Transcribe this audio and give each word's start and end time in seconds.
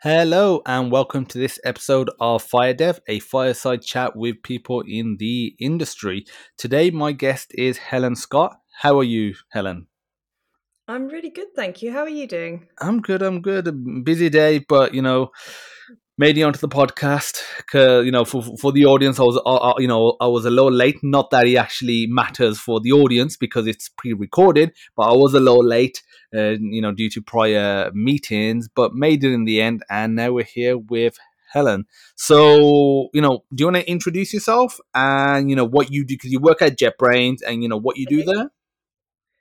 Hello 0.00 0.62
and 0.64 0.92
welcome 0.92 1.26
to 1.26 1.38
this 1.38 1.58
episode 1.64 2.08
of 2.20 2.48
FireDEV, 2.48 3.00
a 3.08 3.18
fireside 3.18 3.82
chat 3.82 4.14
with 4.14 4.44
people 4.44 4.84
in 4.86 5.16
the 5.18 5.56
industry. 5.58 6.24
Today, 6.56 6.92
my 6.92 7.10
guest 7.10 7.50
is 7.56 7.78
Helen 7.78 8.14
Scott. 8.14 8.60
How 8.82 8.96
are 9.00 9.02
you, 9.04 9.34
Helen? 9.48 9.88
I'm 10.86 11.08
really 11.08 11.30
good, 11.30 11.48
thank 11.56 11.82
you. 11.82 11.90
How 11.90 12.02
are 12.02 12.08
you 12.08 12.28
doing? 12.28 12.68
I'm 12.80 13.00
good. 13.02 13.22
I'm 13.22 13.42
good. 13.42 13.66
A 13.66 13.72
busy 13.72 14.28
day, 14.28 14.60
but 14.60 14.94
you 14.94 15.02
know, 15.02 15.32
made 16.18 16.36
it 16.36 16.42
onto 16.42 16.58
the 16.58 16.68
podcast. 16.68 17.40
You 17.72 18.10
know, 18.10 18.24
for 18.24 18.42
for 18.58 18.72
the 18.72 18.84
audience, 18.84 19.18
I 19.18 19.22
was, 19.22 19.40
you 19.78 19.88
know, 19.88 20.16
I 20.20 20.26
was 20.26 20.44
a 20.44 20.50
little 20.50 20.72
late. 20.72 20.98
Not 21.02 21.30
that 21.30 21.46
it 21.46 21.56
actually 21.56 22.06
matters 22.08 22.58
for 22.58 22.80
the 22.80 22.92
audience 22.92 23.36
because 23.36 23.66
it's 23.66 23.88
pre-recorded, 23.88 24.72
but 24.96 25.04
I 25.04 25.16
was 25.16 25.34
a 25.34 25.40
little 25.40 25.64
late, 25.64 26.02
uh, 26.34 26.56
you 26.60 26.82
know, 26.82 26.92
due 26.92 27.08
to 27.10 27.22
prior 27.22 27.90
meetings. 27.94 28.68
But 28.74 28.94
made 28.94 29.24
it 29.24 29.32
in 29.32 29.44
the 29.44 29.62
end, 29.62 29.82
and 29.88 30.16
now 30.16 30.32
we're 30.32 30.44
here 30.44 30.76
with 30.76 31.16
Helen. 31.50 31.86
So, 32.16 33.08
you 33.14 33.22
know, 33.22 33.44
do 33.54 33.62
you 33.62 33.66
want 33.66 33.76
to 33.76 33.90
introduce 33.90 34.34
yourself 34.34 34.78
and 34.94 35.48
you 35.48 35.56
know 35.56 35.64
what 35.64 35.90
you 35.90 36.04
do 36.04 36.14
because 36.14 36.30
you 36.30 36.40
work 36.40 36.60
at 36.60 36.78
JetBrains 36.78 37.38
and 37.46 37.62
you 37.62 37.68
know 37.68 37.78
what 37.78 37.96
you 37.96 38.06
do 38.06 38.22
there? 38.22 38.50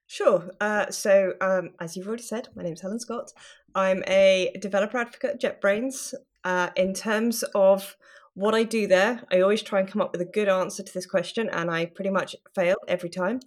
Sure. 0.09 0.51
Uh, 0.61 0.89
so, 0.89 1.33
um, 1.41 1.71
as 1.81 1.97
you've 1.97 2.07
already 2.07 2.23
said, 2.23 2.47
my 2.55 2.63
name 2.63 2.73
is 2.73 2.81
Helen 2.81 2.99
Scott. 2.99 3.33
I'm 3.75 4.03
a 4.07 4.53
developer 4.61 4.97
advocate 4.97 5.43
at 5.43 5.61
JetBrains. 5.61 6.13
Uh, 6.47 6.69
in 6.77 6.93
terms 6.93 7.43
of 7.55 7.97
what 8.33 8.55
I 8.55 8.63
do 8.63 8.87
there, 8.87 9.21
I 9.29 9.41
always 9.41 9.61
try 9.61 9.81
and 9.81 9.91
come 9.91 10.01
up 10.01 10.13
with 10.13 10.21
a 10.21 10.31
good 10.37 10.47
answer 10.47 10.81
to 10.81 10.93
this 10.93 11.05
question, 11.05 11.49
and 11.49 11.69
I 11.69 11.87
pretty 11.87 12.09
much 12.09 12.37
fail 12.55 12.77
every 12.87 13.09
time. 13.09 13.41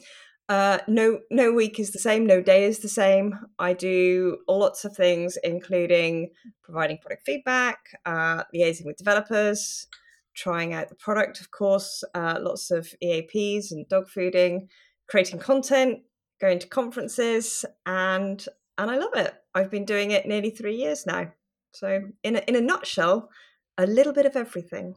Uh, 0.50 0.80
no, 0.86 1.20
no 1.30 1.50
week 1.50 1.80
is 1.80 1.92
the 1.92 1.98
same. 1.98 2.26
No 2.26 2.42
day 2.42 2.64
is 2.64 2.80
the 2.80 2.90
same. 2.90 3.38
I 3.58 3.72
do 3.72 4.40
lots 4.46 4.84
of 4.84 4.94
things, 4.94 5.38
including 5.42 6.32
providing 6.62 6.98
product 6.98 7.22
feedback, 7.24 7.78
uh, 8.04 8.44
liaising 8.54 8.84
with 8.84 8.98
developers, 8.98 9.86
trying 10.34 10.74
out 10.74 10.90
the 10.90 10.94
product, 10.94 11.40
of 11.40 11.50
course, 11.52 12.04
uh, 12.14 12.38
lots 12.38 12.70
of 12.70 12.86
EAPs 13.02 13.70
and 13.70 13.88
dog 13.88 14.10
fooding, 14.14 14.68
creating 15.08 15.38
content, 15.38 16.00
going 16.38 16.58
to 16.58 16.68
conferences, 16.68 17.64
and 17.86 18.44
and 18.76 18.90
I 18.90 18.98
love 18.98 19.14
it. 19.14 19.32
I've 19.54 19.70
been 19.70 19.86
doing 19.86 20.10
it 20.10 20.26
nearly 20.26 20.50
three 20.50 20.76
years 20.76 21.06
now. 21.06 21.32
So, 21.72 22.02
in 22.22 22.36
a, 22.36 22.42
in 22.46 22.56
a 22.56 22.60
nutshell, 22.60 23.30
a 23.78 23.86
little 23.86 24.12
bit 24.12 24.26
of 24.26 24.36
everything. 24.36 24.94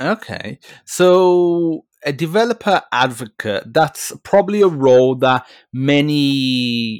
Okay. 0.00 0.58
So 0.84 1.84
a 2.04 2.12
developer 2.12 2.82
advocate, 2.92 3.72
that's 3.72 4.12
probably 4.22 4.62
a 4.62 4.68
role 4.68 5.16
that 5.16 5.46
many, 5.72 6.14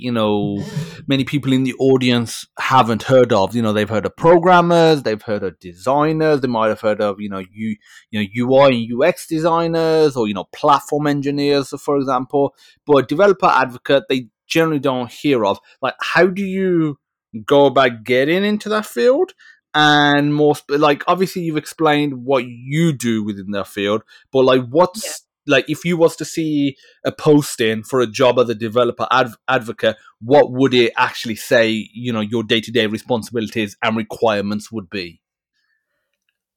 you 0.02 0.10
know, 0.10 0.64
many 1.06 1.22
people 1.22 1.52
in 1.52 1.62
the 1.62 1.74
audience 1.74 2.46
haven't 2.58 3.04
heard 3.04 3.32
of. 3.32 3.54
You 3.54 3.62
know, 3.62 3.72
they've 3.72 3.88
heard 3.88 4.04
of 4.04 4.16
programmers, 4.16 5.04
they've 5.04 5.22
heard 5.22 5.44
of 5.44 5.58
designers, 5.60 6.41
they 6.41 6.48
might 6.48 6.69
have 6.69 6.80
heard 6.80 7.00
of, 7.00 7.20
you 7.20 7.28
know, 7.28 7.38
you 7.38 7.76
you 8.10 8.20
know, 8.20 8.26
UI 8.36 8.76
and 8.76 9.02
UX 9.02 9.26
designers 9.28 10.16
or, 10.16 10.26
you 10.26 10.34
know, 10.34 10.48
platform 10.52 11.06
engineers, 11.06 11.72
for 11.80 11.96
example. 11.96 12.54
But 12.84 13.08
developer 13.08 13.46
advocate, 13.46 14.04
they 14.08 14.28
generally 14.48 14.80
don't 14.80 15.10
hear 15.10 15.44
of. 15.44 15.60
Like, 15.80 15.94
how 16.00 16.26
do 16.26 16.42
you 16.42 16.98
go 17.44 17.66
about 17.66 18.04
getting 18.04 18.44
into 18.44 18.68
that 18.68 18.86
field 18.86 19.32
and 19.74 20.34
more 20.34 20.56
sp- 20.56 20.78
like 20.78 21.04
obviously 21.06 21.42
you've 21.42 21.56
explained 21.56 22.24
what 22.24 22.44
you 22.46 22.92
do 22.92 23.22
within 23.22 23.50
that 23.50 23.66
field 23.66 24.02
but 24.32 24.44
like 24.44 24.62
what's 24.70 25.04
yeah. 25.46 25.54
like 25.54 25.64
if 25.68 25.84
you 25.84 25.96
was 25.96 26.16
to 26.16 26.24
see 26.24 26.76
a 27.04 27.12
posting 27.12 27.82
for 27.82 28.00
a 28.00 28.06
job 28.06 28.38
as 28.38 28.48
a 28.48 28.54
developer 28.54 29.06
adv- 29.10 29.36
advocate 29.46 29.96
what 30.20 30.50
would 30.50 30.72
it 30.72 30.92
actually 30.96 31.36
say 31.36 31.88
you 31.92 32.12
know 32.12 32.20
your 32.20 32.42
day-to-day 32.42 32.86
responsibilities 32.86 33.76
and 33.82 33.96
requirements 33.96 34.72
would 34.72 34.88
be 34.88 35.20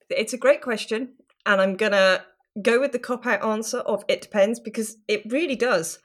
it's 0.10 0.34
a 0.34 0.38
great 0.38 0.62
question 0.62 1.10
and 1.46 1.60
i'm 1.60 1.76
gonna 1.76 2.24
go 2.62 2.80
with 2.80 2.94
the 2.94 3.00
cop 3.00 3.26
out 3.26 3.44
answer 3.44 3.80
of 3.80 4.06
it 4.08 4.22
depends 4.22 4.60
because 4.60 4.98
it 5.10 5.22
really 5.26 5.56
does 5.56 6.00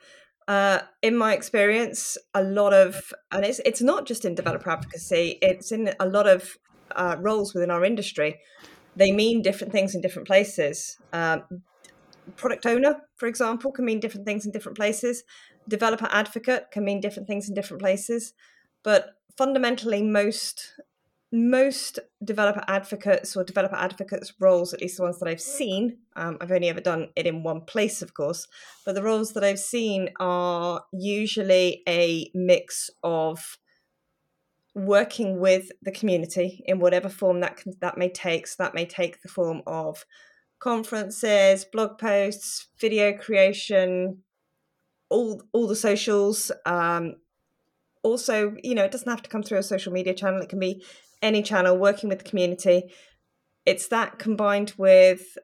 uh, 0.47 0.79
in 1.01 1.17
my 1.17 1.33
experience, 1.33 2.17
a 2.33 2.43
lot 2.43 2.73
of, 2.73 3.13
and 3.31 3.43
it's 3.43 3.59
it's 3.65 3.81
not 3.81 4.05
just 4.05 4.23
in 4.25 4.35
developer 4.35 4.69
advocacy; 4.69 5.37
it's 5.41 5.71
in 5.71 5.93
a 5.99 6.07
lot 6.07 6.27
of 6.27 6.57
uh, 6.95 7.17
roles 7.19 7.53
within 7.53 7.71
our 7.71 7.83
industry. 7.83 8.39
They 8.95 9.11
mean 9.11 9.41
different 9.41 9.73
things 9.73 9.93
in 9.93 10.01
different 10.01 10.27
places. 10.27 10.97
Um, 11.13 11.43
product 12.35 12.65
owner, 12.65 13.01
for 13.17 13.27
example, 13.27 13.71
can 13.71 13.85
mean 13.85 13.99
different 13.99 14.25
things 14.25 14.45
in 14.45 14.51
different 14.51 14.77
places. 14.77 15.23
Developer 15.67 16.07
advocate 16.11 16.71
can 16.71 16.85
mean 16.85 17.01
different 17.01 17.27
things 17.27 17.49
in 17.49 17.53
different 17.53 17.81
places. 17.81 18.33
But 18.83 19.15
fundamentally, 19.37 20.01
most 20.01 20.79
most 21.31 21.99
developer 22.23 22.63
advocates 22.67 23.35
or 23.35 23.43
developer 23.43 23.75
advocates 23.75 24.33
roles, 24.39 24.73
at 24.73 24.81
least 24.81 24.97
the 24.97 25.03
ones 25.03 25.19
that 25.19 25.27
I've 25.27 25.41
seen, 25.41 25.97
um, 26.15 26.37
I've 26.39 26.51
only 26.51 26.69
ever 26.69 26.79
done 26.79 27.09
it 27.15 27.27
in 27.27 27.43
one 27.43 27.61
place, 27.61 28.01
of 28.01 28.13
course, 28.13 28.47
but 28.85 28.95
the 28.95 29.03
roles 29.03 29.33
that 29.33 29.43
I've 29.43 29.59
seen 29.59 30.09
are 30.19 30.83
usually 30.93 31.83
a 31.87 32.31
mix 32.33 32.89
of 33.03 33.57
working 34.73 35.39
with 35.39 35.71
the 35.81 35.91
community 35.91 36.63
in 36.65 36.79
whatever 36.79 37.09
form 37.09 37.41
that 37.41 37.57
can, 37.57 37.73
that 37.81 37.97
may 37.97 38.09
take. 38.09 38.47
So 38.47 38.63
that 38.63 38.75
may 38.75 38.85
take 38.85 39.21
the 39.21 39.27
form 39.27 39.63
of 39.67 40.05
conferences, 40.59 41.65
blog 41.65 41.97
posts, 41.97 42.67
video 42.79 43.11
creation, 43.13 44.19
all 45.09 45.41
all 45.51 45.67
the 45.67 45.75
socials. 45.75 46.51
Um, 46.65 47.15
also, 48.03 48.55
you 48.63 48.75
know, 48.75 48.83
it 48.85 48.91
doesn't 48.91 49.09
have 49.09 49.23
to 49.23 49.29
come 49.29 49.43
through 49.43 49.57
a 49.57 49.63
social 49.63 49.91
media 49.91 50.13
channel. 50.13 50.41
It 50.41 50.49
can 50.49 50.59
be 50.59 50.83
any 51.21 51.41
channel, 51.41 51.77
working 51.77 52.09
with 52.09 52.19
the 52.19 52.29
community. 52.29 52.93
It's 53.65 53.87
that 53.89 54.19
combined 54.19 54.73
with 54.77 55.37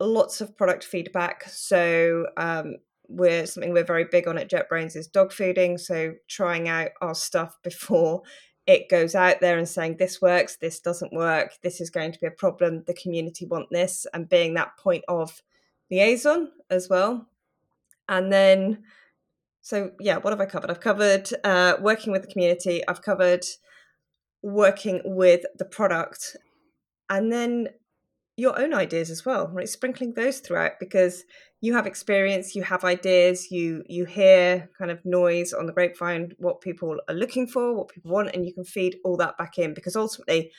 lots 0.00 0.40
of 0.40 0.56
product 0.56 0.84
feedback. 0.84 1.44
So 1.48 2.26
um, 2.36 2.76
we're 3.08 3.46
something 3.46 3.72
we're 3.72 3.84
very 3.84 4.04
big 4.04 4.28
on 4.28 4.38
at 4.38 4.50
JetBrains 4.50 4.96
is 4.96 5.06
dog 5.06 5.30
fooding. 5.30 5.78
So 5.78 6.14
trying 6.28 6.68
out 6.68 6.90
our 7.00 7.14
stuff 7.14 7.56
before 7.62 8.22
it 8.66 8.88
goes 8.88 9.14
out 9.14 9.40
there 9.40 9.58
and 9.58 9.68
saying 9.68 9.96
this 9.98 10.22
works, 10.22 10.56
this 10.56 10.80
doesn't 10.80 11.12
work, 11.12 11.52
this 11.62 11.80
is 11.80 11.90
going 11.90 12.12
to 12.12 12.18
be 12.18 12.26
a 12.26 12.30
problem. 12.30 12.82
The 12.86 12.94
community 12.94 13.44
want 13.44 13.68
this, 13.70 14.06
and 14.14 14.28
being 14.28 14.54
that 14.54 14.76
point 14.78 15.04
of 15.06 15.42
liaison 15.90 16.50
as 16.70 16.88
well. 16.88 17.28
And 18.08 18.32
then, 18.32 18.84
so 19.60 19.90
yeah, 20.00 20.16
what 20.16 20.32
have 20.32 20.40
I 20.40 20.46
covered? 20.46 20.70
I've 20.70 20.80
covered 20.80 21.28
uh, 21.44 21.74
working 21.80 22.10
with 22.10 22.22
the 22.22 22.32
community. 22.32 22.82
I've 22.88 23.02
covered 23.02 23.44
working 24.44 25.00
with 25.04 25.42
the 25.58 25.64
product 25.64 26.36
and 27.08 27.32
then 27.32 27.68
your 28.36 28.58
own 28.58 28.74
ideas 28.74 29.10
as 29.10 29.24
well 29.24 29.48
right? 29.52 29.68
Sprinkling 29.68 30.14
those 30.14 30.40
throughout 30.40 30.72
because 30.78 31.24
you 31.60 31.72
have 31.72 31.86
experience 31.86 32.54
you 32.54 32.62
have 32.62 32.84
ideas 32.84 33.50
you 33.50 33.82
you 33.88 34.04
hear 34.04 34.68
kind 34.76 34.90
of 34.90 35.04
noise 35.04 35.52
on 35.54 35.66
the 35.66 35.72
grapevine 35.72 36.32
what 36.38 36.60
people 36.60 37.00
are 37.08 37.14
looking 37.14 37.46
for 37.46 37.74
what 37.74 37.88
people 37.88 38.10
want 38.10 38.30
and 38.34 38.44
you 38.44 38.52
can 38.52 38.64
feed 38.64 38.96
all 39.04 39.16
that 39.16 39.38
back 39.38 39.56
in 39.58 39.72
because 39.72 39.96
ultimately 39.96 40.50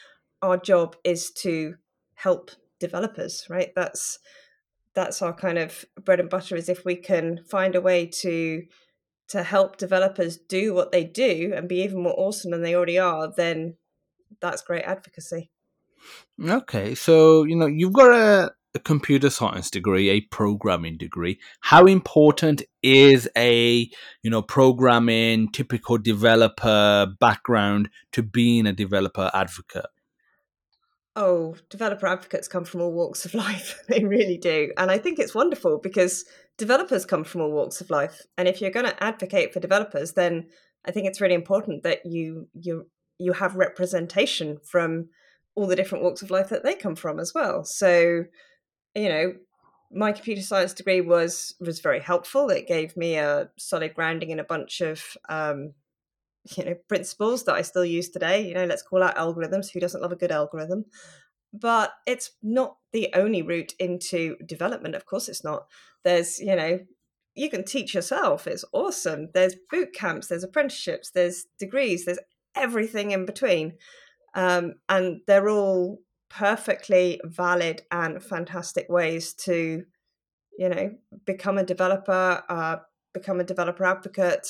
our 0.42 0.58
job 0.58 0.96
is 1.04 1.32
to 1.32 1.76
help 2.16 2.52
developers 2.80 3.46
right? 3.50 3.72
That's 3.76 4.20
that's 4.94 5.22
our 5.22 5.34
kind 5.34 5.58
of 5.58 5.86
bread 6.04 6.20
and 6.20 6.30
butter 6.30 6.56
is 6.56 6.70
if 6.70 6.86
we 6.86 6.96
can 6.96 7.44
find 7.44 7.76
a 7.76 7.82
way 7.82 8.06
to 8.06 8.64
to 9.28 9.44
help 9.44 9.78
developers 9.78 10.38
do 10.38 10.74
what 10.74 10.92
they 10.92 11.04
do 11.04 11.54
and 11.56 11.68
be 11.68 11.82
even 11.82 12.04
more 12.04 12.16
awesome 12.18 12.52
than 12.52 12.62
they 12.62 12.76
already 12.76 13.00
are, 13.00 13.32
then 13.36 13.76
that's 14.40 14.62
great 14.62 14.84
advocacy. 14.84 15.50
Okay, 16.44 16.96
so 16.96 17.44
you 17.44 17.56
know 17.56 17.66
you've 17.66 17.94
got 17.94 18.12
a, 18.12 18.52
a 18.76 18.80
computer 18.80 19.30
science 19.30 19.72
degree, 19.72 20.10
a 20.10 20.22
programming 20.22 20.98
degree. 20.98 21.40
How 21.62 21.86
important 21.86 22.62
is 22.84 23.28
a 23.38 23.90
you 24.22 24.30
know 24.30 24.42
programming 24.42 25.52
typical 25.52 25.98
developer 25.98 27.08
background 27.20 27.90
to 28.12 28.22
being 28.22 28.68
a 28.68 28.74
developer 28.74 29.32
advocate? 29.34 29.86
Oh, 31.16 31.56
developer 31.70 32.08
advocates 32.08 32.50
come 32.50 32.66
from 32.66 32.82
all 32.82 32.92
walks 32.92 33.26
of 33.26 33.34
life. 33.34 33.82
they 33.88 34.04
really 34.04 34.38
do. 34.38 34.72
And 34.78 34.92
I 34.92 34.98
think 34.98 35.18
it's 35.18 35.34
wonderful 35.34 35.80
because 35.80 36.26
developers 36.58 37.06
come 37.06 37.24
from 37.24 37.42
all 37.42 37.52
walks 37.52 37.82
of 37.82 37.90
life. 37.90 38.22
And 38.38 38.48
if 38.48 38.62
you're 38.62 38.72
going 38.72 38.86
to 38.86 39.04
advocate 39.04 39.54
for 39.54 39.60
developers, 39.60 40.14
then 40.14 40.48
I 40.86 40.92
think 40.92 41.08
it's 41.08 41.22
really 41.22 41.34
important 41.36 41.84
that 41.84 42.06
you 42.06 42.48
you 42.54 42.88
you 43.18 43.34
have 43.34 43.56
representation 43.56 44.60
from 44.64 45.10
all 45.56 45.68
the 45.68 45.76
different 45.76 46.04
walks 46.04 46.22
of 46.22 46.32
life 46.32 46.50
that 46.50 46.64
they 46.64 46.76
come 46.76 46.96
from 46.96 47.20
as 47.20 47.34
well. 47.34 47.64
So, 47.64 48.26
you 48.94 49.10
know, 49.10 49.34
my 49.92 50.12
computer 50.12 50.42
science 50.42 50.74
degree 50.74 51.02
was 51.02 51.56
was 51.60 51.80
very 51.80 52.00
helpful. 52.00 52.50
It 52.50 52.68
gave 52.68 52.96
me 52.98 53.16
a 53.16 53.50
solid 53.58 53.94
grounding 53.94 54.32
in 54.32 54.40
a 54.40 54.44
bunch 54.44 54.82
of 54.82 55.04
um, 55.30 55.74
you 56.58 56.66
know 56.66 56.76
principles 56.88 57.44
that 57.46 57.56
I 57.56 57.62
still 57.62 57.86
use 57.86 58.10
today. 58.10 58.48
You 58.48 58.54
know, 58.54 58.66
let's 58.66 58.84
call 58.84 59.04
out 59.04 59.16
algorithms. 59.16 59.72
Who 59.72 59.80
doesn't 59.80 60.02
love 60.02 60.12
a 60.12 60.18
good 60.18 60.32
algorithm? 60.32 60.86
But 61.62 61.94
it's 62.06 62.32
not 62.42 62.78
the 62.92 63.10
only 63.14 63.42
route 63.42 63.74
into 63.80 64.36
development. 64.46 64.96
Of 64.96 65.06
course, 65.06 65.30
it's 65.30 65.44
not. 65.44 65.68
There's 66.04 66.40
you 66.40 66.56
know 66.56 66.80
you 67.36 67.50
can 67.50 67.64
teach 67.64 67.94
yourself. 67.94 68.48
It's 68.48 68.66
awesome. 68.72 69.30
There's 69.34 69.56
boot 69.70 69.94
camps. 69.94 70.28
There's 70.28 70.44
apprenticeships. 70.44 71.12
There's 71.12 71.46
degrees. 71.60 72.06
There's 72.06 72.20
everything 72.56 73.12
in 73.12 73.26
between. 73.26 73.74
Um, 74.34 74.76
and 74.90 75.22
they're 75.28 75.50
all 75.50 76.00
perfectly 76.30 77.20
valid 77.24 77.84
and 77.92 78.24
fantastic 78.24 78.88
ways 78.90 79.34
to, 79.34 79.84
you 80.58 80.70
know, 80.70 80.92
become 81.26 81.58
a 81.58 81.64
developer, 81.64 82.42
uh, 82.50 82.78
become 83.14 83.40
a 83.40 83.46
developer 83.46 83.86
advocate. 83.86 84.48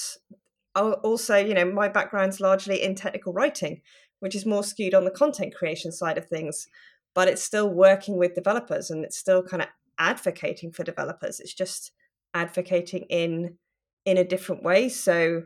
Also, 0.75 1.37
you 1.37 1.53
know, 1.53 1.65
my 1.65 1.87
background's 1.87 2.41
largely 2.41 2.81
in 2.81 2.95
technical 2.95 3.33
writing, 3.33 3.81
which 4.19 4.35
is 4.35 4.45
more 4.45 4.63
skewed 4.63 4.93
on 4.93 5.05
the 5.05 5.11
content 5.11 5.55
creation 5.55 5.91
side 5.91 6.17
of 6.17 6.27
things, 6.27 6.67
but 7.15 7.27
it's 7.27 7.41
still 7.41 7.69
working 7.69 8.17
with 8.17 8.35
developers 8.35 8.91
and 8.91 9.03
it's 9.03 9.17
still 9.17 9.41
kind 9.41 9.63
of 9.63 9.69
advocating 9.97 10.71
for 10.71 10.83
developers. 10.83 11.39
It's 11.39 11.53
just 11.53 11.91
advocating 12.33 13.05
in 13.09 13.57
in 14.05 14.17
a 14.17 14.23
different 14.23 14.61
way. 14.61 14.89
So, 14.89 15.43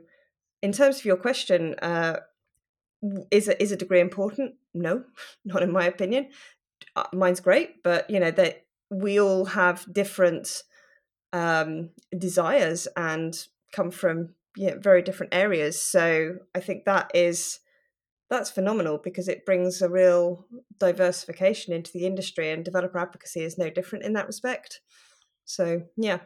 in 0.62 0.74
terms 0.74 1.00
of 1.00 1.06
your 1.06 1.16
question, 1.16 1.76
uh, 1.82 2.20
is 3.32 3.48
a, 3.48 3.62
is 3.62 3.72
a 3.72 3.78
degree 3.78 4.02
important? 4.02 4.56
No, 4.74 5.06
not 5.46 5.64
in 5.64 5.72
my 5.72 5.86
opinion. 5.86 6.30
Uh, 6.96 7.06
mine's 7.14 7.40
great, 7.40 7.82
but 7.84 8.10
you 8.10 8.20
know 8.20 8.32
that 8.32 8.66
we 8.90 9.20
all 9.20 9.46
have 9.46 9.86
different 9.94 10.64
um, 11.32 11.92
desires 12.18 12.88
and 12.98 13.48
come 13.72 13.92
from 13.92 14.30
you 14.56 14.72
know, 14.72 14.78
very 14.80 15.02
different 15.02 15.34
areas. 15.34 15.82
So 15.82 16.38
I 16.56 16.60
think 16.60 16.86
that 16.86 17.12
is 17.14 17.60
that's 18.30 18.52
phenomenal 18.52 19.00
because 19.04 19.28
it 19.28 19.46
brings 19.46 19.82
a 19.82 19.90
real 19.90 20.46
diversification 20.80 21.74
into 21.74 21.92
the 21.92 22.06
industry, 22.06 22.52
and 22.52 22.64
developer 22.64 23.00
advocacy 23.00 23.44
is 23.44 23.58
no 23.58 23.70
different 23.70 24.06
in 24.06 24.14
that 24.14 24.28
respect. 24.28 24.82
So 25.46 25.84
yeah, 25.98 26.20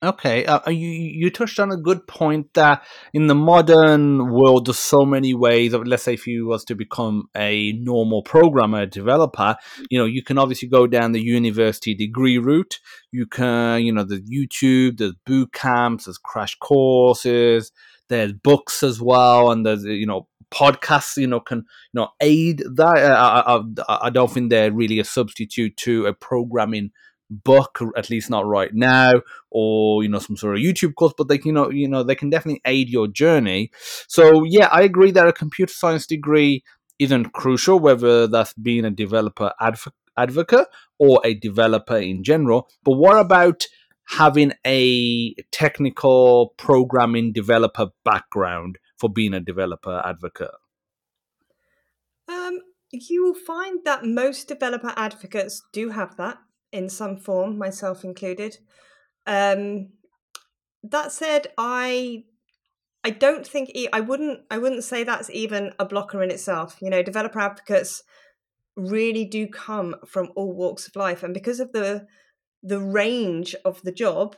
Okay, 0.00 0.44
uh, 0.44 0.60
uh, 0.64 0.70
you 0.70 0.88
you 0.88 1.28
touched 1.28 1.58
on 1.58 1.72
a 1.72 1.76
good 1.76 2.06
point 2.06 2.54
that 2.54 2.86
in 3.12 3.26
the 3.26 3.34
modern 3.34 4.30
world, 4.30 4.66
there's 4.66 4.78
so 4.78 5.04
many 5.04 5.34
ways 5.34 5.72
of. 5.72 5.88
Let's 5.88 6.04
say 6.04 6.14
if 6.14 6.24
you 6.24 6.46
was 6.46 6.64
to 6.66 6.76
become 6.76 7.24
a 7.36 7.72
normal 7.72 8.22
programmer, 8.22 8.86
developer, 8.86 9.56
you 9.90 9.98
know, 9.98 10.04
you 10.04 10.22
can 10.22 10.38
obviously 10.38 10.68
go 10.68 10.86
down 10.86 11.10
the 11.10 11.20
university 11.20 11.96
degree 11.96 12.38
route. 12.38 12.78
You 13.10 13.26
can, 13.26 13.82
you 13.82 13.92
know, 13.92 14.04
the 14.04 14.20
YouTube, 14.20 14.98
there's 14.98 15.16
boot 15.26 15.52
camps, 15.52 16.04
there's 16.04 16.16
crash 16.16 16.54
courses, 16.60 17.72
there's 18.08 18.32
books 18.32 18.84
as 18.84 19.02
well, 19.02 19.50
and 19.50 19.66
there's 19.66 19.82
you 19.82 20.06
know 20.06 20.28
podcasts. 20.50 21.16
You 21.16 21.26
know, 21.26 21.40
can 21.40 21.58
you 21.58 22.00
know 22.00 22.08
aid 22.20 22.62
that. 22.74 22.96
I, 22.96 23.60
I, 23.88 23.98
I 24.06 24.10
don't 24.10 24.30
think 24.30 24.50
they're 24.50 24.72
really 24.72 24.98
a 24.98 25.04
substitute 25.04 25.76
to 25.78 26.06
a 26.06 26.12
programming 26.12 26.90
book, 27.30 27.80
at 27.96 28.10
least 28.10 28.30
not 28.30 28.46
right 28.46 28.74
now, 28.74 29.20
or 29.50 30.02
you 30.02 30.08
know 30.08 30.18
some 30.18 30.36
sort 30.36 30.56
of 30.56 30.62
YouTube 30.62 30.94
course. 30.94 31.14
But 31.16 31.28
they 31.28 31.38
can, 31.38 31.48
you 31.48 31.52
know, 31.52 31.70
you 31.70 31.88
know, 31.88 32.02
they 32.02 32.14
can 32.14 32.30
definitely 32.30 32.62
aid 32.64 32.88
your 32.88 33.08
journey. 33.08 33.70
So 34.08 34.44
yeah, 34.44 34.68
I 34.72 34.82
agree 34.82 35.10
that 35.12 35.28
a 35.28 35.32
computer 35.32 35.72
science 35.72 36.06
degree 36.06 36.62
isn't 36.98 37.32
crucial, 37.32 37.78
whether 37.78 38.26
that's 38.26 38.52
being 38.54 38.84
a 38.84 38.90
developer 38.90 39.52
adv- 39.60 39.92
advocate 40.16 40.66
or 40.98 41.20
a 41.24 41.34
developer 41.34 41.96
in 41.96 42.24
general. 42.24 42.68
But 42.84 42.92
what 42.92 43.18
about 43.18 43.64
having 44.08 44.52
a 44.66 45.34
technical 45.52 46.54
programming 46.56 47.32
developer 47.32 47.88
background 48.04 48.78
for 48.98 49.08
being 49.08 49.34
a 49.34 49.40
developer 49.40 50.02
advocate? 50.04 50.50
Um, 52.28 52.60
you 52.92 53.24
will 53.24 53.34
find 53.34 53.80
that 53.84 54.04
most 54.04 54.48
developer 54.48 54.92
advocates 54.96 55.62
do 55.72 55.90
have 55.90 56.16
that 56.16 56.38
in 56.72 56.88
some 56.88 57.16
form, 57.16 57.56
myself 57.56 58.04
included. 58.04 58.58
Um, 59.26 59.90
that 60.82 61.12
said, 61.12 61.48
I 61.56 62.24
I 63.04 63.10
don't 63.10 63.46
think 63.46 63.70
I 63.92 64.00
wouldn't 64.00 64.40
I 64.50 64.58
wouldn't 64.58 64.84
say 64.84 65.04
that's 65.04 65.30
even 65.30 65.72
a 65.78 65.86
blocker 65.86 66.22
in 66.22 66.30
itself. 66.30 66.76
You 66.80 66.90
know, 66.90 67.02
developer 67.02 67.40
advocates 67.40 68.02
really 68.76 69.24
do 69.24 69.46
come 69.46 69.96
from 70.06 70.30
all 70.36 70.52
walks 70.52 70.86
of 70.86 70.96
life, 70.96 71.22
and 71.22 71.34
because 71.34 71.60
of 71.60 71.72
the 71.72 72.06
the 72.62 72.80
range 72.80 73.54
of 73.64 73.80
the 73.82 73.92
job, 73.92 74.36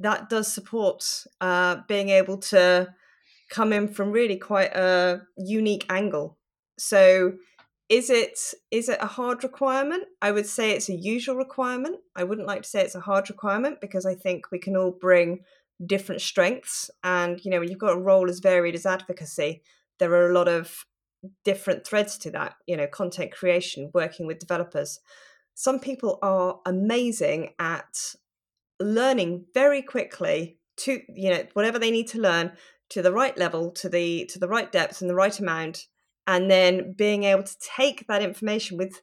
that 0.00 0.28
does 0.28 0.52
support 0.52 1.04
uh, 1.40 1.76
being 1.86 2.08
able 2.08 2.38
to 2.38 2.94
come 3.52 3.72
in 3.72 3.86
from 3.86 4.10
really 4.10 4.36
quite 4.36 4.74
a 4.74 5.22
unique 5.36 5.84
angle. 5.90 6.38
So 6.78 7.34
is 7.88 8.08
it 8.08 8.38
is 8.70 8.88
it 8.88 8.98
a 9.00 9.06
hard 9.06 9.44
requirement? 9.44 10.04
I 10.22 10.32
would 10.32 10.46
say 10.46 10.70
it's 10.70 10.88
a 10.88 10.94
usual 10.94 11.36
requirement. 11.36 11.98
I 12.16 12.24
wouldn't 12.24 12.46
like 12.46 12.62
to 12.62 12.68
say 12.68 12.80
it's 12.80 12.94
a 12.94 13.00
hard 13.00 13.28
requirement 13.28 13.80
because 13.80 14.06
i 14.06 14.14
think 14.14 14.50
we 14.50 14.58
can 14.58 14.76
all 14.76 14.90
bring 14.90 15.40
different 15.84 16.20
strengths 16.20 16.90
and 17.04 17.44
you 17.44 17.50
know 17.50 17.60
when 17.60 17.68
you've 17.68 17.86
got 17.86 17.96
a 17.96 18.00
role 18.00 18.30
as 18.30 18.38
varied 18.38 18.74
as 18.74 18.86
advocacy 18.86 19.62
there 19.98 20.12
are 20.12 20.30
a 20.30 20.34
lot 20.34 20.48
of 20.48 20.86
different 21.44 21.86
threads 21.86 22.16
to 22.18 22.30
that 22.30 22.54
you 22.66 22.76
know 22.76 22.86
content 22.86 23.32
creation 23.32 23.90
working 23.92 24.26
with 24.26 24.38
developers. 24.38 25.00
Some 25.54 25.78
people 25.78 26.18
are 26.22 26.60
amazing 26.64 27.50
at 27.58 28.14
learning 28.80 29.44
very 29.52 29.82
quickly 29.82 30.58
to 30.78 31.00
you 31.14 31.30
know 31.30 31.44
whatever 31.52 31.78
they 31.78 31.90
need 31.90 32.08
to 32.08 32.20
learn 32.20 32.52
to 32.92 33.02
the 33.02 33.12
right 33.12 33.36
level 33.36 33.70
to 33.70 33.88
the 33.88 34.26
to 34.26 34.38
the 34.38 34.48
right 34.48 34.70
depth 34.72 35.00
and 35.00 35.10
the 35.10 35.14
right 35.14 35.38
amount 35.38 35.86
and 36.26 36.50
then 36.50 36.94
being 36.96 37.24
able 37.24 37.42
to 37.42 37.56
take 37.76 38.06
that 38.06 38.22
information 38.22 38.76
with 38.78 39.00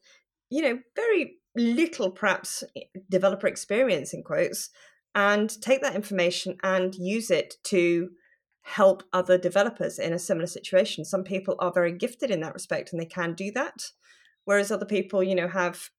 you 0.49 0.61
know 0.61 0.79
very 0.95 1.37
little 1.55 2.11
perhaps 2.11 2.63
developer 3.09 3.47
experience 3.47 4.13
in 4.13 4.23
quotes 4.23 4.69
and 5.15 5.61
take 5.61 5.81
that 5.81 5.95
information 5.95 6.55
and 6.63 6.95
use 6.95 7.31
it 7.31 7.55
to 7.63 8.09
help 8.61 9.03
other 9.11 9.37
developers 9.37 9.97
in 9.97 10.13
a 10.13 10.19
similar 10.19 10.45
situation. 10.45 11.03
Some 11.03 11.23
people 11.23 11.55
are 11.57 11.71
very 11.73 11.91
gifted 11.91 12.29
in 12.29 12.41
that 12.41 12.53
respect 12.53 12.91
and 12.91 13.01
they 13.01 13.05
can 13.05 13.33
do 13.33 13.51
that 13.53 13.91
whereas 14.49 14.71
other 14.71 14.85
people 14.85 15.21
you 15.21 15.35
know 15.35 15.47
have 15.47 15.91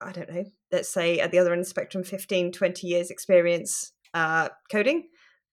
i 0.00 0.10
don't 0.10 0.32
know 0.32 0.44
let's 0.72 0.88
say 0.88 1.20
at 1.20 1.30
the 1.30 1.38
other 1.38 1.52
end 1.52 1.60
of 1.60 1.66
the 1.66 1.70
spectrum 1.70 2.02
15 2.02 2.52
20 2.52 2.86
years 2.86 3.10
experience 3.10 3.92
uh, 4.14 4.48
coding 4.72 5.08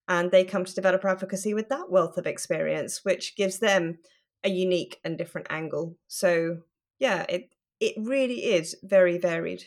and 0.07 0.31
they 0.31 0.43
come 0.43 0.65
to 0.65 0.75
developer 0.75 1.07
advocacy 1.07 1.53
with 1.53 1.69
that 1.69 1.89
wealth 1.89 2.17
of 2.17 2.27
experience 2.27 3.01
which 3.03 3.35
gives 3.35 3.59
them 3.59 3.97
a 4.43 4.49
unique 4.49 4.99
and 5.03 5.17
different 5.17 5.47
angle. 5.49 5.97
So 6.07 6.59
yeah, 6.99 7.25
it 7.29 7.49
it 7.79 7.95
really 7.97 8.45
is 8.45 8.75
very 8.83 9.17
varied. 9.17 9.65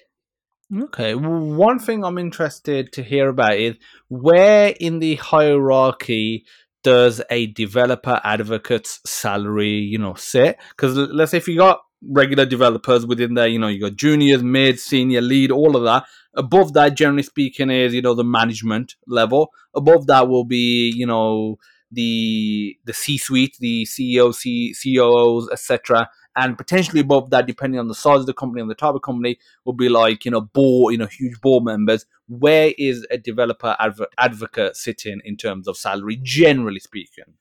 Okay, 0.75 1.15
one 1.15 1.79
thing 1.79 2.05
I'm 2.05 2.19
interested 2.19 2.93
to 2.93 3.03
hear 3.03 3.29
about 3.29 3.57
is 3.57 3.77
where 4.09 4.75
in 4.81 4.99
the 4.99 5.15
hierarchy 5.15 6.45
does 6.83 7.21
a 7.31 7.47
developer 7.49 8.21
advocate's 8.25 9.01
salary, 9.07 9.69
you 9.69 9.99
know, 9.99 10.15
sit? 10.15 10.57
Because 10.71 10.97
let's 10.97 11.31
say 11.31 11.37
if 11.37 11.47
you 11.47 11.57
got 11.57 11.83
regular 12.03 12.47
developers 12.47 13.07
within 13.07 13.35
there, 13.35 13.47
you 13.47 13.61
know, 13.61 13.69
you 13.69 13.81
got 13.81 13.95
juniors, 13.95 14.43
mid, 14.43 14.81
senior, 14.81 15.21
lead, 15.21 15.53
all 15.53 15.77
of 15.77 15.85
that. 15.85 16.05
Above 16.37 16.75
that, 16.75 16.97
generally 16.97 17.23
speaking, 17.23 17.71
is 17.71 17.95
you 17.95 18.03
know 18.03 18.15
the 18.15 18.25
management 18.25 18.95
level. 19.07 19.51
Above 19.75 20.07
that 20.07 20.29
will 20.29 20.45
be 20.45 20.93
you 20.95 21.07
know 21.07 21.59
the 21.91 22.77
the 22.85 22.93
C-suite, 22.93 23.57
the 23.61 23.85
CEO, 23.85 24.35
C, 24.35 24.75
COOs, 24.75 25.49
etc. 25.51 26.09
And 26.39 26.59
potentially 26.59 27.01
above 27.01 27.31
that, 27.31 27.47
depending 27.47 27.81
on 27.81 27.89
the 27.89 27.95
size 27.95 28.21
of 28.21 28.27
the 28.27 28.35
company 28.35 28.61
and 28.61 28.71
the 28.71 28.75
type 28.75 28.95
of 28.95 29.01
company, 29.01 29.39
will 29.65 29.73
be 29.73 29.89
like 29.89 30.25
you 30.25 30.31
know 30.31 30.43
board, 30.43 30.93
you 30.93 30.99
know, 30.99 31.07
huge 31.07 31.41
board 31.41 31.65
members. 31.65 32.05
Where 32.29 32.73
is 32.77 33.07
a 33.11 33.19
developer 33.19 33.75
adv- 33.79 34.09
advocate 34.19 34.77
sitting 34.77 35.21
in 35.25 35.37
terms 35.37 35.67
of 35.67 35.77
salary, 35.77 36.19
generally 36.23 36.81
speaking? 36.81 37.35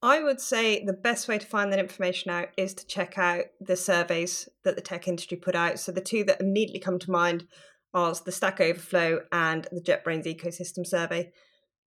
I 0.00 0.22
would 0.22 0.40
say 0.40 0.84
the 0.84 0.92
best 0.92 1.26
way 1.26 1.38
to 1.38 1.46
find 1.46 1.72
that 1.72 1.80
information 1.80 2.30
out 2.30 2.48
is 2.56 2.72
to 2.74 2.86
check 2.86 3.18
out 3.18 3.44
the 3.60 3.76
surveys 3.76 4.48
that 4.64 4.76
the 4.76 4.82
tech 4.82 5.08
industry 5.08 5.36
put 5.36 5.56
out. 5.56 5.80
So 5.80 5.90
the 5.90 6.00
two 6.00 6.22
that 6.24 6.40
immediately 6.40 6.80
come 6.80 6.98
to 7.00 7.10
mind 7.10 7.46
are 7.92 8.14
the 8.14 8.30
Stack 8.30 8.60
Overflow 8.60 9.22
and 9.32 9.66
the 9.72 9.80
JetBrains 9.80 10.24
Ecosystem 10.24 10.86
Survey 10.86 11.32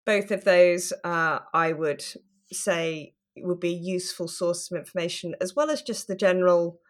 both 0.06 0.30
of 0.30 0.44
those 0.44 0.92
uh, 1.04 1.38
I 1.52 1.72
would 1.72 2.04
say 2.52 3.14
would 3.36 3.60
be 3.60 3.72
useful 3.72 4.28
sources 4.28 4.70
of 4.70 4.78
information, 4.78 5.34
as 5.40 5.54
well 5.54 5.70
as 5.70 5.82
just 5.82 6.08
the 6.08 6.16
general. 6.16 6.80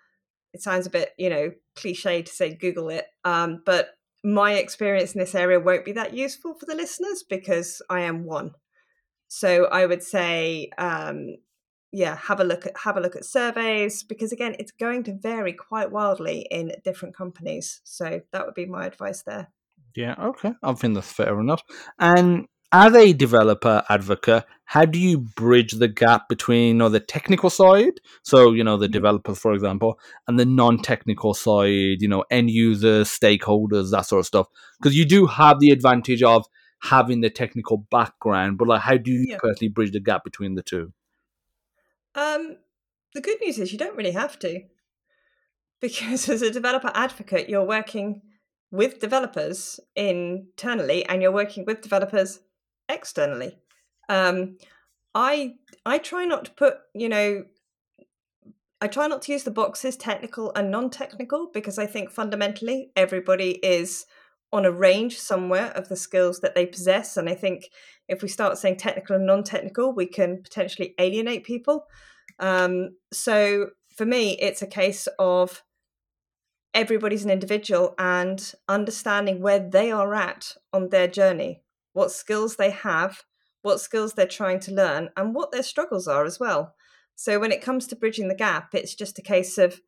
It 0.53 0.63
sounds 0.63 0.87
a 0.87 0.91
bit, 0.91 1.11
you 1.19 1.31
know, 1.31 1.51
cliche 1.77 2.23
to 2.23 2.33
say 2.33 2.55
Google 2.55 2.89
it, 2.89 3.07
um, 3.25 3.63
but 3.65 3.91
my 4.25 4.55
experience 4.55 5.15
in 5.15 5.21
this 5.21 5.35
area 5.35 5.61
won't 5.61 5.85
be 5.85 5.93
that 5.93 6.15
useful 6.15 6.55
for 6.55 6.67
the 6.67 6.75
listeners 6.75 7.25
because 7.29 7.81
I 7.89 8.01
am 8.01 8.25
one. 8.25 8.53
So 9.33 9.67
I 9.67 9.87
would 9.87 10.03
say, 10.03 10.71
um, 10.77 11.37
yeah, 11.93 12.17
have 12.17 12.41
a 12.41 12.45
look 12.45 12.67
at 12.67 12.77
have 12.79 12.97
a 12.97 13.01
look 13.01 13.15
at 13.15 13.25
surveys 13.25 14.03
because 14.03 14.33
again, 14.33 14.57
it's 14.59 14.73
going 14.73 15.05
to 15.05 15.13
vary 15.13 15.53
quite 15.53 15.93
wildly 15.93 16.49
in 16.51 16.73
different 16.85 17.17
companies. 17.17 17.81
So 17.85 18.23
that 18.33 18.45
would 18.45 18.57
be 18.57 18.67
my 18.67 18.87
advice 18.87 19.23
there. 19.23 19.53
Yeah, 19.95 20.17
okay, 20.19 20.55
I 20.65 20.73
think 20.73 20.95
that's 20.95 21.13
fair 21.13 21.39
enough. 21.39 21.63
And 22.01 22.49
as 22.73 22.93
a 22.93 23.13
developer 23.13 23.85
advocate, 23.89 24.45
how 24.65 24.85
do 24.85 24.99
you 24.99 25.19
bridge 25.19 25.73
the 25.73 25.89
gap 25.89 26.29
between 26.29 26.69
you 26.69 26.75
know, 26.75 26.89
the 26.89 27.01
technical 27.01 27.51
side, 27.51 28.01
so 28.25 28.53
you 28.53 28.65
know 28.65 28.77
the 28.77 28.87
mm-hmm. 28.87 28.93
developers, 28.93 29.39
for 29.39 29.53
example, 29.53 29.97
and 30.27 30.41
the 30.41 30.45
non-technical 30.45 31.35
side, 31.35 32.01
you 32.01 32.09
know, 32.09 32.25
end 32.33 32.51
users, 32.51 33.09
stakeholders, 33.09 33.93
that 33.93 34.07
sort 34.07 34.21
of 34.21 34.27
stuff? 34.27 34.49
Because 34.81 34.97
you 34.97 35.05
do 35.05 35.27
have 35.27 35.61
the 35.61 35.71
advantage 35.71 36.23
of 36.25 36.47
having 36.83 37.21
the 37.21 37.31
technical 37.31 37.77
background, 37.77 38.59
but 38.59 38.69
like, 38.69 38.83
how 38.83 38.97
do 38.97 39.11
you 39.11 39.27
yeah. 39.29 39.39
personally 39.39 39.69
bridge 39.69 39.93
the 39.93 40.01
gap 40.01 40.25
between 40.25 40.55
the 40.55 40.63
two? 40.63 40.93
Um, 42.15 42.57
the 43.15 43.21
good 43.21 43.39
news 43.41 43.59
is 43.59 43.73
you 43.73 43.79
don't 43.79 43.97
really 43.97 44.13
have 44.13 44.39
to. 44.41 44.63
Because 45.81 46.29
as 46.31 46.43
a 46.43 46.51
developer 46.51 46.91
advocate, 46.95 47.49
you're 47.49 47.67
working 47.67 48.23
with 48.71 49.01
developers 49.01 49.81
internally 49.97 51.05
and 51.07 51.21
you're 51.23 51.33
working 51.33 51.65
with 51.65 51.81
developers 51.81 52.41
externally. 52.89 53.59
Um, 54.09 54.59
I 55.15 55.55
I 55.85 55.99
try 55.99 56.25
not 56.25 56.45
to 56.47 56.51
put, 56.53 56.75
you 56.95 57.09
know, 57.09 57.45
I 58.81 58.87
try 58.87 59.07
not 59.09 59.23
to 59.23 59.33
use 59.33 59.45
the 59.45 59.51
boxes 59.51 59.97
technical 59.97 60.53
and 60.55 60.71
non-technical 60.71 61.51
because 61.53 61.79
I 61.79 61.87
think 61.87 62.11
fundamentally 62.11 62.93
everybody 62.97 63.59
is 63.63 64.07
on 64.53 64.65
a 64.65 64.73
range 64.73 65.19
somewhere 65.19 65.71
of 65.73 65.89
the 65.89 65.97
skills 65.97 66.41
that 66.41 66.55
they 66.55 66.67
possess. 66.67 67.17
And 67.17 67.29
I 67.29 67.35
think 67.35 67.71
if 68.09 68.23
we 68.23 68.29
start 68.29 68.59
saying 68.59 68.77
technical 68.77 69.17
and 69.17 69.27
non-technical, 69.27 69.93
we 69.93 70.07
can 70.07 70.43
potentially 70.43 70.95
alienate 70.99 71.45
people. 71.45 71.87
Um, 72.39 72.97
so 73.13 73.71
for 73.97 74.05
me, 74.05 74.37
it's 74.41 74.63
a 74.63 74.67
case 74.67 75.07
of 75.19 75.63
everybody's 76.75 77.25
an 77.25 77.31
individual 77.31 77.95
and 77.99 78.53
understanding 78.69 79.41
where 79.41 79.59
they 79.59 79.91
are 79.93 80.15
at 80.15 80.57
on 80.73 80.89
their 80.89 81.09
journey, 81.09 81.63
what 81.93 82.11
skills 82.11 82.57
they 82.57 82.71
have, 82.71 83.25
what 83.63 83.81
skills 83.81 84.15
they're 84.15 84.27
trying 84.27 84.61
to 84.61 84.73
learn, 84.73 85.11
and 85.17 85.35
what 85.35 85.53
their 85.53 85.63
struggles 85.63 86.09
are 86.09 86.25
as 86.25 86.41
well. 86.41 86.75
So 87.15 87.39
when 87.39 87.53
it 87.53 87.63
comes 87.63 87.87
to 87.89 87.97
bridging 87.97 88.29
the 88.29 88.35
gap, 88.35 88.75
it's 88.75 88.95
just 88.95 89.19
a 89.19 89.23
case 89.23 89.59
of 89.59 89.81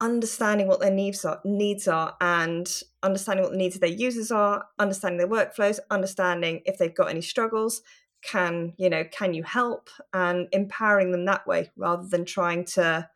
understanding 0.00 0.66
what 0.66 0.80
their 0.80 0.90
needs 0.90 1.24
are, 1.24 1.40
needs 1.44 1.88
are 1.88 2.16
and 2.20 2.82
understanding 3.02 3.42
what 3.42 3.52
the 3.52 3.58
needs 3.58 3.74
of 3.74 3.80
their 3.80 3.90
users 3.90 4.30
are, 4.30 4.66
understanding 4.78 5.18
their 5.18 5.28
workflows, 5.28 5.78
understanding 5.90 6.62
if 6.66 6.78
they've 6.78 6.94
got 6.94 7.10
any 7.10 7.22
struggles, 7.22 7.82
can 8.22 8.72
you 8.78 8.88
know 8.88 9.04
can 9.04 9.34
you 9.34 9.42
help? 9.42 9.90
And 10.12 10.48
empowering 10.52 11.12
them 11.12 11.26
that 11.26 11.46
way 11.46 11.70
rather 11.76 12.06
than 12.06 12.24
trying 12.24 12.64
to 12.66 13.08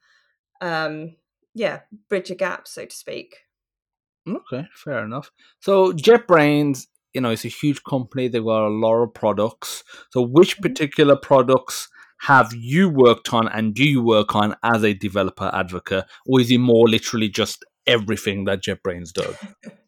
um 0.60 1.16
yeah 1.54 1.80
bridge 2.08 2.30
a 2.30 2.34
gap 2.34 2.68
so 2.68 2.84
to 2.84 2.94
speak. 2.94 3.36
Okay 4.28 4.68
fair 4.74 5.04
enough. 5.04 5.30
So 5.60 5.92
jetbrains 5.92 6.86
you 7.14 7.20
know 7.20 7.30
it's 7.30 7.46
a 7.46 7.48
huge 7.48 7.82
company. 7.84 8.28
They've 8.28 8.44
got 8.44 8.66
a 8.66 8.68
lot 8.68 9.02
of 9.02 9.14
products. 9.14 9.82
So 10.10 10.22
which 10.22 10.56
mm-hmm. 10.56 10.62
particular 10.62 11.16
products 11.16 11.88
have 12.18 12.52
you 12.54 12.88
worked 12.88 13.32
on 13.32 13.48
and 13.48 13.74
do 13.74 13.84
you 13.84 14.02
work 14.02 14.34
on 14.34 14.54
as 14.62 14.82
a 14.84 14.94
developer 14.94 15.50
advocate 15.52 16.04
or 16.26 16.40
is 16.40 16.50
it 16.50 16.58
more 16.58 16.88
literally 16.88 17.28
just 17.28 17.64
everything 17.86 18.44
that 18.44 18.62
jetbrains 18.62 19.12
does 19.12 19.36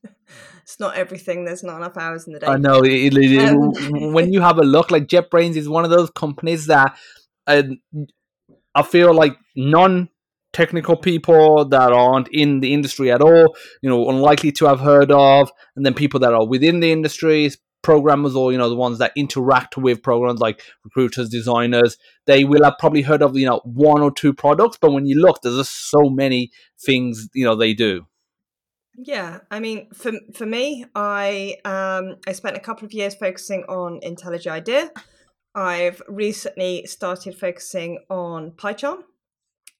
it's 0.71 0.79
not 0.79 0.95
everything. 0.97 1.45
There's 1.45 1.65
not 1.65 1.79
enough 1.79 1.97
hours 1.97 2.29
in 2.29 2.33
the 2.33 2.39
day. 2.39 2.47
I 2.47 2.57
know. 2.57 2.83
It, 2.85 3.17
it, 3.17 3.49
um, 3.49 4.13
when 4.13 4.33
you 4.33 4.41
have 4.41 4.59
a 4.59 4.63
look, 4.63 4.93
like 4.93 5.09
JetBrains 5.09 5.57
is 5.57 5.69
one 5.69 5.85
of 5.85 5.91
those 5.91 6.11
companies 6.11 6.67
that 6.67 6.97
uh, 7.49 7.65
I 8.75 8.83
feel 8.83 9.13
like 9.13 9.37
non 9.57 10.09
technical 10.53 10.97
people 10.97 11.65
that 11.65 11.93
aren't 11.93 12.29
in 12.29 12.61
the 12.61 12.73
industry 12.73 13.11
at 13.11 13.21
all, 13.21 13.57
you 13.83 13.91
know, 13.91 14.09
unlikely 14.09 14.53
to 14.53 14.67
have 14.67 14.79
heard 14.79 15.11
of, 15.11 15.51
and 15.75 15.85
then 15.85 15.95
people 15.95 16.21
that 16.21 16.35
are 16.35 16.47
within 16.47 16.79
the 16.79 16.93
industries, 16.93 17.59
programmers 17.83 18.37
or 18.37 18.53
you 18.53 18.59
know 18.59 18.69
the 18.69 18.77
ones 18.77 18.99
that 18.99 19.13
interact 19.17 19.77
with 19.77 20.03
programs 20.03 20.41
like 20.41 20.63
recruiters 20.85 21.29
designers 21.29 21.97
they 22.27 22.45
will 22.45 22.63
have 22.63 22.77
probably 22.79 23.03
heard 23.03 23.23
of 23.23 23.37
you 23.37 23.47
know 23.47 23.61
one 23.65 24.03
or 24.03 24.11
two 24.11 24.35
products 24.35 24.77
but 24.81 24.93
when 24.93 25.07
you 25.07 25.19
look 25.19 25.41
there's 25.43 25.57
just 25.57 25.91
so 25.91 26.11
many 26.11 26.51
things 26.79 27.29
you 27.33 27.45
know 27.45 27.57
they 27.57 27.73
do 27.73 28.07
yeah, 29.03 29.39
I 29.51 29.61
mean, 29.61 29.89
for 29.95 30.13
for 30.35 30.45
me, 30.45 30.85
I 30.95 31.57
um, 31.65 32.17
I 32.27 32.33
spent 32.33 32.57
a 32.57 32.61
couple 32.61 32.85
of 32.85 32.93
years 32.93 33.15
focusing 33.15 33.63
on 33.65 34.01
IntelliJ 34.01 34.51
IDEA. 34.51 34.91
I've 35.55 36.03
recently 36.07 36.87
started 36.87 37.35
focusing 37.35 38.01
on 38.11 38.53
PyCharm 38.53 39.03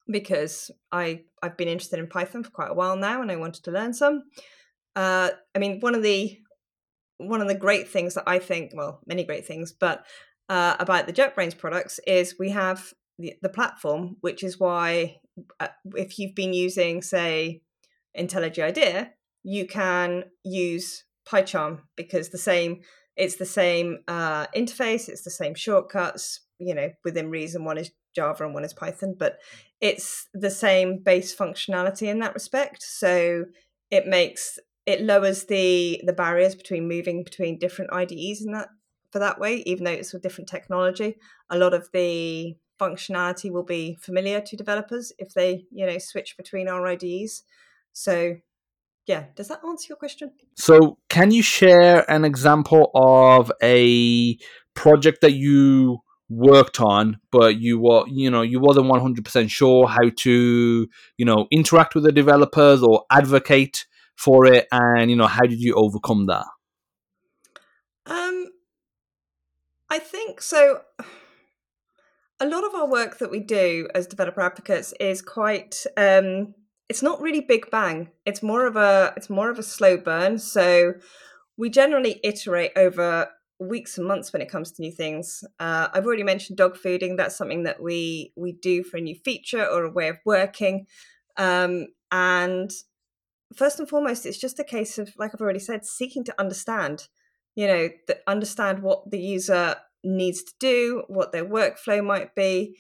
because 0.09 0.71
I 0.91 1.23
I've 1.43 1.57
been 1.57 1.69
interested 1.69 1.99
in 1.99 2.07
Python 2.07 2.45
for 2.45 2.51
quite 2.51 2.71
a 2.71 2.75
while 2.75 2.97
now, 2.97 3.21
and 3.21 3.31
I 3.31 3.37
wanted 3.37 3.65
to 3.65 3.71
learn 3.71 3.93
some. 3.93 4.23
Uh, 4.97 5.31
I 5.55 5.59
mean, 5.59 5.81
one 5.81 5.95
of 5.95 6.03
the 6.03 6.39
one 7.21 7.41
of 7.41 7.49
the 7.49 7.55
great 7.55 7.89
things 7.89 8.15
that 8.15 8.25
I 8.27 8.39
think, 8.39 8.73
well, 8.75 9.01
many 9.07 9.25
great 9.25 9.47
things, 9.47 9.73
but 9.73 10.07
uh, 10.49 10.77
about 10.81 11.07
the 11.07 11.13
JetBrains 11.13 11.57
products 11.57 12.01
is 12.07 12.39
we 12.39 12.51
have 12.51 12.93
the, 13.19 13.35
the 13.43 13.49
platform, 13.49 14.17
which 14.21 14.43
is 14.43 14.59
why 14.59 15.21
uh, 15.61 15.69
if 15.95 16.19
you've 16.19 16.35
been 16.35 16.53
using, 16.53 17.03
say, 17.03 17.63
IntelliJ 18.19 18.63
IDEA, 18.63 19.11
you 19.43 19.67
can 19.67 20.25
use 20.45 21.05
PyCharm 21.29 21.81
because 21.97 22.31
the 22.31 22.39
same 22.39 22.81
it's 23.17 23.37
the 23.37 23.47
same 23.47 23.99
uh, 24.09 24.47
interface, 24.57 25.09
it's 25.09 25.25
the 25.25 25.31
same 25.31 25.55
shortcuts. 25.55 26.41
You 26.59 26.75
know, 26.75 26.91
within 27.05 27.29
reason, 27.29 27.65
one 27.65 27.77
is 27.77 27.91
Java 28.15 28.45
and 28.45 28.55
one 28.55 28.65
is 28.65 28.73
Python, 28.73 29.15
but 29.19 29.39
it's 29.81 30.27
the 30.33 30.51
same 30.51 31.03
base 31.03 31.35
functionality 31.35 32.09
in 32.09 32.21
that 32.21 32.35
respect. 32.35 32.83
So 32.83 33.45
it 33.91 34.07
makes 34.07 34.59
it 34.87 35.03
lowers 35.03 35.45
the 35.45 36.01
the 36.05 36.13
barriers 36.13 36.55
between 36.55 36.89
moving 36.89 37.23
between 37.23 37.59
different 37.59 37.93
IDEs 37.93 38.43
in 38.43 38.53
that 38.53 38.69
for 39.11 39.19
that 39.19 39.41
way, 39.41 39.63
even 39.67 39.85
though 39.85 39.91
it's 39.91 40.13
with 40.13 40.23
different 40.23 40.49
technology. 40.49 41.17
A 41.51 41.59
lot 41.59 41.75
of 41.75 41.89
the 41.93 42.57
functionality 42.81 43.51
will 43.51 43.65
be 43.65 43.97
familiar 44.01 44.41
to 44.41 44.57
developers 44.57 45.13
if 45.19 45.35
they, 45.35 45.67
you 45.71 45.87
know, 45.87 45.99
switch 45.99 46.37
between 46.37 46.69
our 46.69 46.87
IDEs. 46.87 47.43
So, 47.93 48.37
yeah, 49.07 49.25
does 49.35 49.49
that 49.49 49.61
answer 49.67 49.87
your 49.91 49.97
question? 49.97 50.33
So, 50.57 50.99
can 51.09 51.31
you 51.31 51.43
share 51.43 52.11
an 52.11 52.25
example 52.25 52.91
of 52.95 53.53
a 53.63 54.39
project 54.75 55.21
that 55.21 55.33
you 55.33 55.99
worked 56.33 56.81
on 56.81 57.19
but 57.33 57.59
you 57.59 57.77
were 57.77 58.05
you 58.07 58.31
know 58.31 58.41
you 58.41 58.61
wasn't 58.61 58.87
100% 58.87 59.51
sure 59.51 59.89
how 59.89 60.09
to 60.17 60.87
you 61.17 61.25
know 61.25 61.49
interact 61.51 61.93
with 61.93 62.05
the 62.05 62.13
developers 62.13 62.85
or 62.85 63.03
advocate 63.11 63.85
for 64.21 64.47
it 64.47 64.67
and 64.73 65.11
you 65.11 65.17
know 65.17 65.27
how 65.27 65.43
did 65.43 65.61
you 65.61 65.75
overcome 65.75 66.27
that 66.27 66.47
um 68.07 68.47
i 69.89 69.99
think 69.99 70.41
so 70.41 70.81
a 72.41 72.47
lot 72.47 72.65
of 72.65 72.75
our 72.75 72.89
work 72.89 73.19
that 73.19 73.31
we 73.31 73.41
do 73.41 73.89
as 73.95 74.07
developer 74.07 74.41
advocates 74.41 74.93
is 75.01 75.23
quite 75.23 75.85
um 75.97 76.55
it's 76.91 77.05
not 77.05 77.21
really 77.23 77.41
big 77.41 77.71
bang. 77.71 78.11
It's 78.27 78.43
more 78.43 78.67
of 78.67 78.75
a 78.75 79.15
it's 79.17 79.31
more 79.31 79.49
of 79.49 79.61
a 79.61 79.63
slow 79.63 79.97
burn. 79.97 80.41
So 80.41 80.95
we 81.57 81.71
generally 81.71 82.19
iterate 82.25 82.73
over 82.75 83.29
weeks 83.61 83.97
and 83.97 84.09
months 84.09 84.33
when 84.33 84.43
it 84.43 84.51
comes 84.51 84.73
to 84.73 84.83
new 84.83 84.91
things. 84.91 85.45
Uh, 85.61 85.87
I've 85.95 86.05
already 86.05 86.25
mentioned 86.25 86.59
dog 86.59 86.77
fooding. 86.77 87.17
That's 87.17 87.37
something 87.37 87.63
that 87.63 87.81
we 87.81 88.33
we 88.37 88.53
do 88.53 88.83
for 88.83 88.97
a 88.97 89.01
new 89.01 89.15
feature 89.15 89.65
or 89.65 89.85
a 89.85 89.93
way 89.93 90.09
of 90.09 90.17
working. 90.27 90.87
Um, 91.37 91.87
and 92.11 92.73
first 93.55 93.79
and 93.79 93.89
foremost, 93.89 94.27
it's 94.27 94.39
just 94.39 94.59
a 94.59 94.65
case 94.65 94.99
of, 94.99 95.13
like 95.17 95.33
I've 95.35 95.41
already 95.41 95.59
said, 95.59 95.85
seeking 95.85 96.25
to 96.25 96.35
understand. 96.39 97.09
You 97.55 97.67
know, 97.67 97.89
the, 98.07 98.19
understand 98.27 98.83
what 98.83 99.11
the 99.11 99.19
user 99.19 99.77
needs 100.05 100.43
to 100.43 100.53
do, 100.59 101.03
what 101.09 101.33
their 101.33 101.45
workflow 101.45 102.05
might 102.05 102.35
be, 102.35 102.77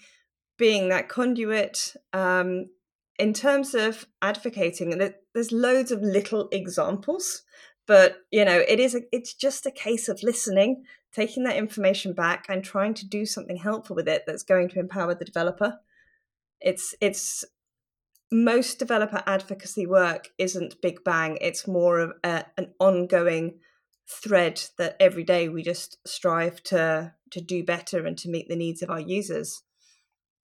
being 0.56 0.88
that 0.90 1.08
conduit, 1.08 1.94
um, 2.12 2.66
in 3.20 3.34
terms 3.34 3.74
of 3.74 4.06
advocating, 4.22 4.96
there's 5.34 5.52
loads 5.52 5.92
of 5.92 6.00
little 6.00 6.48
examples, 6.52 7.42
but 7.86 8.16
you 8.30 8.46
know, 8.46 8.62
it 8.66 8.80
is 8.80 8.94
a, 8.94 9.00
it's 9.12 9.34
just 9.34 9.66
a 9.66 9.70
case 9.70 10.08
of 10.08 10.22
listening, 10.22 10.84
taking 11.12 11.44
that 11.44 11.56
information 11.56 12.14
back, 12.14 12.46
and 12.48 12.64
trying 12.64 12.94
to 12.94 13.06
do 13.06 13.26
something 13.26 13.58
helpful 13.58 13.94
with 13.94 14.08
it 14.08 14.22
that's 14.26 14.42
going 14.42 14.70
to 14.70 14.78
empower 14.78 15.14
the 15.14 15.26
developer. 15.26 15.78
It's 16.62 16.94
it's 17.02 17.44
most 18.30 18.78
developer 18.78 19.22
advocacy 19.26 19.86
work 19.86 20.28
isn't 20.38 20.80
big 20.80 21.02
bang. 21.04 21.38
It's 21.40 21.66
more 21.66 21.98
of 21.98 22.12
a, 22.22 22.44
an 22.56 22.72
ongoing 22.78 23.58
thread 24.08 24.62
that 24.78 24.96
every 25.00 25.24
day 25.24 25.48
we 25.48 25.62
just 25.62 25.98
strive 26.06 26.62
to 26.64 27.14
to 27.30 27.40
do 27.40 27.62
better 27.62 28.06
and 28.06 28.18
to 28.18 28.28
meet 28.28 28.48
the 28.48 28.56
needs 28.56 28.82
of 28.82 28.90
our 28.90 29.00
users. 29.00 29.62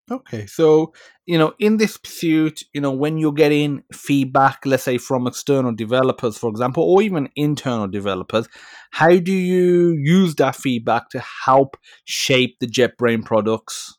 Okay, 0.08 0.46
so 0.46 0.92
you 1.26 1.36
know, 1.36 1.54
in 1.58 1.78
this 1.78 1.96
pursuit, 1.96 2.62
you 2.72 2.80
know, 2.80 2.92
when 2.92 3.18
you're 3.18 3.32
getting 3.32 3.82
feedback, 3.92 4.64
let's 4.64 4.84
say 4.84 4.98
from 4.98 5.26
external 5.26 5.74
developers, 5.74 6.38
for 6.38 6.48
example, 6.48 6.84
or 6.84 7.02
even 7.02 7.28
internal 7.34 7.88
developers, 7.88 8.48
how 8.92 9.16
do 9.18 9.32
you 9.32 9.96
use 10.00 10.36
that 10.36 10.54
feedback 10.54 11.08
to 11.10 11.20
help 11.44 11.76
shape 12.04 12.58
the 12.60 12.68
JetBrain 12.68 13.24
products? 13.24 13.98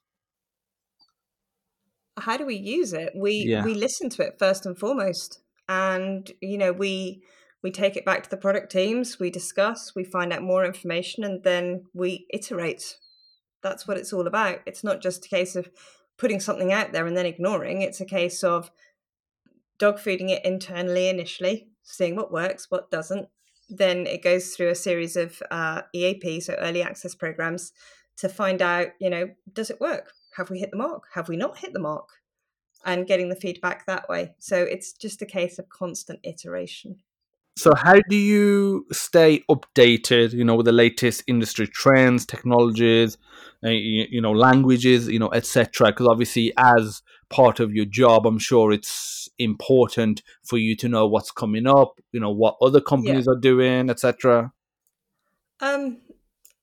How 2.18 2.38
do 2.38 2.46
we 2.46 2.56
use 2.56 2.94
it? 2.94 3.14
We 3.16 3.46
yeah. 3.48 3.64
we 3.64 3.74
listen 3.74 4.10
to 4.12 4.24
it 4.24 4.38
first 4.40 4.66
and 4.66 4.78
foremost, 4.78 5.42
and 5.70 6.30
you 6.42 6.58
know, 6.58 6.72
we 6.72 7.22
we 7.64 7.72
take 7.72 7.96
it 7.98 8.06
back 8.06 8.24
to 8.24 8.30
the 8.30 8.38
product 8.38 8.72
teams, 8.72 9.20
we 9.20 9.30
discuss, 9.30 9.94
we 9.96 10.04
find 10.04 10.32
out 10.32 10.44
more 10.44 10.64
information, 10.64 11.24
and 11.24 11.44
then 11.44 11.84
we 11.94 12.28
iterate. 12.32 12.98
That's 13.64 13.88
what 13.88 13.98
it's 13.98 14.14
all 14.14 14.28
about. 14.28 14.60
It's 14.66 14.84
not 14.84 15.02
just 15.02 15.26
a 15.26 15.30
case 15.30 15.56
of 15.56 15.70
putting 16.18 16.40
something 16.40 16.72
out 16.72 16.92
there 16.92 17.06
and 17.08 17.18
then 17.18 17.26
ignoring. 17.26 17.82
It's 17.82 18.00
a 18.00 18.06
case 18.06 18.44
of 18.44 18.72
dog 19.80 19.98
fooding 19.98 20.30
it 20.30 20.46
internally 20.46 21.10
initially, 21.10 21.68
seeing 21.84 22.16
what 22.16 22.32
works, 22.32 22.68
what 22.70 22.92
doesn't. 22.92 23.28
Then 23.70 24.08
it 24.08 24.24
goes 24.24 24.56
through 24.56 24.70
a 24.70 24.76
series 24.76 25.16
of 25.16 25.42
uh, 25.52 25.82
EAP, 25.94 26.40
so 26.42 26.54
early 26.54 26.82
access 26.82 27.16
programs, 27.16 27.74
to 28.18 28.30
find 28.30 28.62
out, 28.62 28.88
you 29.00 29.10
know, 29.10 29.30
does 29.52 29.70
it 29.70 29.82
work? 29.82 30.14
Have 30.38 30.50
we 30.52 30.60
hit 30.60 30.72
the 30.72 30.78
mark? 30.78 31.04
Have 31.14 31.28
we 31.28 31.36
not 31.36 31.58
hit 31.58 31.74
the 31.74 31.80
mark? 31.80 32.10
And 32.86 33.08
getting 33.08 33.28
the 33.30 33.36
feedback 33.36 33.86
that 33.88 34.08
way. 34.08 34.36
So 34.40 34.62
it's 34.62 34.94
just 34.94 35.22
a 35.22 35.26
case 35.26 35.60
of 35.60 35.68
constant 35.68 36.20
iteration. 36.24 36.98
So 37.58 37.74
how 37.76 38.00
do 38.08 38.16
you 38.16 38.86
stay 38.92 39.44
updated 39.50 40.32
you 40.34 40.44
know 40.44 40.56
with 40.56 40.68
the 40.68 40.72
latest 40.72 41.24
industry 41.26 41.66
trends 41.66 42.24
technologies 42.24 43.18
uh, 43.66 43.70
you, 43.70 44.06
you, 44.12 44.22
know 44.22 44.32
languages 44.32 45.08
you 45.08 45.18
know 45.18 45.32
etc 45.34 45.88
because 45.88 46.06
obviously 46.06 46.54
as 46.56 47.02
part 47.32 47.60
of 47.60 47.74
your 47.74 47.86
job 47.86 48.28
i'm 48.28 48.38
sure 48.38 48.72
it's 48.72 49.28
important 49.40 50.22
for 50.44 50.60
you 50.60 50.76
to 50.76 50.88
know 50.88 51.08
what's 51.08 51.32
coming 51.32 51.66
up 51.66 52.00
you 52.12 52.20
know 52.20 52.30
what 52.30 52.56
other 52.62 52.80
companies 52.80 53.26
yeah. 53.26 53.34
are 53.34 53.40
doing 53.40 53.90
etc 53.90 54.52
um 55.60 55.98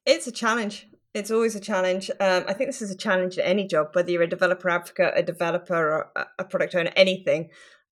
it's 0.07 0.28
a 0.28 0.33
challenge 0.33 0.87
it's 1.14 1.30
always 1.30 1.54
a 1.54 1.61
challenge 1.61 2.11
um, 2.21 2.44
i 2.49 2.52
think 2.52 2.68
this 2.68 2.83
is 2.83 2.90
a 2.90 2.97
challenge 2.97 3.38
in 3.38 3.44
any 3.44 3.66
job 3.66 3.88
whether 3.92 4.11
you're 4.11 4.23
a 4.23 4.28
developer 4.28 4.68
advocate 4.68 5.12
a 5.16 5.23
developer 5.23 5.75
or 5.75 6.11
a 6.38 6.44
product 6.44 6.75
owner 6.75 6.92
anything 6.97 7.49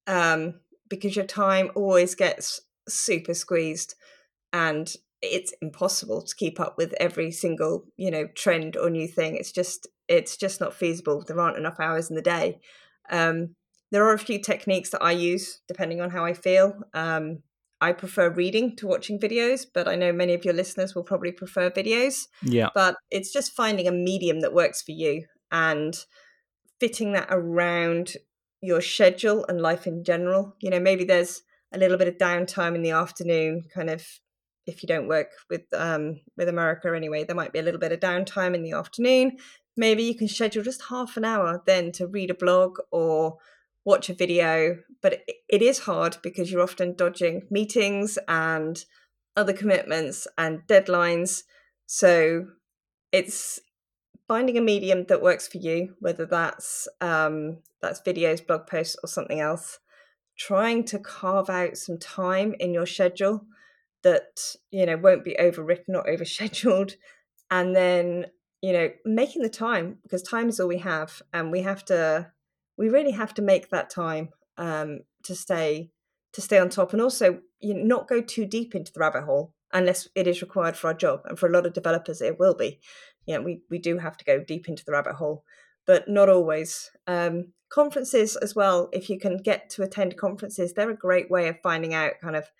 um, 0.07 0.55
because 0.89 1.17
your 1.17 1.25
time 1.25 1.71
always 1.75 2.15
gets 2.15 2.61
super 2.89 3.35
squeezed 3.35 3.95
and 4.53 4.97
it's 5.23 5.55
impossible 5.63 6.21
to 6.21 6.35
keep 6.35 6.59
up 6.59 6.77
with 6.77 6.93
every 6.99 7.31
single 7.31 7.87
you 7.97 8.11
know 8.11 8.27
trend 8.35 8.77
or 8.77 8.91
new 8.91 9.07
thing. 9.07 9.37
It's 9.37 9.53
just 9.53 9.87
it's 10.09 10.37
just 10.37 10.61
not 10.61 10.75
feasible. 10.75 11.25
There 11.27 11.41
aren't 11.41 11.57
enough 11.57 11.81
hours 11.81 12.11
in 12.11 12.17
the 12.17 12.23
day. 12.23 12.61
Um, 13.09 13.55
there 13.93 14.05
are 14.05 14.15
a 14.15 14.19
few 14.19 14.41
techniques 14.41 14.91
that 14.91 15.03
i 15.03 15.13
use 15.13 15.61
depending 15.69 16.01
on 16.01 16.11
how 16.11 16.25
i 16.25 16.33
feel. 16.33 16.75
Um, 16.93 17.43
i 17.83 17.93
prefer 17.93 18.31
reading 18.31 18.75
to 18.77 18.87
watching 18.87 19.19
videos 19.19 19.67
but 19.75 19.87
i 19.87 19.95
know 19.95 20.13
many 20.13 20.33
of 20.33 20.45
your 20.45 20.55
listeners 20.55 20.95
will 20.95 21.03
probably 21.03 21.33
prefer 21.33 21.71
videos. 21.71 22.27
Yeah. 22.43 22.69
But 22.75 22.97
it's 23.11 23.33
just 23.33 23.53
finding 23.53 23.89
a 23.89 23.93
medium 23.93 24.41
that 24.41 24.55
works 24.55 24.83
for 24.83 24.93
you 24.93 25.27
and 25.51 25.97
fitting 26.81 27.13
that 27.13 27.29
around 27.31 28.15
your 28.61 28.81
schedule 28.81 29.45
and 29.49 29.61
life 29.61 29.87
in 29.87 30.05
general. 30.05 30.57
You 30.61 30.71
know 30.71 30.81
maybe 30.81 31.05
there's 31.05 31.43
a 31.73 31.79
little 31.79 31.99
bit 31.99 32.09
of 32.09 32.19
downtime 32.19 32.75
in 32.75 32.83
the 32.83 32.91
afternoon, 32.91 33.65
kind 33.75 33.91
of 33.91 34.07
if 34.67 34.83
you 34.83 34.87
don't 34.87 35.09
work 35.09 35.31
with 35.51 35.63
um, 35.73 36.21
with 36.37 36.49
America 36.49 36.95
anyway, 36.95 37.25
there 37.25 37.37
might 37.37 37.53
be 37.53 37.59
a 37.59 37.63
little 37.63 37.81
bit 37.81 37.93
of 37.93 38.01
downtime 38.01 38.55
in 38.55 38.63
the 38.63 38.73
afternoon. 38.73 39.39
Maybe 39.77 40.03
you 40.03 40.15
can 40.15 40.29
schedule 40.29 40.63
just 40.63 40.85
half 40.91 41.17
an 41.17 41.25
hour 41.25 41.63
then 41.67 41.93
to 41.93 42.07
read 42.07 42.31
a 42.31 42.35
blog 42.35 42.79
or 42.91 43.39
watch 43.85 44.09
a 44.09 44.15
video. 44.15 44.79
But 45.01 45.23
it, 45.49 45.63
is 45.63 45.81
hard 45.81 46.19
because 46.23 46.51
you're 46.51 46.63
often 46.63 46.95
dodging 46.95 47.43
meetings 47.51 48.19
and 48.29 48.85
other 49.37 49.53
commitments 49.53 50.27
and 50.39 50.61
deadlines. 50.69 51.43
So 51.87 52.47
it's 53.11 53.61
finding 54.29 54.57
a 54.57 54.63
medium 54.63 55.05
that 55.09 55.23
works 55.23 55.49
for 55.49 55.59
you, 55.59 55.95
whether 55.99 56.27
that's 56.27 56.89
um, 57.01 57.59
that's 57.81 58.01
videos, 58.01 58.47
blog 58.47 58.67
posts, 58.67 58.97
or 59.03 59.09
something 59.09 59.41
else, 59.41 59.79
trying 60.39 60.85
to 60.85 60.99
carve 60.99 61.51
out 61.51 61.77
some 61.77 61.99
time 61.99 62.55
in 62.61 62.73
your 62.73 62.87
schedule 62.87 63.45
that 64.03 64.57
you 64.71 64.87
know 64.87 64.97
won't 64.97 65.25
be 65.25 65.37
overwritten 65.41 65.95
or 65.95 66.05
overscheduled 66.09 66.95
and 67.51 67.75
then 67.75 68.27
you 68.61 68.73
know 68.73 68.91
making 69.05 69.43
the 69.43 69.49
time 69.49 69.99
because 70.03 70.23
time 70.23 70.49
is 70.49 70.59
all 70.59 70.69
we 70.69 70.79
have 70.79 71.23
and 71.33 71.51
we 71.51 71.63
have 71.63 71.85
to 71.85 72.31
we 72.77 72.89
really 72.89 73.13
have 73.13 73.35
to 73.35 73.43
make 73.43 73.71
that 73.71 73.91
time 73.91 74.31
um, 74.59 75.01
to 75.25 75.35
stay 75.35 75.91
to 76.33 76.41
stay 76.41 76.59
on 76.59 76.71
top 76.71 76.93
and 76.93 77.03
also 77.03 77.41
you 77.61 77.75
know, 77.75 77.83
not 77.83 78.09
go 78.09 78.21
too 78.23 78.47
deep 78.47 78.75
into 78.75 78.93
the 78.93 79.01
rabbit 79.01 79.25
hole 79.25 79.53
unless 79.73 80.09
it 80.15 80.27
is 80.27 80.43
required 80.43 80.77
for 80.77 80.89
our 80.89 80.95
job 80.95 81.21
and 81.27 81.39
for 81.39 81.49
a 81.49 81.53
lot 81.53 81.67
of 81.67 81.73
developers 81.73 82.21
it 82.21 82.39
will 82.39 82.55
be. 82.55 82.81
You 83.27 83.37
know 83.37 83.43
we, 83.43 83.61
we 83.71 83.79
do 83.79 83.99
have 83.99 84.17
to 84.17 84.25
go 84.25 84.43
deep 84.43 84.69
into 84.69 84.85
the 84.85 84.93
rabbit 84.93 85.15
hole 85.15 85.45
but 85.87 86.09
not 86.09 86.29
always. 86.29 86.91
Um, 87.07 87.53
conferences 87.73 88.37
as 88.37 88.55
well 88.55 88.91
if 88.93 89.09
you 89.09 89.19
can 89.19 89.39
get 89.39 89.71
to 89.71 89.83
attend 89.83 90.15
conferences 90.19 90.75
they're 90.75 90.91
a 90.91 90.97
great 90.97 91.31
way 91.31 91.49
of 91.49 91.57
finding 91.63 91.95
out 91.95 92.13
kind 92.21 92.37
of 92.37 92.51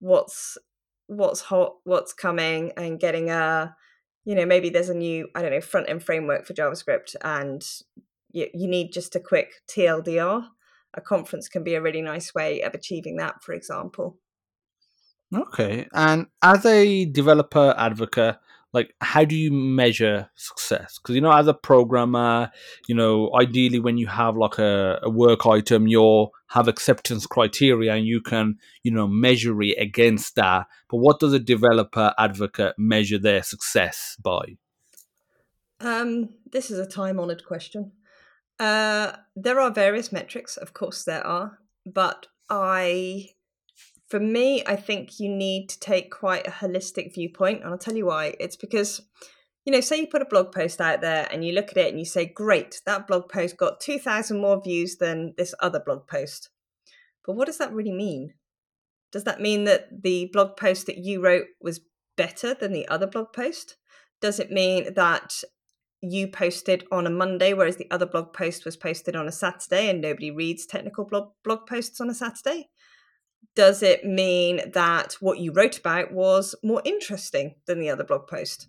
what's 0.00 0.58
what's 1.06 1.40
hot 1.40 1.76
what's 1.84 2.12
coming 2.12 2.70
and 2.76 3.00
getting 3.00 3.30
a 3.30 3.74
you 4.26 4.34
know 4.34 4.44
maybe 4.44 4.68
there's 4.68 4.90
a 4.90 4.94
new 4.94 5.26
i 5.34 5.40
don't 5.40 5.52
know 5.52 5.60
front 5.60 5.88
end 5.88 6.02
framework 6.02 6.46
for 6.46 6.52
javascript 6.52 7.16
and 7.22 7.64
you, 8.30 8.48
you 8.54 8.68
need 8.68 8.92
just 8.92 9.16
a 9.16 9.20
quick 9.20 9.52
tldr 9.68 10.44
a 10.94 11.00
conference 11.00 11.48
can 11.48 11.62
be 11.62 11.74
a 11.74 11.82
really 11.82 12.02
nice 12.02 12.34
way 12.34 12.62
of 12.62 12.74
achieving 12.74 13.16
that 13.16 13.42
for 13.42 13.52
example. 13.52 14.18
Okay 15.34 15.86
and 15.92 16.26
as 16.42 16.64
a 16.64 17.04
developer 17.04 17.74
advocate 17.76 18.36
like 18.72 18.94
how 19.00 19.24
do 19.24 19.36
you 19.36 19.50
measure 19.50 20.30
success? 20.34 20.98
Because 20.98 21.14
you 21.14 21.20
know 21.20 21.32
as 21.32 21.46
a 21.46 21.54
programmer 21.54 22.50
you 22.86 22.94
know 22.94 23.30
ideally 23.38 23.78
when 23.78 23.98
you 23.98 24.06
have 24.06 24.36
like 24.36 24.58
a, 24.58 24.98
a, 25.02 25.10
work 25.10 25.46
item 25.46 25.86
you'll 25.86 26.32
have 26.48 26.68
acceptance 26.68 27.26
criteria 27.26 27.94
and 27.94 28.06
you 28.06 28.20
can 28.20 28.56
you 28.82 28.90
know 28.90 29.06
measure 29.06 29.60
it 29.62 29.76
against 29.78 30.34
that. 30.36 30.66
But 30.88 30.98
what 30.98 31.20
does 31.20 31.34
a 31.34 31.38
developer 31.38 32.14
advocate 32.18 32.74
measure 32.78 33.18
their 33.18 33.42
success 33.42 34.16
by? 34.22 34.56
Um, 35.80 36.30
this 36.50 36.70
is 36.70 36.78
a 36.78 36.86
time 36.86 37.20
honored 37.20 37.44
question 37.44 37.92
uh, 38.60 39.12
there 39.36 39.60
are 39.60 39.70
various 39.70 40.10
metrics 40.12 40.56
of 40.56 40.72
course 40.72 41.04
there 41.04 41.26
are 41.26 41.58
but 41.86 42.26
i 42.50 43.28
for 44.08 44.18
me, 44.18 44.62
I 44.66 44.76
think 44.76 45.20
you 45.20 45.28
need 45.28 45.68
to 45.68 45.80
take 45.80 46.10
quite 46.10 46.46
a 46.46 46.50
holistic 46.50 47.14
viewpoint. 47.14 47.62
And 47.62 47.70
I'll 47.70 47.78
tell 47.78 47.96
you 47.96 48.06
why. 48.06 48.34
It's 48.40 48.56
because, 48.56 49.02
you 49.64 49.72
know, 49.72 49.80
say 49.80 50.00
you 50.00 50.06
put 50.06 50.22
a 50.22 50.26
blog 50.26 50.50
post 50.50 50.80
out 50.80 51.02
there 51.02 51.28
and 51.30 51.44
you 51.44 51.52
look 51.52 51.70
at 51.70 51.76
it 51.76 51.90
and 51.90 51.98
you 51.98 52.06
say, 52.06 52.24
great, 52.24 52.80
that 52.86 53.06
blog 53.06 53.28
post 53.28 53.58
got 53.58 53.80
2,000 53.80 54.40
more 54.40 54.62
views 54.62 54.96
than 54.96 55.34
this 55.36 55.54
other 55.60 55.80
blog 55.80 56.06
post. 56.06 56.48
But 57.26 57.34
what 57.34 57.46
does 57.46 57.58
that 57.58 57.72
really 57.72 57.92
mean? 57.92 58.34
Does 59.12 59.24
that 59.24 59.40
mean 59.40 59.64
that 59.64 60.02
the 60.02 60.30
blog 60.32 60.56
post 60.56 60.86
that 60.86 60.98
you 60.98 61.22
wrote 61.22 61.46
was 61.60 61.80
better 62.16 62.54
than 62.54 62.72
the 62.72 62.88
other 62.88 63.06
blog 63.06 63.32
post? 63.34 63.76
Does 64.22 64.40
it 64.40 64.50
mean 64.50 64.94
that 64.94 65.42
you 66.00 66.28
posted 66.28 66.84
on 66.92 67.06
a 67.06 67.10
Monday, 67.10 67.54
whereas 67.54 67.76
the 67.76 67.90
other 67.90 68.06
blog 68.06 68.32
post 68.32 68.64
was 68.64 68.76
posted 68.76 69.16
on 69.16 69.28
a 69.28 69.32
Saturday 69.32 69.88
and 69.88 70.00
nobody 70.00 70.30
reads 70.30 70.66
technical 70.66 71.04
blog, 71.04 71.30
blog 71.44 71.66
posts 71.66 72.00
on 72.00 72.10
a 72.10 72.14
Saturday? 72.14 72.68
does 73.58 73.82
it 73.82 74.04
mean 74.04 74.60
that 74.72 75.16
what 75.20 75.40
you 75.40 75.52
wrote 75.52 75.78
about 75.78 76.12
was 76.12 76.54
more 76.62 76.80
interesting 76.84 77.56
than 77.66 77.80
the 77.80 77.90
other 77.90 78.04
blog 78.04 78.28
post? 78.28 78.68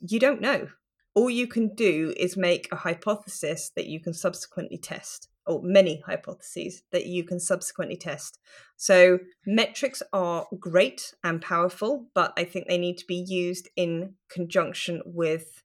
You 0.00 0.18
don't 0.18 0.40
know. 0.40 0.68
All 1.14 1.28
you 1.28 1.46
can 1.46 1.74
do 1.74 2.14
is 2.16 2.34
make 2.34 2.66
a 2.72 2.76
hypothesis 2.76 3.70
that 3.76 3.86
you 3.86 4.00
can 4.00 4.14
subsequently 4.14 4.78
test, 4.78 5.28
or 5.46 5.60
many 5.62 6.02
hypotheses 6.06 6.82
that 6.92 7.04
you 7.04 7.24
can 7.24 7.38
subsequently 7.38 7.96
test. 7.96 8.38
So, 8.76 9.18
metrics 9.46 10.02
are 10.14 10.46
great 10.58 11.12
and 11.22 11.42
powerful, 11.42 12.06
but 12.14 12.32
I 12.38 12.44
think 12.44 12.68
they 12.68 12.78
need 12.78 12.96
to 12.96 13.06
be 13.06 13.24
used 13.26 13.68
in 13.76 14.14
conjunction 14.30 15.02
with 15.04 15.62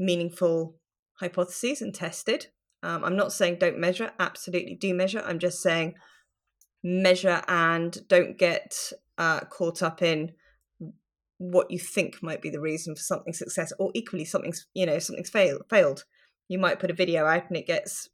meaningful 0.00 0.74
hypotheses 1.20 1.80
and 1.80 1.94
tested. 1.94 2.46
Um, 2.82 3.04
I'm 3.04 3.16
not 3.16 3.32
saying 3.32 3.58
don't 3.60 3.78
measure, 3.78 4.10
absolutely 4.18 4.74
do 4.74 4.94
measure. 4.94 5.22
I'm 5.24 5.38
just 5.38 5.62
saying 5.62 5.94
measure 6.82 7.42
and 7.46 8.08
don't 8.08 8.38
get 8.38 8.92
uh, 9.18 9.40
caught 9.40 9.82
up 9.82 10.02
in 10.02 10.32
what 11.36 11.70
you 11.70 11.78
think 11.78 12.22
might 12.22 12.42
be 12.42 12.50
the 12.50 12.60
reason 12.60 12.94
for 12.94 13.02
something 13.02 13.32
success 13.32 13.72
or 13.78 13.90
equally 13.94 14.26
something's 14.26 14.66
you 14.74 14.84
know 14.84 14.98
something's 14.98 15.30
failed 15.30 15.62
failed 15.70 16.04
you 16.48 16.58
might 16.58 16.78
put 16.78 16.90
a 16.90 16.94
video 16.94 17.24
out 17.24 17.48
and 17.48 17.56
it 17.56 17.66
gets 17.66 18.10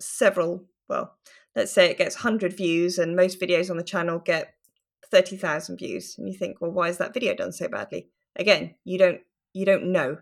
several 0.00 0.64
well 0.88 1.14
let's 1.54 1.70
say 1.70 1.88
it 1.88 1.98
gets 1.98 2.16
100 2.16 2.52
views 2.56 2.98
and 2.98 3.14
most 3.14 3.40
videos 3.40 3.70
on 3.70 3.76
the 3.76 3.84
channel 3.84 4.18
get 4.18 4.54
30,000 5.08 5.76
views 5.76 6.16
and 6.18 6.28
you 6.28 6.36
think 6.36 6.60
well 6.60 6.72
why 6.72 6.88
is 6.88 6.98
that 6.98 7.14
video 7.14 7.32
done 7.32 7.52
so 7.52 7.68
badly 7.68 8.08
again 8.34 8.74
you 8.84 8.98
don't 8.98 9.20
you 9.52 9.64
don't 9.64 9.84
know 9.84 10.18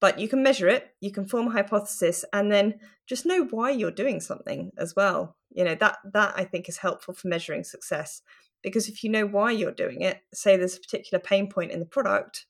but 0.00 0.18
you 0.18 0.28
can 0.28 0.42
measure 0.42 0.68
it 0.68 0.94
you 1.00 1.10
can 1.10 1.26
form 1.26 1.48
a 1.48 1.52
hypothesis 1.52 2.24
and 2.32 2.50
then 2.50 2.80
just 3.06 3.26
know 3.26 3.44
why 3.44 3.70
you're 3.70 3.90
doing 3.90 4.20
something 4.20 4.70
as 4.78 4.94
well. 4.94 5.36
You 5.50 5.64
know 5.64 5.74
that 5.76 5.98
that 6.12 6.34
i 6.36 6.44
think 6.44 6.68
is 6.68 6.78
helpful 6.78 7.14
for 7.14 7.28
measuring 7.28 7.64
success 7.64 8.22
because 8.62 8.88
if 8.88 9.02
you 9.02 9.10
know 9.10 9.26
why 9.26 9.50
you're 9.50 9.72
doing 9.72 10.02
it 10.02 10.22
say 10.32 10.56
there's 10.56 10.76
a 10.76 10.80
particular 10.80 11.20
pain 11.20 11.48
point 11.48 11.72
in 11.72 11.80
the 11.80 11.86
product 11.86 12.46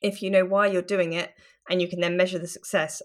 if 0.00 0.22
you 0.22 0.30
know 0.30 0.44
why 0.44 0.66
you're 0.66 0.82
doing 0.82 1.12
it 1.12 1.34
and 1.68 1.80
you 1.80 1.88
can 1.88 2.00
then 2.00 2.16
measure 2.16 2.38
the 2.38 2.48
success 2.48 3.02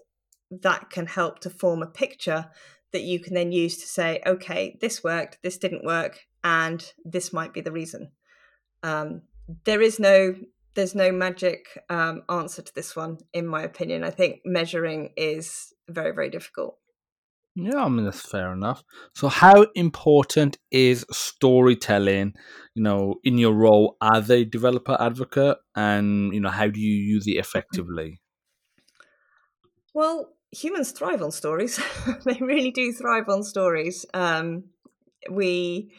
that 0.50 0.90
can 0.90 1.06
help 1.06 1.38
to 1.40 1.50
form 1.50 1.82
a 1.82 1.86
picture 1.86 2.46
that 2.92 3.02
you 3.02 3.20
can 3.20 3.34
then 3.34 3.52
use 3.52 3.76
to 3.76 3.86
say 3.86 4.20
okay 4.26 4.76
this 4.80 5.04
worked 5.04 5.38
this 5.42 5.58
didn't 5.58 5.84
work 5.84 6.26
and 6.46 6.92
this 7.04 7.32
might 7.32 7.52
be 7.52 7.60
the 7.60 7.72
reason. 7.72 8.12
Um, 8.84 9.22
there 9.64 9.82
is 9.82 9.98
no 9.98 10.36
there's 10.76 10.94
no 10.94 11.10
magic 11.10 11.66
um, 11.90 12.22
answer 12.28 12.62
to 12.62 12.74
this 12.74 12.94
one, 12.94 13.18
in 13.32 13.46
my 13.46 13.62
opinion. 13.62 14.04
I 14.04 14.10
think 14.10 14.42
measuring 14.44 15.10
is 15.16 15.72
very, 15.88 16.12
very 16.12 16.30
difficult. 16.30 16.78
Yeah, 17.58 17.84
I 17.84 17.88
mean 17.88 18.04
that's 18.04 18.20
fair 18.20 18.52
enough. 18.52 18.84
So, 19.14 19.28
how 19.28 19.66
important 19.74 20.58
is 20.70 21.06
storytelling, 21.10 22.34
you 22.74 22.82
know, 22.82 23.14
in 23.24 23.38
your 23.38 23.54
role 23.54 23.96
as 24.02 24.30
a 24.30 24.44
developer 24.44 24.94
advocate, 25.00 25.56
and 25.74 26.34
you 26.34 26.40
know, 26.40 26.50
how 26.50 26.68
do 26.68 26.78
you 26.78 26.94
use 26.94 27.26
it 27.26 27.36
effectively? 27.44 28.20
Well, 29.94 30.34
humans 30.50 30.92
thrive 30.92 31.22
on 31.22 31.32
stories. 31.32 31.80
they 32.26 32.38
really 32.40 32.70
do 32.70 32.92
thrive 32.92 33.30
on 33.30 33.42
stories. 33.42 34.04
Um, 34.12 34.64
we, 35.30 35.92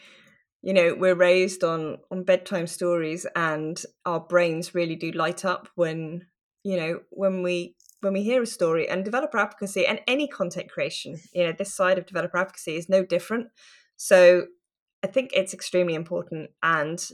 you 0.62 0.72
know, 0.72 0.94
we're 0.98 1.14
raised 1.14 1.64
on 1.64 1.98
on 2.10 2.24
bedtime 2.24 2.66
stories, 2.66 3.26
and 3.36 3.80
our 4.04 4.20
brains 4.20 4.74
really 4.74 4.96
do 4.96 5.12
light 5.12 5.44
up 5.44 5.68
when 5.74 6.26
you 6.64 6.76
know 6.76 7.00
when 7.10 7.42
we 7.42 7.76
when 8.00 8.12
we 8.12 8.22
hear 8.22 8.42
a 8.42 8.46
story. 8.46 8.88
And 8.88 9.04
developer 9.04 9.38
advocacy 9.38 9.86
and 9.86 10.00
any 10.06 10.28
content 10.28 10.70
creation, 10.70 11.16
you 11.32 11.44
know, 11.44 11.52
this 11.52 11.74
side 11.74 11.98
of 11.98 12.06
developer 12.06 12.38
advocacy 12.38 12.76
is 12.76 12.88
no 12.88 13.04
different. 13.04 13.48
So 13.96 14.46
I 15.02 15.08
think 15.08 15.30
it's 15.32 15.54
extremely 15.54 15.94
important 15.94 16.50
and 16.62 17.04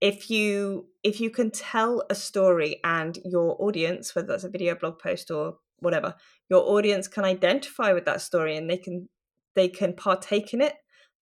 if 0.00 0.30
you 0.30 0.86
if 1.02 1.20
you 1.20 1.30
can 1.30 1.50
tell 1.50 2.02
a 2.10 2.14
story 2.14 2.80
and 2.84 3.18
your 3.24 3.56
audience 3.60 4.14
whether 4.14 4.28
that's 4.28 4.44
a 4.44 4.50
video 4.50 4.74
blog 4.74 4.98
post 4.98 5.30
or 5.30 5.56
whatever 5.78 6.14
your 6.50 6.62
audience 6.68 7.08
can 7.08 7.24
identify 7.24 7.92
with 7.92 8.04
that 8.04 8.20
story 8.20 8.56
and 8.56 8.68
they 8.68 8.76
can 8.76 9.08
they 9.54 9.68
can 9.68 9.94
partake 9.94 10.52
in 10.52 10.60
it 10.60 10.74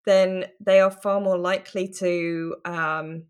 then 0.06 0.46
they 0.60 0.80
are 0.80 0.90
far 0.90 1.20
more 1.20 1.38
likely 1.38 1.88
to 1.88 2.56
um 2.64 3.24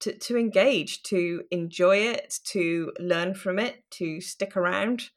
to, 0.00 0.16
to 0.16 0.38
engage 0.38 1.02
to 1.02 1.42
enjoy 1.50 1.96
it 1.96 2.38
to 2.44 2.92
learn 2.98 3.34
from 3.34 3.58
it 3.58 3.82
to 3.90 4.20
stick 4.20 4.56
around 4.56 5.10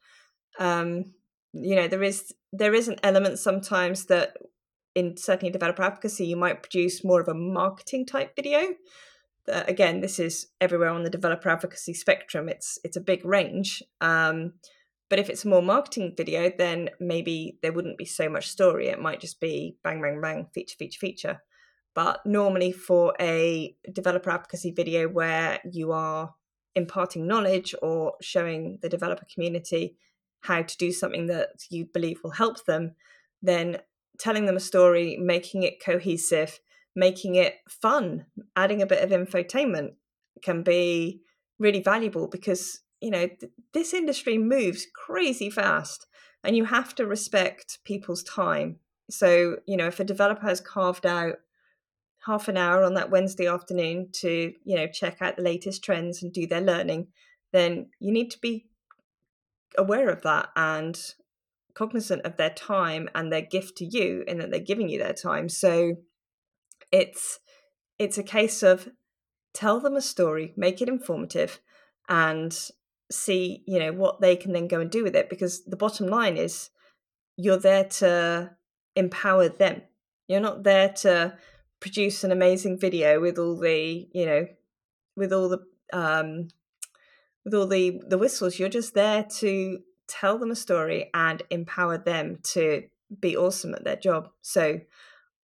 um 0.58 1.04
you 1.52 1.74
know 1.74 1.88
there 1.88 2.02
is 2.02 2.34
there 2.52 2.74
is 2.74 2.88
an 2.88 2.96
element 3.02 3.38
sometimes 3.38 4.06
that 4.06 4.36
in 4.94 5.16
certainly 5.16 5.50
developer 5.50 5.82
advocacy, 5.82 6.26
you 6.26 6.36
might 6.36 6.62
produce 6.62 7.04
more 7.04 7.20
of 7.20 7.28
a 7.28 7.34
marketing 7.34 8.06
type 8.06 8.36
video. 8.36 8.74
Uh, 9.50 9.64
again, 9.66 10.00
this 10.00 10.18
is 10.18 10.48
everywhere 10.60 10.88
on 10.88 11.02
the 11.02 11.10
developer 11.10 11.48
advocacy 11.48 11.92
spectrum. 11.92 12.48
It's 12.48 12.78
it's 12.84 12.96
a 12.96 13.00
big 13.00 13.24
range. 13.24 13.82
Um, 14.00 14.54
but 15.14 15.20
if 15.20 15.30
it's 15.30 15.44
a 15.44 15.48
more 15.48 15.62
marketing 15.62 16.12
video, 16.16 16.50
then 16.58 16.90
maybe 16.98 17.56
there 17.62 17.72
wouldn't 17.72 17.96
be 17.98 18.04
so 18.04 18.28
much 18.28 18.48
story. 18.48 18.88
It 18.88 19.00
might 19.00 19.20
just 19.20 19.38
be 19.38 19.76
bang, 19.84 20.02
bang, 20.02 20.20
bang, 20.20 20.48
feature, 20.52 20.74
feature, 20.76 20.98
feature. 20.98 21.42
But 21.94 22.26
normally 22.26 22.72
for 22.72 23.14
a 23.20 23.76
developer 23.92 24.30
advocacy 24.30 24.72
video 24.72 25.06
where 25.06 25.60
you 25.70 25.92
are 25.92 26.34
imparting 26.74 27.28
knowledge 27.28 27.76
or 27.80 28.14
showing 28.20 28.80
the 28.82 28.88
developer 28.88 29.24
community 29.32 29.96
how 30.40 30.62
to 30.62 30.76
do 30.78 30.90
something 30.90 31.28
that 31.28 31.50
you 31.70 31.86
believe 31.94 32.18
will 32.24 32.32
help 32.32 32.64
them, 32.64 32.96
then 33.40 33.78
telling 34.18 34.46
them 34.46 34.56
a 34.56 34.60
story, 34.60 35.16
making 35.16 35.62
it 35.62 35.80
cohesive, 35.80 36.58
making 36.96 37.36
it 37.36 37.54
fun, 37.68 38.26
adding 38.56 38.82
a 38.82 38.86
bit 38.86 39.04
of 39.04 39.10
infotainment 39.10 39.92
can 40.42 40.64
be 40.64 41.20
really 41.60 41.84
valuable 41.84 42.26
because 42.26 42.80
you 43.04 43.10
know 43.10 43.26
th- 43.26 43.52
this 43.72 43.94
industry 43.94 44.38
moves 44.38 44.86
crazy 44.94 45.50
fast 45.50 46.06
and 46.42 46.56
you 46.56 46.64
have 46.64 46.94
to 46.96 47.06
respect 47.06 47.78
people's 47.84 48.22
time. 48.22 48.76
So 49.10 49.58
you 49.66 49.76
know 49.76 49.86
if 49.86 50.00
a 50.00 50.04
developer 50.04 50.46
has 50.46 50.60
carved 50.60 51.06
out 51.06 51.36
half 52.26 52.48
an 52.48 52.56
hour 52.56 52.82
on 52.82 52.94
that 52.94 53.10
wednesday 53.10 53.46
afternoon 53.46 54.08
to 54.10 54.52
you 54.64 54.76
know 54.76 54.86
check 54.86 55.18
out 55.20 55.36
the 55.36 55.42
latest 55.42 55.84
trends 55.84 56.22
and 56.22 56.32
do 56.32 56.46
their 56.46 56.62
learning 56.62 57.06
then 57.52 57.90
you 58.00 58.10
need 58.10 58.30
to 58.30 58.38
be 58.40 58.66
aware 59.76 60.08
of 60.08 60.22
that 60.22 60.48
and 60.56 61.14
cognizant 61.74 62.22
of 62.22 62.36
their 62.36 62.50
time 62.50 63.08
and 63.14 63.32
their 63.32 63.42
gift 63.42 63.76
to 63.76 63.84
you 63.84 64.24
and 64.26 64.40
that 64.40 64.50
they're 64.50 64.60
giving 64.60 64.88
you 64.88 64.98
their 64.98 65.12
time. 65.12 65.48
So 65.48 65.96
it's 66.90 67.40
it's 67.98 68.18
a 68.18 68.22
case 68.22 68.62
of 68.62 68.88
tell 69.52 69.80
them 69.80 69.96
a 69.96 70.00
story 70.00 70.52
make 70.56 70.80
it 70.80 70.88
informative 70.88 71.60
and 72.08 72.70
see 73.10 73.62
you 73.66 73.78
know 73.78 73.92
what 73.92 74.20
they 74.20 74.36
can 74.36 74.52
then 74.52 74.66
go 74.66 74.80
and 74.80 74.90
do 74.90 75.04
with 75.04 75.14
it 75.14 75.28
because 75.28 75.64
the 75.64 75.76
bottom 75.76 76.06
line 76.06 76.36
is 76.36 76.70
you're 77.36 77.58
there 77.58 77.84
to 77.84 78.50
empower 78.96 79.48
them 79.48 79.82
you're 80.26 80.40
not 80.40 80.62
there 80.62 80.88
to 80.88 81.36
produce 81.80 82.24
an 82.24 82.32
amazing 82.32 82.78
video 82.78 83.20
with 83.20 83.38
all 83.38 83.56
the 83.56 84.08
you 84.12 84.24
know 84.24 84.46
with 85.16 85.32
all 85.32 85.48
the 85.48 85.62
um 85.92 86.48
with 87.44 87.54
all 87.54 87.66
the 87.66 88.00
the 88.08 88.18
whistles 88.18 88.58
you're 88.58 88.68
just 88.68 88.94
there 88.94 89.22
to 89.24 89.78
tell 90.06 90.38
them 90.38 90.50
a 90.50 90.56
story 90.56 91.10
and 91.14 91.42
empower 91.50 91.98
them 91.98 92.38
to 92.42 92.84
be 93.20 93.36
awesome 93.36 93.74
at 93.74 93.84
their 93.84 93.96
job. 93.96 94.28
So 94.42 94.80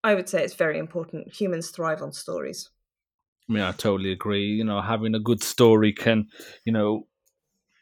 I 0.03 0.15
would 0.15 0.29
say 0.29 0.43
it's 0.43 0.55
very 0.55 0.79
important. 0.79 1.33
Humans 1.35 1.71
thrive 1.71 2.03
on 2.03 2.13
stories. 2.13 2.71
I 3.49 3.53
mean, 3.53 3.63
I 3.63 3.73
totally 3.73 4.13
agree. 4.13 4.47
You 4.47 4.65
know, 4.65 4.81
having 4.81 5.15
a 5.15 5.21
good 5.21 5.43
story 5.43 5.93
can, 5.93 6.29
you 6.65 6.73
know, 6.73 7.07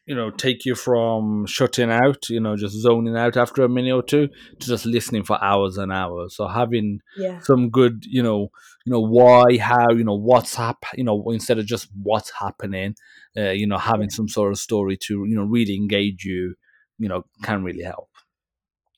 you 0.09 0.15
know, 0.15 0.31
take 0.31 0.65
you 0.65 0.75
from 0.75 1.47
shutting 1.47 1.91
out, 1.91 2.29
you 2.29 2.41
know, 2.41 2.57
just 2.57 2.75
zoning 2.75 3.17
out 3.17 3.37
after 3.37 3.63
a 3.63 3.69
minute 3.69 3.95
or 3.95 4.03
two 4.03 4.29
to 4.59 4.67
just 4.67 4.87
listening 4.87 5.23
for 5.23 5.43
hours 5.43 5.79
and 5.79 5.93
hours. 5.93 6.35
So 6.35 6.49
having 6.49 7.01
yeah. 7.17 7.41
some 7.41 7.71
good, 7.71 8.05
you 8.07 8.23
know, 8.23 8.49
you 8.85 8.93
know 8.93 9.01
why, 9.01 9.59
how, 9.59 9.91
you 9.91 10.05
know, 10.05 10.17
what's 10.17 10.55
hap, 10.55 10.85
you 10.95 11.05
know, 11.05 11.31
instead 11.31 11.59
of 11.59 11.67
just 11.67 11.89
what's 12.03 12.33
happening, 12.41 12.97
uh, 13.37 13.51
you 13.51 13.67
know, 13.67 13.79
having 13.79 14.09
yeah. 14.11 14.17
some 14.17 14.29
sort 14.29 14.51
of 14.51 14.59
story 14.59 14.97
to, 14.97 15.25
you 15.27 15.37
know, 15.37 15.45
really 15.45 15.77
engage 15.77 16.25
you 16.25 16.55
you 16.99 17.09
know 17.09 17.25
can 17.43 17.63
really 17.63 17.83
help 17.83 18.11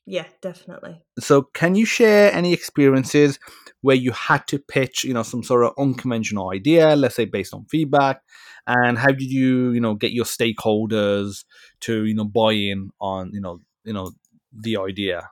yeah 0.05 0.25
definitely 0.41 1.01
so 1.19 1.43
can 1.53 1.75
you 1.75 1.85
share 1.85 2.33
any 2.33 2.51
experiences 2.53 3.39
where 3.81 3.95
you 3.95 4.11
had 4.11 4.47
to 4.47 4.59
pitch 4.59 5.03
you 5.03 5.13
know 5.13 5.23
some 5.23 5.43
sort 5.43 5.65
of 5.65 5.73
unconventional 5.77 6.51
idea 6.51 6.95
let's 6.95 7.15
say 7.15 7.25
based 7.25 7.53
on 7.53 7.65
feedback. 7.65 8.21
And 8.67 8.97
how 8.97 9.09
did 9.09 9.31
you 9.31 9.71
you 9.71 9.81
know 9.81 9.95
get 9.95 10.11
your 10.11 10.25
stakeholders 10.25 11.43
to 11.81 12.05
you 12.05 12.15
know 12.15 12.25
buy 12.25 12.53
in 12.53 12.91
on 12.99 13.31
you 13.33 13.41
know 13.41 13.59
you 13.83 13.93
know 13.93 14.11
the 14.53 14.77
idea? 14.77 15.29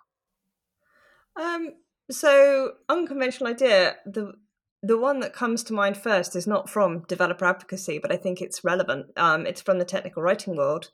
Um 1.39 1.73
so 2.11 2.73
unconventional 2.89 3.49
idea 3.51 3.97
the 4.05 4.33
the 4.81 4.97
one 4.97 5.19
that 5.19 5.33
comes 5.33 5.61
to 5.61 5.73
mind 5.73 5.97
first 5.97 6.35
is 6.35 6.47
not 6.47 6.69
from 6.69 7.03
developer 7.07 7.43
advocacy 7.45 7.99
but 7.99 8.11
i 8.11 8.17
think 8.17 8.41
it's 8.41 8.63
relevant. 8.63 9.07
Um, 9.17 9.45
it's 9.45 9.61
from 9.61 9.77
the 9.77 9.85
technical 9.85 10.23
writing 10.23 10.55
world. 10.55 10.89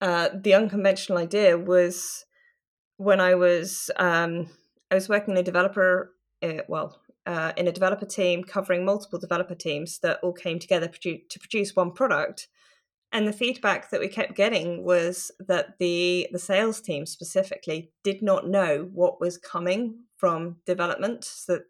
Uh, 0.00 0.28
the 0.34 0.54
unconventional 0.54 1.18
idea 1.18 1.56
was 1.56 2.26
when 2.96 3.20
I 3.20 3.34
was 3.34 3.90
um, 3.96 4.48
I 4.90 4.94
was 4.94 5.08
working 5.08 5.32
in 5.32 5.38
a 5.38 5.42
developer 5.42 6.12
uh, 6.42 6.62
well 6.68 7.00
uh, 7.26 7.52
in 7.56 7.66
a 7.66 7.72
developer 7.72 8.06
team 8.06 8.44
covering 8.44 8.84
multiple 8.84 9.18
developer 9.18 9.54
teams 9.54 9.98
that 9.98 10.20
all 10.22 10.32
came 10.32 10.58
together 10.58 10.88
produ- 10.88 11.28
to 11.28 11.38
produce 11.38 11.74
one 11.74 11.92
product. 11.92 12.48
And 13.12 13.26
the 13.26 13.32
feedback 13.32 13.90
that 13.90 14.00
we 14.00 14.08
kept 14.08 14.36
getting 14.36 14.84
was 14.84 15.30
that 15.38 15.78
the 15.78 16.28
the 16.32 16.38
sales 16.38 16.80
team 16.80 17.06
specifically 17.06 17.92
did 18.02 18.22
not 18.22 18.48
know 18.48 18.88
what 18.92 19.20
was 19.20 19.38
coming 19.38 20.00
from 20.16 20.56
development. 20.66 21.24
So 21.24 21.60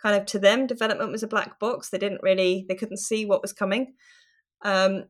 kind 0.00 0.16
of 0.16 0.26
to 0.26 0.38
them, 0.38 0.66
development 0.66 1.10
was 1.10 1.22
a 1.22 1.28
black 1.28 1.58
box. 1.58 1.88
They 1.88 1.98
didn't 1.98 2.22
really 2.22 2.66
they 2.68 2.74
couldn't 2.74 2.98
see 2.98 3.24
what 3.24 3.42
was 3.42 3.52
coming. 3.52 3.94
Um, 4.62 5.04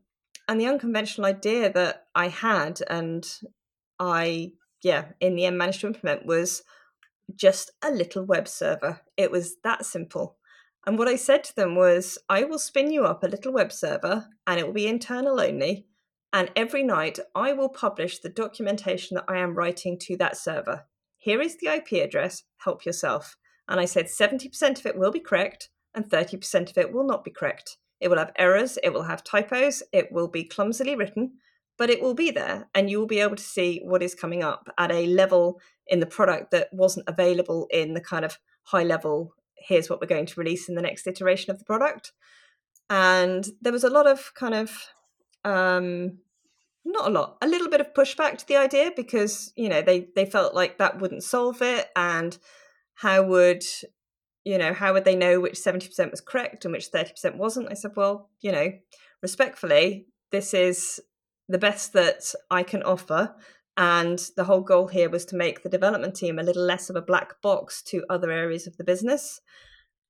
and 0.47 0.59
the 0.59 0.67
unconventional 0.67 1.25
idea 1.25 1.71
that 1.71 2.05
I 2.15 2.27
had 2.27 2.81
and 2.89 3.25
I, 3.99 4.53
yeah, 4.81 5.05
in 5.19 5.35
the 5.35 5.45
end 5.45 5.57
managed 5.57 5.81
to 5.81 5.87
implement 5.87 6.25
was 6.25 6.63
just 7.35 7.71
a 7.83 7.91
little 7.91 8.23
web 8.23 8.47
server. 8.47 9.01
It 9.17 9.31
was 9.31 9.57
that 9.63 9.85
simple. 9.85 10.37
And 10.85 10.97
what 10.97 11.07
I 11.07 11.15
said 11.15 11.43
to 11.45 11.55
them 11.55 11.75
was, 11.75 12.17
I 12.29 12.43
will 12.43 12.59
spin 12.59 12.91
you 12.91 13.05
up 13.05 13.23
a 13.23 13.27
little 13.27 13.53
web 13.53 13.71
server 13.71 14.27
and 14.45 14.59
it 14.59 14.65
will 14.65 14.73
be 14.73 14.87
internal 14.87 15.39
only. 15.39 15.87
And 16.33 16.51
every 16.55 16.83
night 16.83 17.19
I 17.35 17.53
will 17.53 17.69
publish 17.69 18.19
the 18.19 18.29
documentation 18.29 19.15
that 19.15 19.25
I 19.27 19.37
am 19.37 19.55
writing 19.55 19.97
to 19.99 20.17
that 20.17 20.35
server. 20.35 20.85
Here 21.17 21.41
is 21.41 21.57
the 21.57 21.67
IP 21.67 22.03
address, 22.03 22.43
help 22.57 22.85
yourself. 22.85 23.37
And 23.69 23.79
I 23.79 23.85
said 23.85 24.07
70% 24.07 24.79
of 24.79 24.85
it 24.85 24.97
will 24.97 25.11
be 25.11 25.21
correct 25.21 25.69
and 25.95 26.09
30% 26.09 26.69
of 26.69 26.77
it 26.77 26.91
will 26.91 27.05
not 27.05 27.23
be 27.23 27.31
correct. 27.31 27.77
It 28.01 28.09
will 28.09 28.17
have 28.17 28.33
errors, 28.37 28.77
it 28.83 28.91
will 28.91 29.03
have 29.03 29.23
typos, 29.23 29.83
it 29.93 30.11
will 30.11 30.27
be 30.27 30.43
clumsily 30.43 30.95
written, 30.95 31.35
but 31.77 31.89
it 31.89 32.01
will 32.01 32.13
be 32.13 32.31
there 32.31 32.67
and 32.73 32.89
you 32.89 32.99
will 32.99 33.07
be 33.07 33.19
able 33.19 33.35
to 33.35 33.43
see 33.43 33.81
what 33.83 34.03
is 34.03 34.15
coming 34.15 34.43
up 34.43 34.69
at 34.77 34.91
a 34.91 35.07
level 35.07 35.59
in 35.87 35.99
the 35.99 36.05
product 36.05 36.51
that 36.51 36.69
wasn't 36.71 37.07
available 37.07 37.67
in 37.71 37.93
the 37.93 38.01
kind 38.01 38.25
of 38.25 38.39
high 38.63 38.83
level 38.83 39.33
here's 39.55 39.89
what 39.89 40.01
we're 40.01 40.07
going 40.07 40.25
to 40.25 40.39
release 40.39 40.67
in 40.67 40.75
the 40.75 40.81
next 40.81 41.07
iteration 41.07 41.51
of 41.51 41.59
the 41.59 41.65
product 41.65 42.11
and 42.89 43.47
there 43.61 43.73
was 43.73 43.83
a 43.83 43.89
lot 43.89 44.07
of 44.07 44.33
kind 44.33 44.53
of 44.53 44.89
um 45.43 46.17
not 46.85 47.07
a 47.07 47.11
lot 47.11 47.37
a 47.41 47.47
little 47.47 47.69
bit 47.69 47.81
of 47.81 47.93
pushback 47.93 48.37
to 48.37 48.47
the 48.47 48.57
idea 48.57 48.91
because 48.95 49.53
you 49.55 49.69
know 49.69 49.81
they 49.81 50.07
they 50.15 50.25
felt 50.25 50.53
like 50.53 50.77
that 50.77 50.99
wouldn't 50.99 51.23
solve 51.23 51.61
it 51.61 51.89
and 51.95 52.37
how 52.95 53.23
would 53.23 53.63
you 54.43 54.57
know, 54.57 54.73
how 54.73 54.93
would 54.93 55.05
they 55.05 55.15
know 55.15 55.39
which 55.39 55.53
70% 55.53 56.11
was 56.11 56.21
correct 56.21 56.65
and 56.65 56.73
which 56.73 56.91
30% 56.91 57.37
wasn't? 57.37 57.71
I 57.71 57.75
said, 57.75 57.91
well, 57.95 58.29
you 58.41 58.51
know, 58.51 58.73
respectfully, 59.21 60.07
this 60.31 60.53
is 60.53 61.01
the 61.49 61.57
best 61.57 61.93
that 61.93 62.33
I 62.49 62.63
can 62.63 62.83
offer. 62.83 63.35
And 63.75 64.19
the 64.37 64.43
whole 64.43 64.61
goal 64.61 64.87
here 64.87 65.09
was 65.09 65.25
to 65.25 65.35
make 65.35 65.63
the 65.63 65.69
development 65.69 66.15
team 66.15 66.37
a 66.37 66.43
little 66.43 66.63
less 66.63 66.89
of 66.89 66.95
a 66.95 67.01
black 67.01 67.41
box 67.41 67.81
to 67.83 68.05
other 68.09 68.31
areas 68.31 68.67
of 68.67 68.77
the 68.77 68.83
business. 68.83 69.41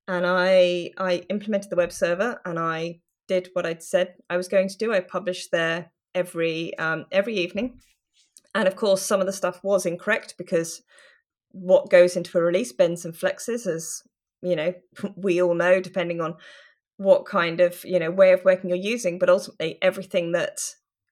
And 0.08 0.26
I 0.26 0.91
I 0.98 1.24
implemented 1.30 1.69
the 1.69 1.78
web 1.78 1.91
server 1.91 2.41
and 2.46 2.60
I 2.60 3.00
did 3.28 3.50
what 3.54 3.65
I'd 3.65 3.82
said 3.82 4.15
I 4.30 4.38
was 4.38 4.48
going 4.48 4.67
to 4.67 4.78
do. 4.78 4.93
I 4.93 5.00
published 5.00 5.52
there 5.52 5.91
every 6.13 6.78
um, 6.78 7.06
every 7.12 7.36
evening, 7.36 7.80
And 8.56 8.67
of 8.67 8.76
course, 8.76 9.02
some 9.02 9.19
of 9.19 9.26
the 9.26 9.34
stuff 9.34 9.60
was 9.63 9.86
incorrect 9.86 10.36
because 10.38 10.82
what 11.52 11.89
goes 11.89 12.15
into 12.15 12.38
a 12.38 12.41
release 12.41 12.72
bends 12.72 13.06
and 13.06 13.13
flexes, 13.13 13.67
as 13.67 14.02
you 14.41 14.56
know, 14.56 14.74
we 15.15 15.41
all 15.41 15.56
know, 15.56 15.80
depending 15.80 16.22
on 16.22 16.36
what 16.98 17.26
kind 17.26 17.60
of 17.62 17.84
you 17.86 18.00
know 18.00 18.12
way 18.12 18.34
of 18.34 18.46
working 18.46 18.69
you're 18.69 18.78
using. 18.78 19.19
But 19.19 19.30
ultimately, 19.30 19.78
everything 19.82 20.34
that 20.34 20.60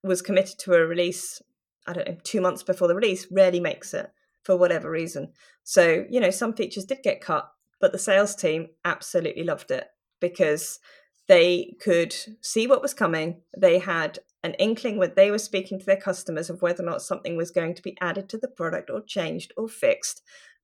was 0.04 0.22
committed 0.22 0.58
to 0.60 0.74
a 0.74 0.86
release, 0.86 1.42
I 1.88 1.94
don't 1.94 2.08
know, 2.08 2.18
two 2.24 2.42
months 2.42 2.64
before 2.64 2.88
the 2.88 2.96
release, 2.96 3.28
rarely 3.32 3.60
makes 3.60 3.94
it 3.94 4.12
for 4.44 4.58
whatever 4.58 4.90
reason. 4.90 5.34
So 5.64 6.06
you 6.10 6.20
know, 6.20 6.32
some 6.32 6.54
features 6.54 6.86
did 6.86 7.04
get 7.04 7.22
cut, 7.22 7.50
but 7.80 7.92
the 7.92 8.00
sales 8.00 8.36
team 8.36 8.70
absolutely 8.86 9.44
loved 9.44 9.72
it 9.72 9.88
because 10.20 10.80
they 11.28 11.76
could 11.80 12.16
see 12.42 12.68
what 12.68 12.82
was 12.82 12.94
coming. 12.94 13.42
They 13.58 13.80
had 13.80 14.20
an 14.44 14.54
inkling 14.56 14.98
when 14.98 15.14
they 15.16 15.32
were 15.32 15.38
speaking 15.38 15.80
to 15.80 15.86
their 15.86 15.98
customers 15.98 16.50
of 16.50 16.62
whether 16.62 16.84
or 16.84 16.86
not 16.86 17.02
something 17.02 17.38
was 17.38 17.52
going 17.52 17.76
to 17.76 17.82
be 17.82 17.98
added 18.02 18.28
to 18.30 18.38
the 18.38 18.48
product 18.48 18.90
or 18.90 19.02
changed 19.02 19.54
or 19.56 19.68
fixed. 19.68 20.22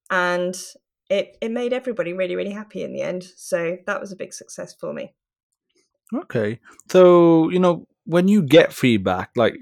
And 0.10 0.56
it, 1.10 1.38
it 1.42 1.52
made 1.52 1.74
everybody 1.74 2.14
really, 2.14 2.36
really 2.36 2.52
happy 2.52 2.84
in 2.84 2.94
the 2.94 3.02
end. 3.02 3.24
So 3.36 3.78
that 3.86 4.02
was 4.02 4.12
a 4.12 4.16
big 4.16 4.34
success 4.34 4.74
for 4.74 4.94
me. 4.94 5.14
Okay. 6.14 6.60
So, 6.90 7.50
you 7.50 7.60
know, 7.60 7.86
when 8.08 8.30
you 8.30 8.42
get 8.42 8.74
feedback, 8.74 9.32
like 9.36 9.54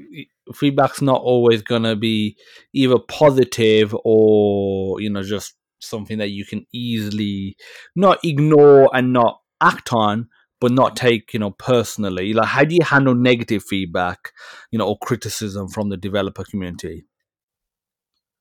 feedback's 0.54 1.02
not 1.02 1.22
always 1.22 1.64
going 1.64 1.82
to 1.82 1.96
be 1.96 2.38
either 2.74 3.00
positive 3.00 3.96
or, 4.06 5.02
you 5.02 5.10
know, 5.10 5.24
just 5.24 5.56
something 5.80 6.20
that 6.20 6.30
you 6.30 6.46
can 6.46 6.66
easily 6.72 7.58
not 7.96 8.24
ignore 8.24 8.90
and 8.96 9.12
not 9.12 9.42
act 9.62 9.92
on 9.92 10.30
but 10.62 10.72
not 10.72 10.96
take 10.96 11.34
you 11.34 11.40
know 11.40 11.52
personally. 11.52 12.34
Like 12.34 12.48
how 12.48 12.64
do 12.64 12.76
you 12.76 12.84
handle 12.84 13.14
negative 13.14 13.64
feedback 13.64 14.32
you 14.72 14.80
know 14.80 14.88
or 14.88 14.98
criticism 15.00 15.68
from 15.68 15.90
the 15.90 15.98
developer 15.98 16.44
community? 16.44 17.06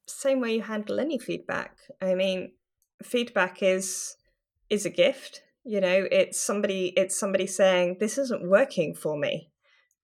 Same 0.07 0.41
way 0.41 0.55
you 0.55 0.63
handle 0.63 1.01
any 1.01 1.19
feedback. 1.19 1.77
I 2.01 2.15
mean 2.15 2.53
feedback 3.03 3.63
is 3.63 4.17
is 4.71 4.87
a 4.87 4.91
gift 4.91 5.43
you 5.65 5.81
know? 5.81 6.07
It's 6.11 6.41
somebody 6.41 6.93
it's 6.97 7.19
somebody 7.19 7.47
saying 7.47 7.97
this 7.99 8.17
isn't 8.19 8.49
working 8.49 8.95
for 8.95 9.19
me 9.19 9.51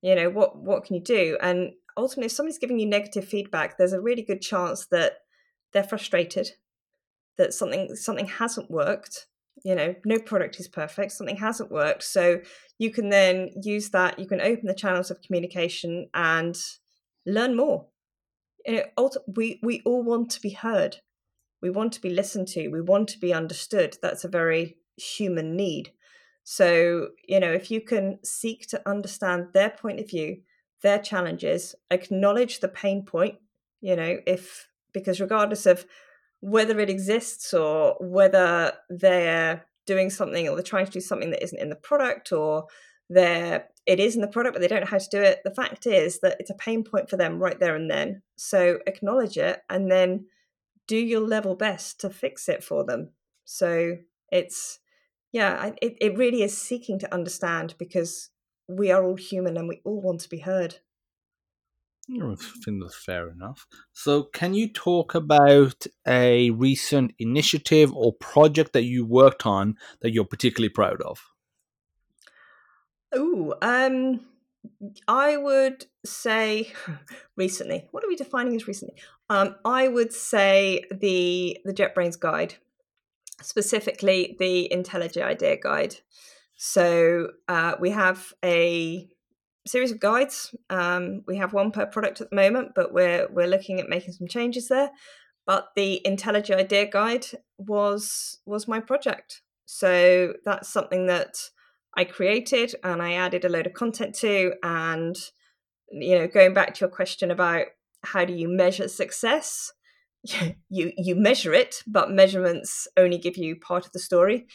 you 0.02 0.14
know 0.14 0.30
what 0.30 0.56
what 0.56 0.84
can 0.84 0.96
you 0.96 1.02
do? 1.02 1.38
And 1.40 1.72
ultimately 1.96 2.26
if 2.26 2.32
somebody's 2.32 2.58
giving 2.58 2.78
you 2.78 2.86
negative 2.86 3.24
feedback 3.24 3.76
there's 3.76 3.92
a 3.92 4.00
really 4.00 4.22
good 4.22 4.40
chance 4.40 4.86
that 4.86 5.18
they're 5.72 5.82
frustrated 5.82 6.50
that 7.36 7.52
something 7.52 7.94
something 7.94 8.26
hasn't 8.26 8.70
worked 8.70 9.26
you 9.64 9.74
know 9.74 9.94
no 10.04 10.18
product 10.18 10.58
is 10.60 10.68
perfect 10.68 11.12
something 11.12 11.36
hasn't 11.36 11.70
worked. 11.70 12.02
So 12.02 12.40
you 12.78 12.90
can 12.90 13.10
then 13.10 13.50
use 13.62 13.90
that 13.90 14.18
you 14.18 14.26
can 14.26 14.40
open 14.40 14.66
the 14.66 14.74
channels 14.74 15.10
of 15.10 15.22
communication 15.22 16.08
and 16.14 16.56
learn 17.26 17.56
more. 17.56 17.86
You 18.66 18.84
know, 18.96 19.10
we 19.36 19.60
we 19.62 19.82
all 19.84 20.02
want 20.02 20.30
to 20.32 20.40
be 20.40 20.50
heard. 20.50 20.98
We 21.62 21.70
want 21.70 21.92
to 21.94 22.00
be 22.00 22.10
listened 22.10 22.48
to. 22.48 22.68
We 22.68 22.80
want 22.80 23.08
to 23.08 23.18
be 23.18 23.34
understood. 23.34 23.98
That's 24.02 24.24
a 24.24 24.28
very 24.28 24.76
human 24.96 25.56
need 25.56 25.92
so 26.44 27.08
you 27.26 27.40
know 27.40 27.52
if 27.52 27.70
you 27.70 27.80
can 27.80 28.18
seek 28.24 28.66
to 28.66 28.88
understand 28.88 29.48
their 29.52 29.70
point 29.70 30.00
of 30.00 30.08
view 30.08 30.38
their 30.82 30.98
challenges 30.98 31.74
acknowledge 31.90 32.60
the 32.60 32.68
pain 32.68 33.04
point 33.04 33.36
you 33.80 33.94
know 33.94 34.18
if 34.26 34.68
because 34.92 35.20
regardless 35.20 35.66
of 35.66 35.84
whether 36.40 36.80
it 36.80 36.90
exists 36.90 37.52
or 37.52 37.96
whether 38.00 38.72
they're 38.88 39.66
doing 39.86 40.08
something 40.10 40.48
or 40.48 40.54
they're 40.54 40.62
trying 40.62 40.86
to 40.86 40.92
do 40.92 41.00
something 41.00 41.30
that 41.30 41.42
isn't 41.42 41.60
in 41.60 41.68
the 41.68 41.76
product 41.76 42.32
or 42.32 42.66
they're 43.08 43.66
it 43.86 43.98
is 43.98 44.14
in 44.14 44.20
the 44.20 44.28
product 44.28 44.54
but 44.54 44.60
they 44.60 44.68
don't 44.68 44.80
know 44.80 44.86
how 44.86 44.98
to 44.98 45.08
do 45.10 45.20
it 45.20 45.40
the 45.44 45.54
fact 45.54 45.86
is 45.86 46.20
that 46.20 46.36
it's 46.38 46.50
a 46.50 46.54
pain 46.54 46.84
point 46.84 47.10
for 47.10 47.16
them 47.16 47.38
right 47.38 47.58
there 47.58 47.74
and 47.74 47.90
then. 47.90 48.22
So 48.36 48.78
acknowledge 48.86 49.36
it 49.36 49.60
and 49.68 49.90
then 49.90 50.26
do 50.86 50.96
your 50.96 51.20
level 51.20 51.54
best 51.54 52.00
to 52.00 52.10
fix 52.10 52.48
it 52.48 52.62
for 52.62 52.84
them. 52.84 53.10
So 53.44 53.96
it's 54.30 54.78
yeah 55.32 55.72
it, 55.80 55.96
it 56.00 56.16
really 56.16 56.42
is 56.42 56.56
seeking 56.56 56.98
to 56.98 57.12
understand 57.14 57.74
because 57.78 58.30
we 58.68 58.90
are 58.90 59.04
all 59.04 59.16
human 59.16 59.56
and 59.56 59.68
we 59.68 59.80
all 59.84 60.00
want 60.00 60.20
to 60.20 60.28
be 60.28 60.38
heard 60.38 60.76
I 62.18 62.34
think 62.64 62.82
that's 62.82 62.96
fair 62.96 63.28
enough. 63.30 63.66
So, 63.92 64.24
can 64.24 64.54
you 64.54 64.68
talk 64.68 65.14
about 65.14 65.86
a 66.06 66.50
recent 66.50 67.14
initiative 67.18 67.92
or 67.94 68.12
project 68.14 68.72
that 68.72 68.82
you 68.82 69.04
worked 69.04 69.46
on 69.46 69.76
that 70.00 70.12
you're 70.12 70.24
particularly 70.24 70.70
proud 70.70 71.00
of? 71.02 71.20
Oh, 73.12 73.54
um, 73.62 74.20
I 75.06 75.36
would 75.36 75.86
say 76.04 76.72
recently. 77.36 77.86
What 77.92 78.04
are 78.04 78.08
we 78.08 78.16
defining 78.16 78.56
as 78.56 78.66
recently? 78.66 79.00
Um, 79.28 79.56
I 79.64 79.86
would 79.86 80.12
say 80.12 80.82
the 80.90 81.58
the 81.64 81.72
JetBrains 81.72 82.18
guide, 82.18 82.54
specifically 83.42 84.36
the 84.38 84.70
IntelliJ 84.72 85.22
IDEA 85.22 85.58
guide. 85.62 85.96
So 86.56 87.30
uh, 87.48 87.74
we 87.80 87.90
have 87.90 88.32
a 88.44 89.08
series 89.66 89.92
of 89.92 90.00
guides. 90.00 90.54
Um, 90.68 91.22
we 91.26 91.36
have 91.36 91.52
one 91.52 91.70
per 91.70 91.86
product 91.86 92.20
at 92.20 92.30
the 92.30 92.36
moment, 92.36 92.72
but 92.74 92.92
we're 92.92 93.28
we're 93.30 93.46
looking 93.46 93.80
at 93.80 93.88
making 93.88 94.12
some 94.12 94.28
changes 94.28 94.68
there. 94.68 94.90
But 95.46 95.68
the 95.74 96.00
IntelliJ 96.04 96.56
IDEA 96.56 96.90
guide 96.90 97.26
was 97.58 98.38
was 98.46 98.68
my 98.68 98.80
project, 98.80 99.42
so 99.64 100.34
that's 100.44 100.68
something 100.68 101.06
that 101.06 101.36
I 101.96 102.04
created 102.04 102.74
and 102.84 103.02
I 103.02 103.14
added 103.14 103.44
a 103.44 103.48
load 103.48 103.66
of 103.66 103.74
content 103.74 104.14
to. 104.16 104.54
And 104.62 105.16
you 105.90 106.18
know, 106.18 106.28
going 106.28 106.54
back 106.54 106.74
to 106.74 106.80
your 106.80 106.90
question 106.90 107.30
about 107.30 107.66
how 108.04 108.24
do 108.24 108.32
you 108.32 108.48
measure 108.48 108.88
success, 108.88 109.72
you 110.68 110.92
you 110.96 111.16
measure 111.16 111.54
it, 111.54 111.82
but 111.86 112.10
measurements 112.10 112.86
only 112.96 113.18
give 113.18 113.36
you 113.36 113.56
part 113.56 113.86
of 113.86 113.92
the 113.92 113.98
story. 113.98 114.46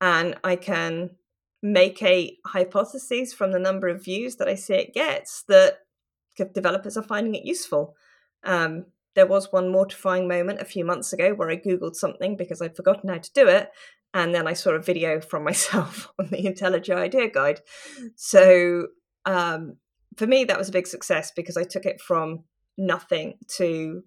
And 0.00 0.36
I 0.44 0.56
can 0.56 1.10
make 1.62 2.02
a 2.02 2.36
hypothesis 2.46 3.32
from 3.32 3.52
the 3.52 3.58
number 3.58 3.88
of 3.88 4.04
views 4.04 4.36
that 4.36 4.48
I 4.48 4.54
see 4.54 4.74
it 4.74 4.92
gets 4.92 5.44
that 5.48 5.78
developers 6.52 6.96
are 6.96 7.02
finding 7.02 7.34
it 7.34 7.44
useful. 7.44 7.96
Um, 8.42 8.86
there 9.14 9.26
was 9.26 9.52
one 9.52 9.70
mortifying 9.70 10.28
moment 10.28 10.60
a 10.60 10.66
few 10.66 10.84
months 10.84 11.12
ago 11.12 11.32
where 11.32 11.48
I 11.48 11.56
Googled 11.56 11.94
something 11.94 12.36
because 12.36 12.60
I'd 12.60 12.76
forgotten 12.76 13.08
how 13.08 13.18
to 13.18 13.32
do 13.32 13.48
it. 13.48 13.70
And 14.12 14.34
then 14.34 14.46
I 14.46 14.52
saw 14.52 14.72
a 14.72 14.82
video 14.82 15.20
from 15.20 15.44
myself 15.50 16.12
on 16.18 16.28
the 16.28 16.36
IntelliJ 16.36 16.94
IDEA 16.94 17.30
Guide. 17.30 17.60
So 18.16 18.88
um, 19.24 19.76
for 20.16 20.26
me, 20.26 20.44
that 20.44 20.58
was 20.58 20.68
a 20.68 20.72
big 20.72 20.86
success 20.86 21.32
because 21.34 21.56
I 21.56 21.64
took 21.64 21.86
it 21.86 22.00
from 22.00 22.44
nothing 22.76 23.38
to 23.56 24.02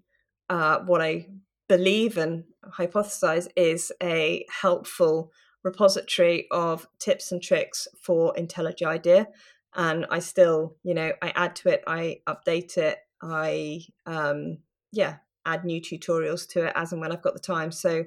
uh, 0.49 0.79
what 0.79 1.01
I 1.01 1.27
believe 1.67 2.17
and 2.17 2.45
hypothesize 2.77 3.47
is 3.55 3.91
a 4.01 4.45
helpful 4.61 5.31
repository 5.63 6.47
of 6.51 6.87
tips 6.99 7.31
and 7.31 7.41
tricks 7.41 7.87
for 8.01 8.33
IntelliJ 8.37 8.85
IDEA. 8.85 9.27
And 9.75 10.05
I 10.09 10.19
still, 10.19 10.77
you 10.83 10.93
know, 10.93 11.11
I 11.21 11.31
add 11.35 11.55
to 11.57 11.69
it, 11.69 11.83
I 11.85 12.21
update 12.27 12.77
it, 12.77 12.99
I, 13.21 13.81
um, 14.05 14.59
yeah, 14.91 15.17
add 15.45 15.65
new 15.65 15.81
tutorials 15.81 16.47
to 16.49 16.65
it 16.65 16.73
as 16.75 16.91
and 16.91 17.01
when 17.01 17.11
I've 17.11 17.21
got 17.21 17.33
the 17.33 17.39
time. 17.39 17.71
So 17.71 18.05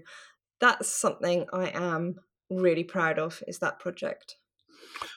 that's 0.60 0.88
something 0.88 1.46
I 1.52 1.68
am 1.68 2.16
really 2.50 2.84
proud 2.84 3.18
of 3.18 3.42
is 3.46 3.58
that 3.58 3.78
project. 3.78 4.36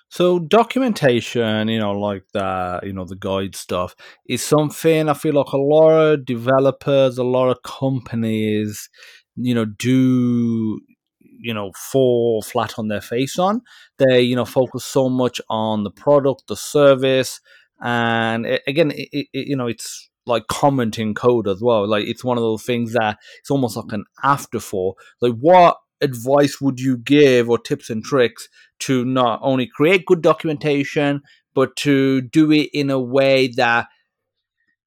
So 0.10 0.38
documentation, 0.38 1.70
you 1.70 1.80
know, 1.80 1.94
like 1.94 2.24
the 2.34 2.80
you 2.84 2.94
know 2.94 3.06
the 3.06 3.16
guide 3.16 3.56
stuff, 3.56 3.96
is 4.28 4.46
something 4.46 5.10
I 5.10 5.14
feel 5.14 5.34
like 5.34 5.54
a 5.54 5.58
lot 5.58 5.92
of 5.92 6.26
developers, 6.26 7.18
a 7.18 7.24
lot 7.24 7.50
of 7.50 7.64
companies, 7.64 8.90
you 9.36 9.56
know, 9.56 9.66
do 9.66 10.80
you 11.20 11.54
know 11.54 11.72
fall 11.74 12.42
flat 12.42 12.78
on 12.78 12.88
their 12.90 13.02
face 13.02 13.40
on. 13.40 13.62
They 13.98 14.22
you 14.22 14.36
know 14.36 14.46
focus 14.46 14.86
so 14.86 15.10
much 15.10 15.42
on 15.50 15.84
the 15.84 15.92
product, 15.92 16.44
the 16.48 16.56
service, 16.56 17.42
and 17.82 18.46
it, 18.46 18.62
again, 18.68 18.92
it, 18.92 19.10
it, 19.12 19.28
you 19.34 19.56
know 19.56 19.68
it's 19.68 20.10
like 20.26 20.48
commenting 20.48 21.14
code 21.14 21.48
as 21.48 21.62
well. 21.62 21.88
Like 21.88 22.06
it's 22.06 22.24
one 22.24 22.38
of 22.38 22.44
those 22.44 22.64
things 22.64 22.94
that 22.94 23.18
it's 23.40 23.52
almost 23.52 23.76
like 23.76 23.92
an 23.92 24.06
afterthought. 24.24 24.96
Like 25.22 25.34
what 25.40 25.78
advice 26.02 26.60
would 26.62 26.80
you 26.80 26.98
give 26.98 27.50
or 27.50 27.58
tips 27.58 27.90
and 27.90 28.04
tricks 28.04 28.48
to 28.86 29.06
not 29.06 29.40
only 29.42 29.68
create 29.68 30.06
good 30.06 30.22
documentation 30.22 31.22
but 31.54 31.76
to 31.76 32.22
do 32.22 32.52
it 32.52 32.70
in 32.74 32.90
a 32.90 33.00
way 33.00 33.48
that 33.48 33.88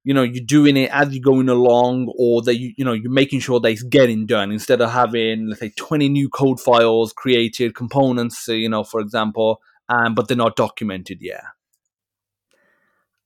you 0.04 0.14
know 0.14 0.22
you're 0.22 0.44
doing 0.44 0.76
it 0.76 0.90
as 0.92 1.12
you're 1.12 1.22
going 1.22 1.48
along 1.48 2.12
or 2.16 2.40
that 2.42 2.56
you 2.56 2.72
you 2.76 2.84
know 2.84 2.92
you're 2.92 3.10
making 3.10 3.40
sure 3.40 3.58
that 3.60 3.68
it's 3.68 3.82
getting 3.82 4.24
done. 4.24 4.52
Instead 4.52 4.80
of 4.80 4.92
having 4.92 5.48
let's 5.48 5.60
say 5.60 5.72
20 5.76 6.08
new 6.08 6.28
code 6.28 6.60
files 6.60 7.12
created 7.12 7.74
components 7.74 8.46
you 8.48 8.68
know 8.68 8.84
for 8.84 9.00
example 9.00 9.60
um, 9.88 10.14
but 10.14 10.28
they're 10.28 10.36
not 10.36 10.56
documented 10.56 11.18
yet. 11.20 11.42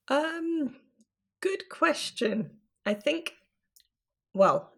Um 0.09 0.77
good 1.41 1.69
question. 1.69 2.51
I 2.87 2.95
think 2.95 3.35
well 4.35 4.73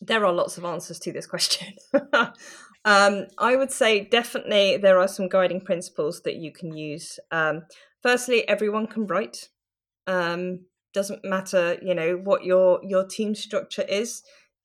there 0.00 0.24
are 0.24 0.32
lots 0.32 0.58
of 0.58 0.64
answers 0.64 0.98
to 1.00 1.12
this 1.12 1.26
question 1.26 1.74
um, 2.86 3.26
i 3.36 3.54
would 3.54 3.70
say 3.70 4.00
definitely 4.00 4.78
there 4.78 4.98
are 4.98 5.08
some 5.08 5.28
guiding 5.28 5.60
principles 5.60 6.22
that 6.22 6.36
you 6.36 6.50
can 6.50 6.74
use. 6.74 7.18
Um, 7.30 7.66
firstly 8.02 8.48
everyone 8.48 8.86
can 8.86 9.06
write. 9.06 9.48
Um, 10.06 10.60
doesn't 10.94 11.24
matter 11.24 11.76
you 11.82 11.94
know 11.94 12.16
what 12.16 12.44
your 12.44 12.80
your 12.82 13.04
team 13.04 13.34
structure 13.34 13.84
is 13.86 14.22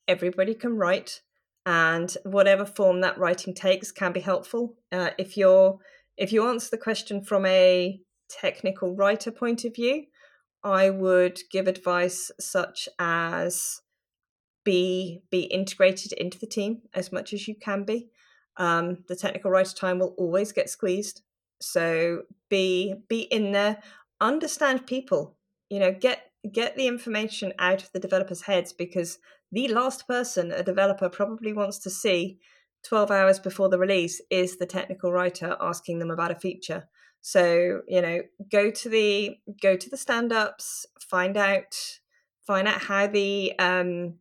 everybody 0.08 0.54
can 0.54 0.78
write. 0.78 1.22
And 1.64 2.12
whatever 2.24 2.66
form 2.66 3.02
that 3.02 3.20
writing 3.20 3.54
takes 3.54 3.92
can 3.92 4.14
be 4.14 4.20
helpful. 4.20 4.78
Uh, 4.92 5.12
if 5.20 5.38
you're 5.38 5.78
if 6.18 6.32
you 6.32 6.48
answer 6.48 6.70
the 6.72 6.78
question 6.78 7.24
from 7.24 7.46
a 7.46 8.00
technical 8.30 8.96
writer 8.96 9.32
point 9.32 9.66
of 9.66 9.76
view 9.76 10.06
i 10.64 10.90
would 10.90 11.38
give 11.52 11.68
advice 11.68 12.32
such 12.40 12.88
as 12.98 13.81
be 14.64 15.22
be 15.30 15.42
integrated 15.42 16.14
into 16.14 16.40
the 16.40 16.48
team 16.48 16.82
as 16.94 17.12
much 17.12 17.34
as 17.34 17.48
you 17.48 17.56
can 17.56 17.84
be. 17.84 18.10
Um, 18.58 19.04
the 19.08 19.16
technical 19.16 19.52
writer 19.52 19.76
time 19.76 20.00
will 20.00 20.16
always 20.18 20.52
get 20.52 20.70
squeezed. 20.70 21.22
So 21.62 22.24
be 22.50 22.96
be 23.08 23.22
in 23.22 23.52
there. 23.52 23.82
Understand 24.20 24.88
people. 24.88 25.38
You 25.70 25.80
know 25.80 25.92
get 25.92 26.32
get 26.52 26.76
the 26.76 26.88
information 26.88 27.54
out 27.60 27.84
of 27.84 27.92
the 27.92 28.00
developers 28.00 28.42
heads 28.42 28.74
because 28.74 29.20
the 29.52 29.68
last 29.68 30.08
person 30.08 30.52
a 30.52 30.64
developer 30.64 31.10
probably 31.10 31.54
wants 31.54 31.78
to 31.80 31.90
see 31.90 32.40
12 32.84 33.12
hours 33.12 33.40
before 33.40 33.70
the 33.70 33.78
release 33.78 34.22
is 34.32 34.58
the 34.58 34.66
technical 34.66 35.12
writer 35.12 35.56
asking 35.62 36.00
them 36.00 36.10
about 36.10 36.32
a 36.32 36.36
feature. 36.36 36.88
So 37.22 37.82
you 37.88 38.02
know 38.02 38.22
go 38.52 38.72
to 38.72 38.90
the 38.90 39.38
go 39.62 39.76
to 39.76 39.90
the 39.90 39.98
stand-ups 39.98 40.86
find 41.00 41.38
out 41.38 41.76
find 42.46 42.68
out 42.68 42.82
how 42.82 43.08
the 43.08 43.58
um 43.60 44.16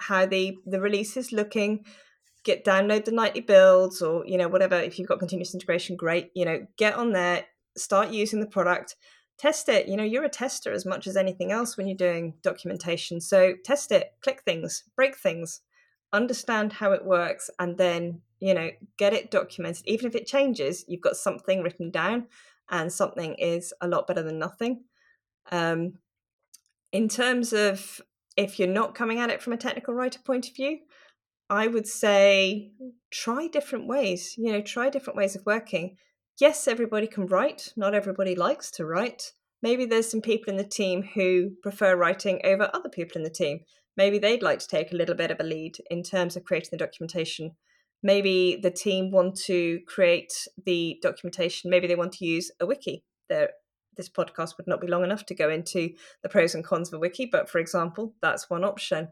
how 0.00 0.26
the 0.26 0.56
the 0.66 0.80
release 0.80 1.16
is 1.16 1.32
looking. 1.32 1.84
Get 2.42 2.64
download 2.64 3.04
the 3.04 3.12
nightly 3.12 3.42
builds 3.42 4.00
or 4.00 4.26
you 4.26 4.38
know 4.38 4.48
whatever. 4.48 4.76
If 4.76 4.98
you've 4.98 5.08
got 5.08 5.18
continuous 5.18 5.54
integration 5.54 5.96
great. 5.96 6.30
You 6.34 6.44
know 6.44 6.66
get 6.76 6.94
on 6.94 7.12
there 7.12 7.46
start 7.76 8.10
using 8.10 8.40
the 8.40 8.46
product 8.46 8.96
test 9.38 9.68
it. 9.68 9.88
You 9.88 9.96
know 9.96 10.04
you're 10.04 10.24
a 10.24 10.28
tester 10.28 10.72
as 10.72 10.84
much 10.84 11.06
as 11.06 11.16
anything 11.16 11.52
else 11.52 11.76
when 11.76 11.86
you're 11.86 11.96
doing 11.96 12.34
documentation. 12.42 13.20
So 13.20 13.54
test 13.64 13.92
it 13.92 14.12
click 14.22 14.42
things 14.44 14.84
break 14.96 15.16
things 15.16 15.60
understand 16.12 16.72
how 16.72 16.90
it 16.90 17.04
works 17.04 17.50
and 17.60 17.78
then 17.78 18.20
you 18.40 18.54
know 18.54 18.70
get 18.96 19.12
it 19.12 19.30
documented. 19.30 19.86
Even 19.86 20.06
if 20.06 20.14
it 20.14 20.26
changes 20.26 20.84
you've 20.88 21.00
got 21.00 21.16
something 21.16 21.62
written 21.62 21.90
down 21.90 22.26
and 22.70 22.92
something 22.92 23.34
is 23.34 23.72
a 23.80 23.88
lot 23.88 24.06
better 24.06 24.22
than 24.22 24.38
nothing. 24.38 24.84
Um, 25.50 25.94
in 26.92 27.08
terms 27.08 27.52
of 27.52 28.00
if 28.36 28.58
you're 28.58 28.68
not 28.68 28.94
coming 28.94 29.18
at 29.18 29.30
it 29.30 29.42
from 29.42 29.52
a 29.52 29.58
technical 29.58 29.94
writer 29.94 30.20
point 30.24 30.48
of 30.48 30.56
view 30.56 30.78
I 31.50 31.66
would 31.66 31.88
say 31.88 32.70
try 33.10 33.48
different 33.48 33.88
ways, 33.88 34.34
you 34.38 34.52
know, 34.52 34.62
try 34.62 34.88
different 34.88 35.16
ways 35.16 35.34
of 35.34 35.44
working. 35.44 35.96
Yes, 36.38 36.68
everybody 36.68 37.08
can 37.08 37.26
write, 37.26 37.72
not 37.76 37.92
everybody 37.92 38.36
likes 38.36 38.70
to 38.72 38.86
write. 38.86 39.32
Maybe 39.60 39.84
there's 39.84 40.08
some 40.08 40.22
people 40.22 40.52
in 40.52 40.56
the 40.56 40.64
team 40.64 41.02
who 41.14 41.50
prefer 41.60 41.96
writing 41.96 42.40
over 42.44 42.70
other 42.72 42.88
people 42.88 43.18
in 43.18 43.24
the 43.24 43.30
team. 43.30 43.60
Maybe 43.96 44.18
they'd 44.18 44.44
like 44.44 44.60
to 44.60 44.68
take 44.68 44.92
a 44.92 44.96
little 44.96 45.16
bit 45.16 45.32
of 45.32 45.40
a 45.40 45.44
lead 45.44 45.78
in 45.90 46.04
terms 46.04 46.36
of 46.36 46.44
creating 46.44 46.70
the 46.70 46.78
documentation. 46.78 47.56
Maybe 48.00 48.58
the 48.62 48.70
team 48.70 49.10
want 49.10 49.36
to 49.46 49.80
create 49.88 50.32
the 50.64 50.98
documentation, 51.02 51.68
maybe 51.68 51.88
they 51.88 51.96
want 51.96 52.12
to 52.12 52.24
use 52.24 52.52
a 52.60 52.64
wiki. 52.64 53.02
There, 53.28 53.50
this 53.96 54.08
podcast 54.08 54.56
would 54.56 54.66
not 54.66 54.80
be 54.80 54.86
long 54.86 55.04
enough 55.04 55.26
to 55.26 55.34
go 55.34 55.50
into 55.50 55.90
the 56.22 56.28
pros 56.28 56.54
and 56.54 56.64
cons 56.64 56.88
of 56.88 56.94
a 56.94 56.98
wiki, 56.98 57.26
but 57.26 57.48
for 57.48 57.58
example, 57.58 58.14
that's 58.20 58.50
one 58.50 58.64
option 58.64 59.08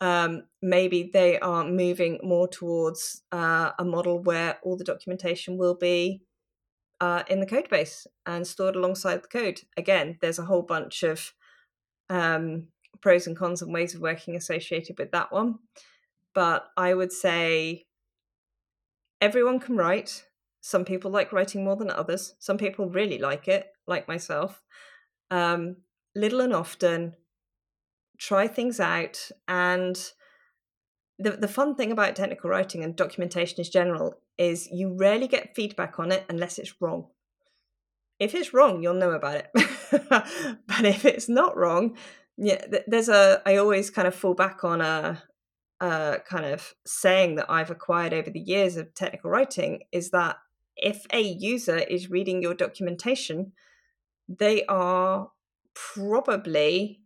um, 0.00 0.42
maybe 0.60 1.10
they 1.12 1.38
are 1.38 1.64
moving 1.64 2.18
more 2.22 2.48
towards 2.48 3.22
uh, 3.32 3.72
a 3.78 3.84
model 3.84 4.22
where 4.22 4.58
all 4.62 4.76
the 4.76 4.84
documentation 4.84 5.56
will 5.56 5.74
be 5.74 6.22
uh, 7.00 7.22
in 7.28 7.40
the 7.40 7.46
code 7.46 7.68
base 7.70 8.06
and 8.26 8.46
stored 8.46 8.76
alongside 8.76 9.22
the 9.22 9.28
code. 9.28 9.60
Again, 9.76 10.18
there's 10.20 10.38
a 10.38 10.44
whole 10.44 10.62
bunch 10.62 11.02
of 11.02 11.32
um, 12.10 12.68
pros 13.00 13.26
and 13.26 13.36
cons 13.36 13.62
and 13.62 13.72
ways 13.72 13.94
of 13.94 14.00
working 14.00 14.36
associated 14.36 14.98
with 14.98 15.12
that 15.12 15.32
one. 15.32 15.56
But 16.34 16.66
I 16.76 16.92
would 16.92 17.12
say 17.12 17.86
everyone 19.20 19.60
can 19.60 19.76
write. 19.76 20.26
Some 20.60 20.84
people 20.84 21.10
like 21.10 21.32
writing 21.32 21.64
more 21.64 21.76
than 21.76 21.90
others. 21.90 22.34
Some 22.38 22.58
people 22.58 22.90
really 22.90 23.18
like 23.18 23.48
it, 23.48 23.68
like 23.86 24.08
myself. 24.08 24.62
Um, 25.30 25.76
little 26.14 26.40
and 26.40 26.54
often, 26.54 27.14
try 28.18 28.46
things 28.46 28.80
out 28.80 29.30
and 29.48 30.12
the, 31.18 31.32
the 31.32 31.48
fun 31.48 31.74
thing 31.74 31.92
about 31.92 32.16
technical 32.16 32.50
writing 32.50 32.84
and 32.84 32.96
documentation 32.96 33.58
in 33.58 33.70
general 33.70 34.20
is 34.38 34.68
you 34.70 34.94
rarely 34.98 35.28
get 35.28 35.54
feedback 35.54 35.98
on 35.98 36.12
it 36.12 36.24
unless 36.28 36.58
it's 36.58 36.74
wrong 36.80 37.06
if 38.18 38.34
it's 38.34 38.54
wrong 38.54 38.82
you'll 38.82 38.94
know 38.94 39.12
about 39.12 39.36
it 39.36 39.50
but 40.08 40.84
if 40.84 41.04
it's 41.04 41.28
not 41.28 41.56
wrong 41.56 41.96
yeah 42.36 42.62
there's 42.86 43.08
a 43.08 43.40
i 43.46 43.56
always 43.56 43.90
kind 43.90 44.08
of 44.08 44.14
fall 44.14 44.34
back 44.34 44.64
on 44.64 44.80
a, 44.80 45.22
a 45.80 46.18
kind 46.28 46.44
of 46.44 46.74
saying 46.86 47.36
that 47.36 47.50
i've 47.50 47.70
acquired 47.70 48.12
over 48.12 48.30
the 48.30 48.40
years 48.40 48.76
of 48.76 48.94
technical 48.94 49.30
writing 49.30 49.80
is 49.92 50.10
that 50.10 50.36
if 50.76 51.06
a 51.12 51.20
user 51.20 51.78
is 51.78 52.10
reading 52.10 52.42
your 52.42 52.54
documentation 52.54 53.52
they 54.28 54.64
are 54.66 55.30
probably 55.74 57.00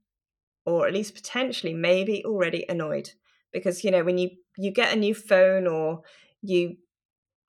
or 0.67 0.87
at 0.87 0.95
least 0.95 1.15
potentially 1.15 1.75
maybe 1.75 2.25
already 2.25 2.65
annoyed. 2.69 3.11
Because 3.53 3.83
you 3.83 3.91
know 3.91 4.05
when 4.05 4.19
you 4.19 4.31
you 4.57 4.71
get 4.71 4.93
a 4.93 4.99
new 4.99 5.15
phone 5.15 5.67
or 5.67 6.03
you 6.43 6.77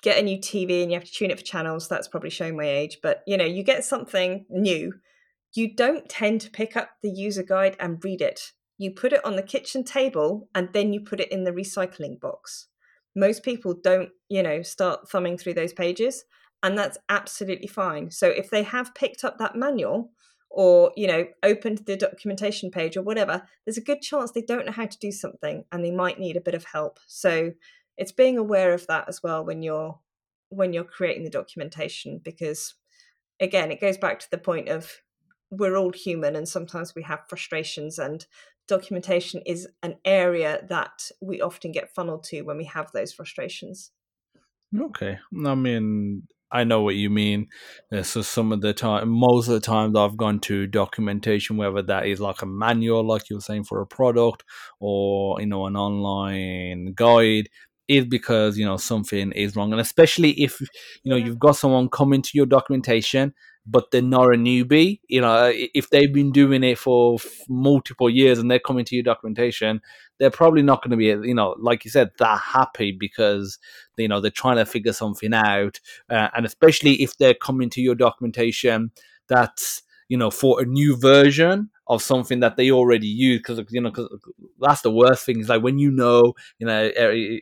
get 0.01 0.17
a 0.17 0.21
new 0.21 0.37
TV 0.37 0.81
and 0.81 0.91
you 0.91 0.97
have 0.97 1.07
to 1.07 1.11
tune 1.11 1.29
it 1.31 1.37
for 1.37 1.45
channels 1.45 1.87
that's 1.87 2.07
probably 2.07 2.31
showing 2.31 2.57
my 2.57 2.65
age 2.65 2.97
but 3.03 3.21
you 3.27 3.37
know 3.37 3.45
you 3.45 3.63
get 3.63 3.85
something 3.85 4.45
new 4.49 4.91
you 5.53 5.75
don't 5.75 6.09
tend 6.09 6.41
to 6.41 6.49
pick 6.49 6.77
up 6.77 6.91
the 7.01 7.09
user 7.09 7.43
guide 7.43 7.75
and 7.79 8.03
read 8.03 8.21
it. 8.21 8.53
You 8.77 8.91
put 8.91 9.13
it 9.13 9.23
on 9.25 9.35
the 9.35 9.43
kitchen 9.43 9.83
table 9.83 10.49
and 10.55 10.69
then 10.73 10.93
you 10.93 11.01
put 11.01 11.19
it 11.19 11.31
in 11.31 11.43
the 11.43 11.51
recycling 11.51 12.19
box. 12.19 12.67
Most 13.15 13.43
people 13.43 13.73
don't 13.73 14.09
you 14.29 14.41
know 14.41 14.61
start 14.61 15.09
thumbing 15.09 15.37
through 15.37 15.55
those 15.55 15.73
pages 15.73 16.23
and 16.63 16.77
that's 16.77 16.97
absolutely 17.09 17.67
fine. 17.67 18.11
So 18.11 18.27
if 18.27 18.49
they 18.49 18.63
have 18.63 18.93
picked 18.93 19.23
up 19.23 19.37
that 19.37 19.55
manual 19.55 20.11
or 20.51 20.91
you 20.95 21.07
know 21.07 21.25
opened 21.43 21.79
the 21.85 21.95
documentation 21.95 22.69
page 22.69 22.97
or 22.97 23.01
whatever 23.01 23.41
there's 23.65 23.77
a 23.77 23.81
good 23.81 24.01
chance 24.01 24.31
they 24.31 24.41
don't 24.41 24.65
know 24.65 24.71
how 24.73 24.85
to 24.85 24.99
do 24.99 25.09
something 25.09 25.63
and 25.71 25.83
they 25.83 25.91
might 25.91 26.19
need 26.19 26.35
a 26.35 26.41
bit 26.41 26.53
of 26.53 26.65
help. 26.65 26.99
So 27.07 27.53
it's 27.97 28.11
being 28.11 28.37
aware 28.37 28.73
of 28.73 28.85
that 28.87 29.07
as 29.07 29.23
well 29.23 29.43
when 29.45 29.63
you're 29.63 29.99
when 30.49 30.73
you're 30.73 30.83
creating 30.83 31.23
the 31.23 31.29
documentation 31.29 32.19
because 32.23 32.75
again 33.39 33.71
it 33.71 33.81
goes 33.81 33.97
back 33.97 34.19
to 34.19 34.29
the 34.29 34.37
point 34.37 34.67
of 34.67 34.91
we're 35.49 35.77
all 35.77 35.91
human 35.91 36.35
and 36.35 36.47
sometimes 36.47 36.95
we 36.95 37.03
have 37.03 37.27
frustrations 37.27 37.97
and 37.97 38.25
documentation 38.67 39.41
is 39.45 39.67
an 39.83 39.95
area 40.05 40.65
that 40.69 41.09
we 41.21 41.41
often 41.41 41.71
get 41.71 41.93
funneled 41.93 42.23
to 42.23 42.41
when 42.41 42.57
we 42.57 42.63
have 42.63 42.89
those 42.91 43.11
frustrations. 43.11 43.91
Okay. 44.79 45.17
I 45.45 45.55
mean 45.55 46.23
I 46.51 46.63
know 46.65 46.81
what 46.81 46.95
you 46.95 47.09
mean. 47.09 47.47
So 48.03 48.21
some 48.21 48.51
of 48.51 48.61
the 48.61 48.73
time, 48.73 49.09
most 49.09 49.47
of 49.47 49.53
the 49.53 49.59
times, 49.61 49.95
I've 49.97 50.17
gone 50.17 50.39
to 50.41 50.67
documentation, 50.67 51.57
whether 51.57 51.81
that 51.83 52.07
is 52.07 52.19
like 52.19 52.41
a 52.41 52.45
manual, 52.45 53.05
like 53.07 53.29
you 53.29 53.37
were 53.37 53.41
saying, 53.41 53.63
for 53.65 53.81
a 53.81 53.87
product, 53.87 54.43
or 54.79 55.39
you 55.39 55.47
know, 55.47 55.65
an 55.65 55.77
online 55.77 56.93
guide, 56.93 57.49
is 57.87 58.05
because 58.05 58.57
you 58.57 58.65
know 58.65 58.77
something 58.77 59.31
is 59.33 59.55
wrong, 59.55 59.71
and 59.71 59.81
especially 59.81 60.31
if 60.41 60.59
you 61.03 61.09
know 61.09 61.15
you've 61.15 61.39
got 61.39 61.55
someone 61.55 61.89
coming 61.89 62.21
to 62.21 62.31
your 62.33 62.45
documentation 62.45 63.33
but 63.65 63.91
they're 63.91 64.01
not 64.01 64.33
a 64.33 64.37
newbie. 64.37 64.99
You 65.07 65.21
know, 65.21 65.51
if 65.53 65.89
they've 65.89 66.13
been 66.13 66.31
doing 66.31 66.63
it 66.63 66.77
for 66.77 67.17
multiple 67.47 68.09
years 68.09 68.39
and 68.39 68.49
they're 68.49 68.59
coming 68.59 68.85
to 68.85 68.95
your 68.95 69.03
documentation, 69.03 69.81
they're 70.19 70.31
probably 70.31 70.61
not 70.63 70.81
going 70.83 70.91
to 70.91 70.97
be, 70.97 71.05
you 71.27 71.35
know, 71.35 71.55
like 71.59 71.85
you 71.85 71.91
said, 71.91 72.11
that 72.19 72.39
happy 72.39 72.91
because 72.91 73.59
you 73.97 74.07
know 74.07 74.19
they're 74.19 74.31
trying 74.31 74.57
to 74.57 74.65
figure 74.65 74.93
something 74.93 75.33
out, 75.33 75.79
uh, 76.09 76.29
and 76.35 76.45
especially 76.45 77.01
if 77.03 77.17
they're 77.17 77.33
coming 77.33 77.69
to 77.71 77.81
your 77.81 77.95
documentation 77.95 78.91
that's 79.27 79.81
you 80.09 80.17
know 80.17 80.29
for 80.29 80.61
a 80.61 80.65
new 80.65 80.97
version 80.97 81.69
of 81.87 82.01
something 82.01 82.41
that 82.41 82.57
they 82.57 82.69
already 82.69 83.07
use 83.07 83.39
because 83.39 83.63
you 83.69 83.81
know 83.81 83.91
cause 83.91 84.09
that's 84.59 84.81
the 84.81 84.91
worst 84.91 85.25
thing 85.25 85.39
is 85.39 85.49
like 85.49 85.63
when 85.63 85.79
you 85.79 85.89
know 85.89 86.33
you 86.59 86.67
know 86.67 86.91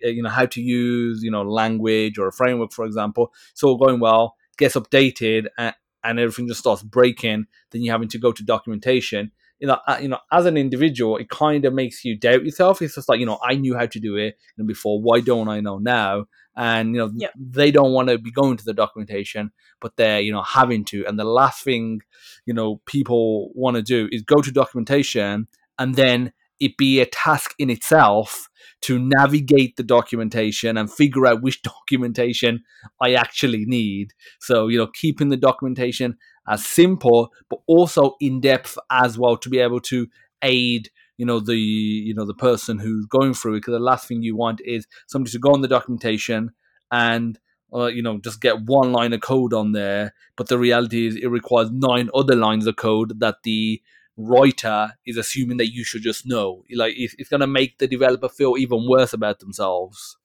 you 0.03 0.22
know 0.22 0.30
how 0.30 0.45
to 0.45 0.61
use 0.61 1.24
you 1.24 1.32
know 1.32 1.41
language 1.41 2.17
or 2.17 2.28
a 2.28 2.32
framework 2.32 2.72
for 2.72 2.86
example 2.86 3.34
it's 3.51 3.63
all 3.63 3.78
going 3.78 3.99
well 3.99 4.36
gets 4.57 4.76
updated 4.76 5.47
and, 5.57 5.74
and 6.03 6.19
everything 6.19 6.47
just 6.47 6.59
starts 6.59 6.83
breaking, 6.83 7.45
then 7.71 7.81
you're 7.81 7.93
having 7.93 8.09
to 8.09 8.19
go 8.19 8.31
to 8.31 8.43
documentation. 8.43 9.31
You 9.59 9.67
know, 9.67 9.79
uh, 9.87 9.97
you 10.01 10.07
know, 10.07 10.19
as 10.31 10.45
an 10.45 10.55
individual, 10.55 11.17
it 11.17 11.29
kind 11.29 11.65
of 11.65 11.73
makes 11.73 12.05
you 12.05 12.17
doubt 12.17 12.45
yourself. 12.45 12.81
It's 12.81 12.95
just 12.95 13.09
like, 13.09 13.19
you 13.19 13.25
know, 13.25 13.39
I 13.43 13.55
knew 13.55 13.75
how 13.75 13.87
to 13.87 13.99
do 13.99 14.15
it 14.15 14.37
before. 14.65 15.01
Why 15.01 15.19
don't 15.19 15.49
I 15.49 15.59
know 15.59 15.79
now? 15.79 16.25
And 16.55 16.93
you 16.93 16.99
know, 16.99 17.11
yep. 17.13 17.31
they 17.37 17.71
don't 17.71 17.93
want 17.93 18.09
to 18.09 18.17
be 18.17 18.31
going 18.31 18.57
to 18.57 18.65
the 18.65 18.73
documentation, 18.73 19.51
but 19.81 19.95
they're 19.97 20.21
you 20.21 20.31
know 20.31 20.43
having 20.43 20.85
to. 20.85 21.05
And 21.05 21.19
the 21.19 21.25
last 21.25 21.63
thing, 21.63 22.01
you 22.45 22.53
know, 22.53 22.81
people 22.85 23.51
want 23.53 23.75
to 23.75 23.81
do 23.81 24.09
is 24.11 24.21
go 24.21 24.41
to 24.41 24.51
documentation 24.51 25.47
and 25.77 25.95
then 25.95 26.33
it 26.60 26.78
be 26.78 26.99
a 26.99 27.05
task 27.05 27.53
in 27.57 27.70
itself 27.70 28.49
to 28.82 28.99
navigate 28.99 29.76
the 29.76 29.84
documentation 29.84 30.78
and 30.78 30.91
figure 30.91 31.28
out 31.28 31.41
which 31.41 31.62
documentation 31.64 32.64
I 33.01 33.14
actually 33.14 33.66
need. 33.66 34.14
So, 34.39 34.68
you 34.68 34.78
know, 34.78 34.88
keeping 34.88 35.30
the 35.30 35.38
documentation 35.38 36.18
as 36.47 36.66
simple, 36.66 37.32
but 37.49 37.60
also 37.68 38.16
in 38.20 38.41
depth 38.41 38.78
as 38.89 39.18
well 39.18 39.38
to 39.38 39.49
be 39.49 39.60
able 39.60 39.82
to 39.82 40.07
aid 40.41 40.89
you 41.18 41.26
know 41.26 41.41
the 41.41 41.57
you 41.57 42.14
know 42.14 42.26
the 42.26 42.34
person 42.34 42.80
who's 42.80 43.05
going 43.05 43.34
through 43.34 43.53
it 43.53 43.57
because 43.57 43.74
the 43.74 43.80
last 43.80 44.07
thing 44.07 44.24
you 44.24 44.38
want 44.38 44.62
is 44.64 44.88
somebody 45.05 45.32
to 45.32 45.38
go 45.38 45.51
on 45.51 45.60
the 45.60 45.68
documentation 45.68 46.51
and 46.91 47.38
uh, 47.74 47.88
you 47.88 48.01
know 48.01 48.20
just 48.20 48.39
get 48.39 48.66
one 48.66 48.93
line 48.93 49.12
of 49.12 49.20
code 49.20 49.53
on 49.53 49.74
there 49.74 50.14
but 50.38 50.47
the 50.47 50.57
reality 50.57 51.07
is 51.07 51.18
it 51.18 51.28
requires 51.28 51.70
nine 51.72 52.10
other 52.16 52.36
lines 52.36 52.66
of 52.66 52.78
code 52.78 53.20
that 53.20 53.36
the 53.43 53.82
writer 54.20 54.91
is 55.05 55.17
assuming 55.17 55.57
that 55.57 55.74
you 55.74 55.84
should 55.84 56.03
just 56.03 56.28
know. 56.28 56.63
Like 56.76 56.93
it's, 56.97 57.15
it's 57.17 57.30
going 57.30 57.39
to 57.39 57.47
make 57.47 57.78
the 57.78 57.88
developer 57.88 58.30
feel 58.30 58.57
even 58.57 58.88
worse 58.88 59.13
about 59.13 59.39
themselves. 59.39 60.17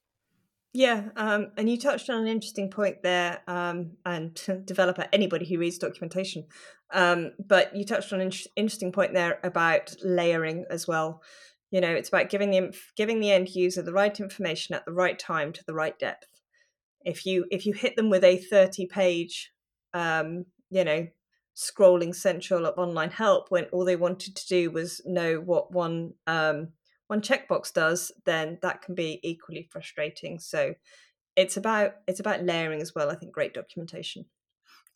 Yeah, 0.73 1.05
um, 1.17 1.53
and 1.57 1.71
you 1.71 1.79
touched 1.79 2.11
on 2.11 2.21
an 2.21 2.27
interesting 2.27 2.69
point 2.69 3.05
there, 3.05 3.41
um, 3.47 3.93
and 4.05 4.35
developer, 4.65 5.07
anybody 5.13 5.47
who 5.47 5.59
reads 5.59 5.79
documentation. 5.79 6.47
Um, 6.93 7.33
but 7.39 7.75
you 7.77 7.85
touched 7.85 8.13
on 8.13 8.21
an 8.21 8.33
interesting 8.57 8.91
point 8.91 9.15
there 9.15 9.39
about 9.45 9.95
layering 10.03 10.65
as 10.69 10.89
well. 10.89 11.23
You 11.71 11.81
know, 11.81 11.91
it's 11.91 12.09
about 12.09 12.29
giving 12.29 12.51
the 12.51 12.77
giving 12.97 13.21
the 13.21 13.31
end 13.31 13.55
user 13.55 13.83
the 13.83 13.93
right 13.93 14.19
information 14.19 14.75
at 14.75 14.85
the 14.85 14.93
right 14.93 15.19
time 15.19 15.53
to 15.53 15.65
the 15.65 15.75
right 15.75 15.97
depth. 15.99 16.27
If 17.05 17.25
you 17.25 17.47
if 17.51 17.67
you 17.67 17.73
hit 17.73 17.95
them 17.95 18.11
with 18.11 18.25
a 18.25 18.39
thirty 18.39 18.87
page, 18.87 19.53
um, 19.93 20.47
you 20.71 20.85
know, 20.85 21.07
scrolling 21.57 22.15
central 22.15 22.67
of 22.67 22.79
online 22.79 23.11
help 23.11 23.51
when 23.51 23.65
all 23.67 23.85
they 23.85 23.97
wanted 23.97 24.35
to 24.37 24.47
do 24.47 24.71
was 24.71 25.01
know 25.05 25.37
what 25.37 25.73
one 25.73 26.15
um, 26.27 26.69
one 27.07 27.21
checkbox 27.21 27.73
does, 27.73 28.11
then 28.25 28.59
that 28.63 28.83
can 28.83 28.95
be 28.95 29.21
equally 29.23 29.69
frustrating. 29.71 30.39
So 30.39 30.75
it's 31.37 31.57
about 31.57 31.95
it's 32.07 32.21
about 32.21 32.45
layering 32.45 32.81
as 32.81 32.95
well. 32.95 33.11
I 33.11 33.17
think 33.17 33.33
great 33.33 33.55
documentation. 33.55 34.27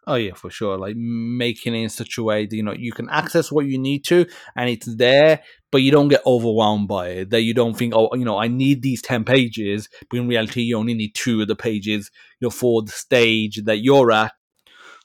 Oh 0.07 0.15
yeah, 0.15 0.33
for 0.33 0.49
sure. 0.49 0.79
Like 0.79 0.97
making 0.97 1.75
it 1.75 1.83
in 1.83 1.89
such 1.91 2.17
a 2.17 2.23
way 2.23 2.47
that 2.47 2.57
you 2.57 2.63
know 2.63 2.73
you 2.73 2.93
can 2.93 3.11
access 3.11 3.53
what 3.53 3.67
you 3.67 3.79
need 3.79 4.05
to, 4.07 4.27
and 4.57 4.71
it's 4.71 4.97
there, 4.97 5.43
but 5.71 5.83
you 5.83 5.91
don't 5.91 6.09
get 6.09 6.23
overwhelmed 6.25 6.89
by 6.89 7.09
it. 7.09 7.31
That 7.31 7.43
you 7.43 7.53
don't 7.53 7.77
think, 7.77 7.93
oh, 7.95 8.09
you 8.15 8.25
know, 8.25 8.39
I 8.39 8.49
need 8.49 8.81
these 8.81 9.03
ten 9.03 9.25
pages, 9.25 9.89
but 10.09 10.19
in 10.19 10.27
reality, 10.27 10.63
you 10.63 10.79
only 10.79 10.95
need 10.95 11.15
two 11.15 11.43
of 11.43 11.49
the 11.49 11.57
pages, 11.57 12.11
you 12.41 12.47
know, 12.47 12.51
for 12.51 12.83
the 12.83 12.93
stage 12.93 13.61
that 13.65 13.79
you're 13.79 14.11
at, 14.11 14.33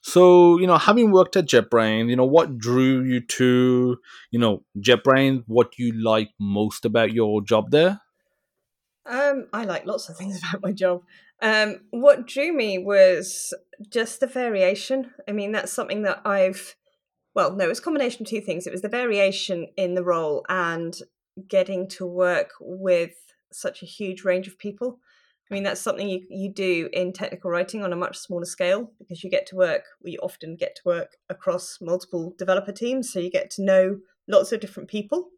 so, 0.06 0.60
you 0.60 0.68
know, 0.68 0.78
having 0.78 1.12
worked 1.12 1.38
at 1.38 1.46
JetBrains, 1.46 2.10
you 2.10 2.18
know, 2.18 2.26
what 2.26 2.58
drew 2.58 3.04
you 3.04 3.22
to, 3.22 3.98
you 4.32 4.40
know, 4.40 4.66
JetBrains? 4.78 5.46
What 5.48 5.80
you 5.80 5.94
like 5.94 6.32
most 6.38 6.84
about 6.84 7.14
your 7.14 7.42
job 7.42 7.72
there? 7.72 8.02
Um, 9.06 9.48
I 9.54 9.64
like 9.64 9.86
lots 9.86 10.10
of 10.10 10.18
things 10.18 10.42
about 10.50 10.62
my 10.62 10.74
job. 10.74 11.04
Um, 11.42 11.86
what 11.92 12.28
drew 12.28 12.52
me 12.52 12.78
was 12.78 13.54
just 13.90 14.20
the 14.20 14.28
variation. 14.28 15.12
I 15.26 15.32
mean, 15.32 15.54
that's 15.54 15.72
something 15.72 16.02
that 16.02 16.22
I've, 16.26 16.76
well, 17.34 17.56
no, 17.56 17.70
it's 17.70 17.80
a 17.80 17.84
combination 17.84 18.24
of 18.24 18.30
two 18.30 18.42
things. 18.42 18.68
It 18.68 18.74
was 18.74 18.82
the 18.82 18.90
variation 18.90 19.68
in 19.78 19.96
the 19.96 20.04
role 20.04 20.46
and 20.50 20.98
getting 21.48 21.88
to 21.92 22.06
work 22.06 22.50
with 22.60 23.14
such 23.54 23.82
a 23.82 23.86
huge 23.86 24.26
range 24.26 24.50
of 24.50 24.60
people. 24.60 25.00
I 25.50 25.54
mean, 25.54 25.64
that's 25.64 25.82
something 25.82 26.08
you, 26.08 26.22
you 26.30 26.52
do 26.52 26.90
in 26.94 27.12
technical 27.12 27.52
writing 27.52 27.84
on 27.84 27.94
a 27.94 27.98
much 27.98 28.18
smaller 28.18 28.46
scale 28.46 28.92
because 28.98 29.24
you 29.24 29.30
get 29.30 29.46
to 29.48 29.56
work, 29.56 29.84
we 30.02 30.18
often 30.20 30.56
get 30.56 30.76
to 30.78 30.82
work 30.86 31.18
across 31.30 31.80
multiple 31.82 32.34
developer 32.38 32.72
teams. 32.72 33.12
So 33.12 33.20
you 33.20 33.30
get 33.30 33.50
to 33.52 33.64
know 33.64 33.98
lots 34.28 34.52
of 34.52 34.62
different 34.62 34.90
people 34.90 35.30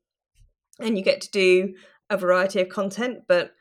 and 0.79 0.97
you 0.97 1.03
get 1.03 1.21
to 1.21 1.31
do 1.31 1.73
a 2.09 2.17
variety 2.17 2.61
of 2.61 2.69
content. 2.69 3.23
But 3.27 3.51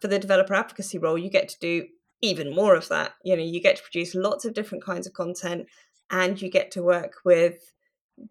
for 0.00 0.08
the 0.08 0.18
developer 0.18 0.54
advocacy 0.54 0.98
role, 0.98 1.18
you 1.18 1.30
get 1.30 1.48
to 1.48 1.58
do 1.60 1.86
even 2.22 2.54
more 2.54 2.76
of 2.76 2.88
that. 2.88 3.14
You 3.24 3.36
know, 3.36 3.42
you 3.42 3.60
get 3.60 3.76
to 3.76 3.82
produce 3.82 4.14
lots 4.14 4.44
of 4.44 4.54
different 4.54 4.84
kinds 4.84 5.06
of 5.06 5.12
content 5.12 5.66
and 6.10 6.40
you 6.40 6.50
get 6.50 6.70
to 6.72 6.82
work 6.82 7.14
with 7.24 7.72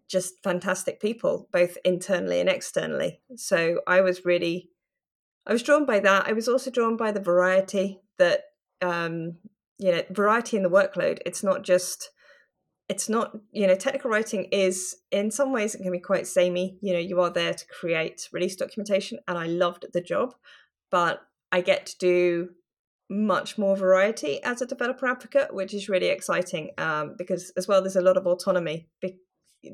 just 0.08 0.34
fantastic 0.42 1.00
people, 1.00 1.48
both 1.52 1.76
internally 1.84 2.40
and 2.40 2.48
externally. 2.48 3.20
So 3.36 3.80
I 3.86 4.00
was 4.00 4.24
really 4.24 4.70
I 5.46 5.52
was 5.52 5.62
drawn 5.62 5.84
by 5.84 5.98
that. 6.00 6.26
I 6.28 6.32
was 6.32 6.48
also 6.48 6.70
drawn 6.70 6.96
by 6.96 7.10
the 7.10 7.20
variety 7.20 8.00
that 8.18 8.44
um, 8.80 9.36
you 9.78 9.90
know, 9.92 10.02
variety 10.10 10.56
in 10.56 10.62
the 10.62 10.70
workload. 10.70 11.18
It's 11.26 11.42
not 11.42 11.62
just 11.62 12.10
it's 12.88 13.08
not 13.08 13.32
you 13.52 13.66
know 13.66 13.74
technical 13.74 14.10
writing 14.10 14.44
is 14.52 14.96
in 15.10 15.30
some 15.30 15.52
ways 15.52 15.74
it 15.74 15.82
can 15.82 15.92
be 15.92 15.98
quite 15.98 16.26
samey 16.26 16.76
you 16.82 16.92
know 16.92 16.98
you 16.98 17.20
are 17.20 17.30
there 17.30 17.54
to 17.54 17.66
create 17.66 18.28
release 18.32 18.56
documentation 18.56 19.18
and 19.28 19.38
i 19.38 19.46
loved 19.46 19.86
the 19.94 20.00
job 20.00 20.34
but 20.90 21.22
i 21.52 21.60
get 21.60 21.86
to 21.86 21.96
do 21.98 22.48
much 23.08 23.56
more 23.56 23.76
variety 23.76 24.42
as 24.42 24.60
a 24.60 24.66
developer 24.66 25.06
advocate 25.06 25.54
which 25.54 25.72
is 25.72 25.88
really 25.88 26.08
exciting 26.08 26.70
um, 26.78 27.14
because 27.16 27.50
as 27.56 27.68
well 27.68 27.80
there's 27.80 27.96
a 27.96 28.00
lot 28.02 28.16
of 28.16 28.26
autonomy 28.26 28.88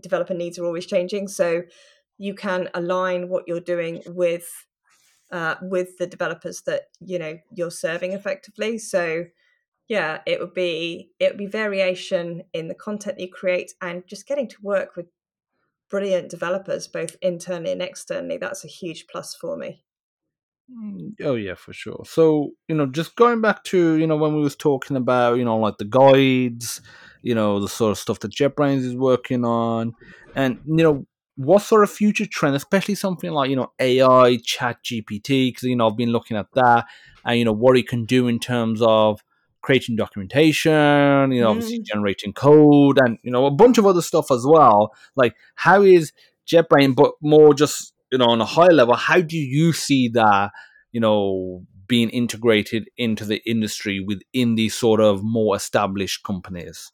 developer 0.00 0.34
needs 0.34 0.58
are 0.58 0.66
always 0.66 0.86
changing 0.86 1.26
so 1.26 1.62
you 2.18 2.34
can 2.34 2.68
align 2.74 3.28
what 3.28 3.44
you're 3.46 3.60
doing 3.60 4.02
with 4.06 4.66
uh, 5.30 5.56
with 5.62 5.98
the 5.98 6.06
developers 6.06 6.62
that 6.62 6.88
you 7.00 7.18
know 7.18 7.38
you're 7.54 7.70
serving 7.70 8.12
effectively. 8.12 8.78
So 8.78 9.26
yeah, 9.88 10.20
it 10.26 10.40
would 10.40 10.54
be 10.54 11.10
it 11.18 11.30
would 11.30 11.38
be 11.38 11.46
variation 11.46 12.42
in 12.52 12.68
the 12.68 12.74
content 12.74 13.20
you 13.20 13.28
create 13.30 13.72
and 13.80 14.06
just 14.06 14.26
getting 14.26 14.48
to 14.48 14.56
work 14.62 14.96
with 14.96 15.06
brilliant 15.90 16.28
developers 16.30 16.86
both 16.86 17.16
internally 17.22 17.72
and 17.72 17.82
externally. 17.82 18.36
That's 18.36 18.64
a 18.64 18.68
huge 18.68 19.06
plus 19.10 19.34
for 19.34 19.56
me. 19.56 19.84
Mm, 20.70 21.14
oh 21.22 21.34
yeah, 21.34 21.54
for 21.54 21.72
sure. 21.72 22.04
So 22.06 22.50
you 22.68 22.74
know, 22.74 22.86
just 22.86 23.16
going 23.16 23.40
back 23.40 23.64
to 23.64 23.94
you 23.94 24.06
know 24.06 24.16
when 24.16 24.34
we 24.34 24.42
was 24.42 24.56
talking 24.56 24.96
about 24.96 25.38
you 25.38 25.44
know 25.44 25.58
like 25.58 25.78
the 25.78 25.84
guides, 25.86 26.82
you 27.22 27.34
know 27.34 27.58
the 27.60 27.68
sort 27.68 27.92
of 27.92 27.98
stuff 27.98 28.20
that 28.20 28.32
JetBrains 28.32 28.84
is 28.84 28.94
working 28.94 29.44
on, 29.44 29.94
and 30.34 30.60
you 30.66 30.82
know 30.82 31.06
what 31.38 31.62
sort 31.62 31.84
of 31.84 31.90
future 31.90 32.26
trend, 32.26 32.56
especially 32.56 32.96
something 32.96 33.30
like 33.30 33.48
you 33.48 33.54
know 33.54 33.70
AI, 33.78 34.38
Chat 34.44 34.82
GPT, 34.82 35.48
because 35.48 35.62
you 35.62 35.76
know 35.76 35.88
I've 35.88 35.96
been 35.96 36.10
looking 36.10 36.36
at 36.36 36.48
that, 36.54 36.86
and 37.24 37.38
you 37.38 37.44
know 37.44 37.52
what 37.52 37.76
it 37.76 37.86
can 37.86 38.04
do 38.04 38.26
in 38.26 38.40
terms 38.40 38.82
of 38.82 39.22
creating 39.62 39.94
documentation, 39.94 41.30
you 41.30 41.40
know, 41.40 41.46
mm. 41.46 41.50
obviously 41.50 41.78
generating 41.78 42.32
code, 42.32 42.98
and 42.98 43.18
you 43.22 43.30
know 43.30 43.46
a 43.46 43.52
bunch 43.52 43.78
of 43.78 43.86
other 43.86 44.02
stuff 44.02 44.32
as 44.32 44.44
well. 44.44 44.92
Like 45.14 45.36
how 45.54 45.82
is 45.82 46.12
JetBrain, 46.50 46.96
but 46.96 47.12
more 47.22 47.54
just 47.54 47.94
you 48.10 48.18
know 48.18 48.26
on 48.26 48.40
a 48.40 48.44
high 48.44 48.72
level, 48.72 48.94
how 48.94 49.20
do 49.20 49.38
you 49.38 49.72
see 49.72 50.08
that 50.08 50.50
you 50.90 51.00
know 51.00 51.62
being 51.86 52.10
integrated 52.10 52.88
into 52.96 53.24
the 53.24 53.40
industry 53.48 54.00
within 54.00 54.56
these 54.56 54.74
sort 54.74 55.00
of 55.00 55.22
more 55.22 55.54
established 55.54 56.24
companies? 56.24 56.90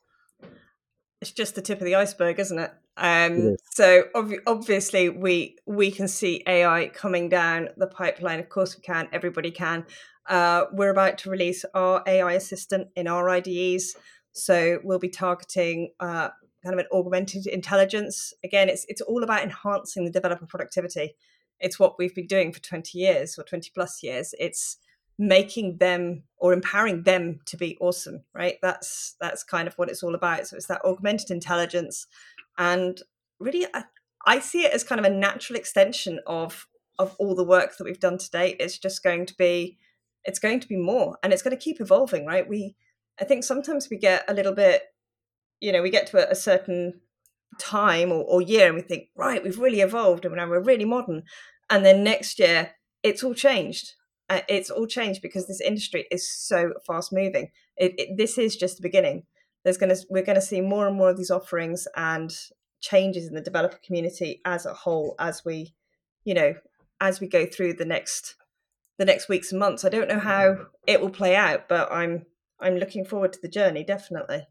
It's 1.21 1.31
just 1.31 1.55
the 1.55 1.63
tip 1.63 1.79
of 1.79 1.85
the 1.85 1.95
iceberg, 1.95 2.39
isn't 2.39 2.59
it? 2.59 2.73
Um, 2.97 3.57
so 3.73 4.05
ob- 4.15 4.33
obviously 4.47 5.09
we 5.09 5.57
we 5.67 5.91
can 5.91 6.07
see 6.07 6.43
AI 6.47 6.91
coming 6.95 7.29
down 7.29 7.71
the 7.77 7.87
pipeline. 7.87 8.41
Of 8.41 8.49
course 8.49 8.77
we 8.77 8.83
can. 8.83 9.09
Everybody 9.13 9.51
can. 9.51 9.87
Uh, 10.29 10.65
we're 10.73 10.91
about 10.91 11.19
to 11.19 11.31
release 11.31 11.65
our 11.75 12.03
AI 12.07 12.33
assistant 12.33 12.89
in 12.97 13.07
our 13.09 13.29
IDEs. 13.29 13.97
So 14.33 14.81
we'll 14.83 14.99
be 14.99 15.09
targeting 15.09 15.93
uh, 16.01 16.31
kind 16.63 16.75
of 16.75 16.79
an 16.79 16.87
augmented 16.93 17.47
intelligence. 17.47 18.33
Again, 18.43 18.69
it's 18.69 18.87
it's 18.89 19.01
all 19.01 19.23
about 19.23 19.43
enhancing 19.43 20.05
the 20.05 20.11
developer 20.11 20.47
productivity. 20.47 21.15
It's 21.61 21.79
what 21.79 21.99
we've 21.99 22.15
been 22.15 22.27
doing 22.27 22.53
for 22.53 22.61
20 22.61 22.99
years 22.99 23.39
or 23.39 23.45
20 23.45 23.71
plus 23.75 24.03
years. 24.03 24.35
It's 24.39 24.79
making 25.19 25.79
them 25.79 26.25
or 26.39 26.53
empowering 26.53 27.03
them 27.05 27.41
to 27.47 27.57
be 27.57 27.77
awesome, 27.81 28.25
right? 28.35 28.57
That's 28.63 29.17
that's 29.21 29.43
kind 29.45 29.69
of 29.69 29.75
what 29.75 29.89
it's 29.89 30.03
all 30.03 30.15
about. 30.15 30.47
So 30.47 30.57
it's 30.57 30.67
that 30.67 30.85
augmented 30.85 31.31
intelligence. 31.31 32.07
And 32.59 33.01
really 33.39 33.67
I, 33.73 33.85
I 34.27 34.41
see 34.41 34.65
it 34.65 34.73
as 34.73 34.85
kind 34.85 34.99
of 34.99 35.05
a 35.05 35.15
natural 35.15 35.59
extension 35.59 36.21
of 36.27 36.67
of 36.99 37.17
all 37.19 37.35
the 37.35 37.45
work 37.45 37.77
that 37.77 37.85
we've 37.85 38.01
done 38.01 38.19
to 38.19 38.31
date. 38.31 38.57
It's 38.61 38.79
just 38.79 39.03
going 39.03 39.27
to 39.27 39.35
be 39.37 39.79
it's 40.25 40.39
going 40.39 40.61
to 40.61 40.69
be 40.69 40.77
more 40.77 41.19
and 41.23 41.33
it's 41.33 41.43
going 41.43 41.57
to 41.57 41.63
keep 41.63 41.81
evolving 41.81 42.27
right? 42.27 42.49
We 42.49 42.77
i 43.21 43.25
think 43.25 43.45
sometimes 43.45 43.89
we 43.89 43.97
get 43.97 44.25
a 44.27 44.35
little 44.35 44.53
bit 44.53 44.83
you 45.61 45.71
know 45.71 45.83
we 45.83 45.91
get 45.91 46.09
to 46.09 46.27
a, 46.27 46.33
a 46.33 46.35
certain 46.35 47.01
time 47.61 48.11
or, 48.11 48.25
or, 48.25 48.43
year 48.43 48.67
and 48.67 48.75
we 48.75 48.83
think 48.83 49.05
right 49.15 49.45
we've 49.45 49.61
really 49.61 49.81
evolved 49.81 50.25
and 50.25 50.35
now 50.35 50.49
we're 50.49 50.61
really 50.61 50.85
modern. 50.85 51.23
And 51.71 51.85
then 51.85 52.03
next 52.03 52.41
year 52.41 52.73
it's 53.05 53.23
all 53.23 53.35
changed 53.35 53.95
uh, 54.31 54.41
it's 54.49 54.71
all 54.71 54.87
changed 54.87 55.23
because 55.23 55.47
this 55.47 55.61
industry 55.61 56.07
is 56.11 56.29
so 56.29 56.73
fast 56.87 57.13
moving. 57.13 57.51
It, 57.77 57.95
it, 57.99 58.17
this 58.17 58.39
is 58.39 58.57
just 58.57 58.77
the 58.77 58.83
beginning. 58.83 59.25
There's 59.63 59.77
going 59.77 59.95
to 59.95 60.07
we're 60.11 60.25
going 60.25 60.37
to 60.37 60.43
see 60.43 60.61
more 60.61 60.87
and 60.87 60.97
more 60.97 61.11
of 61.11 61.17
these 61.17 61.31
offerings 61.31 61.87
and 61.97 62.35
changes 62.81 63.27
in 63.27 63.35
the 63.35 63.41
developer 63.41 63.79
community 63.85 64.41
as 64.45 64.67
a 64.67 64.75
whole 64.75 65.15
as 65.19 65.43
we 65.45 65.75
you 66.25 66.35
know 66.35 66.55
as 67.01 67.19
we 67.19 67.27
go 67.27 67.47
through 67.47 67.73
the 67.73 67.85
next 67.85 68.37
the 68.99 69.07
next 69.07 69.29
weeks 69.29 69.51
and 69.53 69.59
months. 69.59 69.85
I 69.85 69.89
don't 69.89 70.09
know 70.09 70.19
how 70.19 70.67
it 70.87 71.01
will 71.01 71.11
play 71.11 71.35
out 71.35 71.67
but 71.67 71.91
i'm 71.91 72.27
i'm 72.61 72.77
looking 72.77 73.07
forward 73.07 73.33
to 73.33 73.41
the 73.41 73.49
journey 73.49 73.85
definitely. 73.85 74.47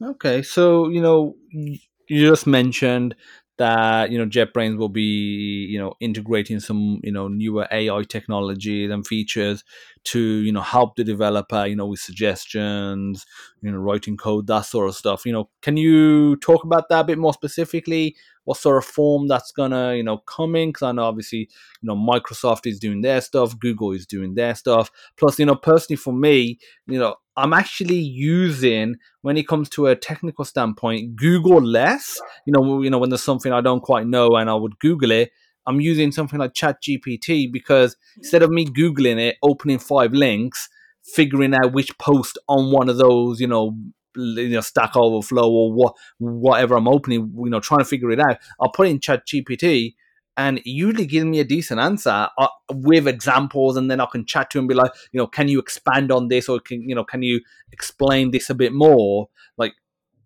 Okay 0.00 0.42
so 0.42 0.88
you 0.88 1.02
know 1.02 1.34
you 1.50 1.78
just 2.08 2.46
mentioned 2.46 3.16
that 3.58 4.10
you 4.10 4.18
know 4.18 4.26
JetBrains 4.26 4.78
will 4.78 4.88
be 4.88 5.66
you 5.68 5.78
know 5.78 5.94
integrating 6.00 6.60
some 6.60 7.00
you 7.02 7.12
know 7.12 7.28
newer 7.28 7.68
AI 7.70 8.02
technologies 8.04 8.90
and 8.90 9.06
features 9.06 9.64
to 10.04 10.20
you 10.20 10.52
know 10.52 10.60
help 10.60 10.96
the 10.96 11.04
developer 11.04 11.66
you 11.66 11.76
know 11.76 11.86
with 11.86 12.00
suggestions, 12.00 13.26
you 13.60 13.70
know 13.70 13.78
writing 13.78 14.16
code 14.16 14.46
that 14.46 14.62
sort 14.62 14.88
of 14.88 14.94
stuff. 14.96 15.26
You 15.26 15.32
know, 15.32 15.50
can 15.62 15.76
you 15.76 16.36
talk 16.36 16.64
about 16.64 16.88
that 16.88 17.00
a 17.00 17.04
bit 17.04 17.18
more 17.18 17.32
specifically? 17.34 18.16
What 18.44 18.56
sort 18.56 18.78
of 18.78 18.86
form 18.86 19.28
that's 19.28 19.52
gonna 19.52 19.94
you 19.94 20.02
know 20.02 20.18
come 20.18 20.56
in? 20.56 20.70
Because 20.70 20.82
I 20.84 20.92
know 20.92 21.04
obviously 21.04 21.40
you 21.40 21.48
know 21.82 21.96
Microsoft 21.96 22.66
is 22.66 22.78
doing 22.78 23.02
their 23.02 23.20
stuff, 23.20 23.58
Google 23.58 23.92
is 23.92 24.06
doing 24.06 24.34
their 24.34 24.54
stuff. 24.54 24.90
Plus, 25.16 25.38
you 25.38 25.46
know, 25.46 25.56
personally 25.56 25.96
for 25.96 26.12
me, 26.12 26.58
you 26.86 26.98
know, 26.98 27.16
I'm 27.38 27.52
actually 27.52 28.00
using 28.00 28.96
when 29.22 29.36
it 29.36 29.46
comes 29.46 29.68
to 29.70 29.86
a 29.86 29.94
technical 29.94 30.44
standpoint, 30.44 31.14
Google 31.14 31.62
less. 31.62 32.20
You 32.46 32.52
know, 32.52 32.82
you 32.82 32.90
know 32.90 32.98
when 32.98 33.10
there's 33.10 33.22
something 33.22 33.52
I 33.52 33.60
don't 33.60 33.80
quite 33.80 34.08
know 34.08 34.30
and 34.30 34.50
I 34.50 34.54
would 34.54 34.78
Google 34.80 35.12
it. 35.12 35.30
I'm 35.64 35.80
using 35.80 36.10
something 36.10 36.40
like 36.40 36.54
ChatGPT 36.54 37.52
because 37.52 37.96
instead 38.16 38.42
of 38.42 38.50
me 38.50 38.66
Googling 38.66 39.20
it, 39.20 39.36
opening 39.42 39.78
five 39.78 40.12
links, 40.12 40.68
figuring 41.04 41.54
out 41.54 41.72
which 41.72 41.96
post 41.98 42.38
on 42.48 42.72
one 42.72 42.88
of 42.88 42.96
those, 42.96 43.40
you 43.40 43.46
know, 43.46 43.76
you 44.16 44.48
know, 44.48 44.60
Stack 44.60 44.96
Overflow 44.96 45.48
or 45.48 45.72
what, 45.72 45.94
whatever 46.18 46.74
I'm 46.76 46.88
opening, 46.88 47.32
you 47.36 47.50
know, 47.50 47.60
trying 47.60 47.80
to 47.80 47.84
figure 47.84 48.10
it 48.10 48.18
out, 48.18 48.38
I'll 48.60 48.72
put 48.72 48.88
in 48.88 48.98
ChatGPT 48.98 49.94
and 50.38 50.62
usually 50.64 51.04
gives 51.04 51.26
me 51.26 51.40
a 51.40 51.44
decent 51.44 51.78
answer 51.78 52.28
uh, 52.38 52.48
with 52.72 53.06
examples 53.06 53.76
and 53.76 53.90
then 53.90 54.00
i 54.00 54.06
can 54.06 54.24
chat 54.24 54.48
to 54.48 54.58
him 54.58 54.62
and 54.62 54.68
be 54.68 54.74
like 54.74 54.92
you 55.12 55.18
know 55.18 55.26
can 55.26 55.48
you 55.48 55.58
expand 55.58 56.10
on 56.10 56.28
this 56.28 56.48
or 56.48 56.58
can 56.60 56.88
you 56.88 56.94
know 56.94 57.04
can 57.04 57.22
you 57.22 57.40
explain 57.72 58.30
this 58.30 58.50
a 58.50 58.54
bit 58.54 58.72
more? 58.72 59.28
Like 59.56 59.74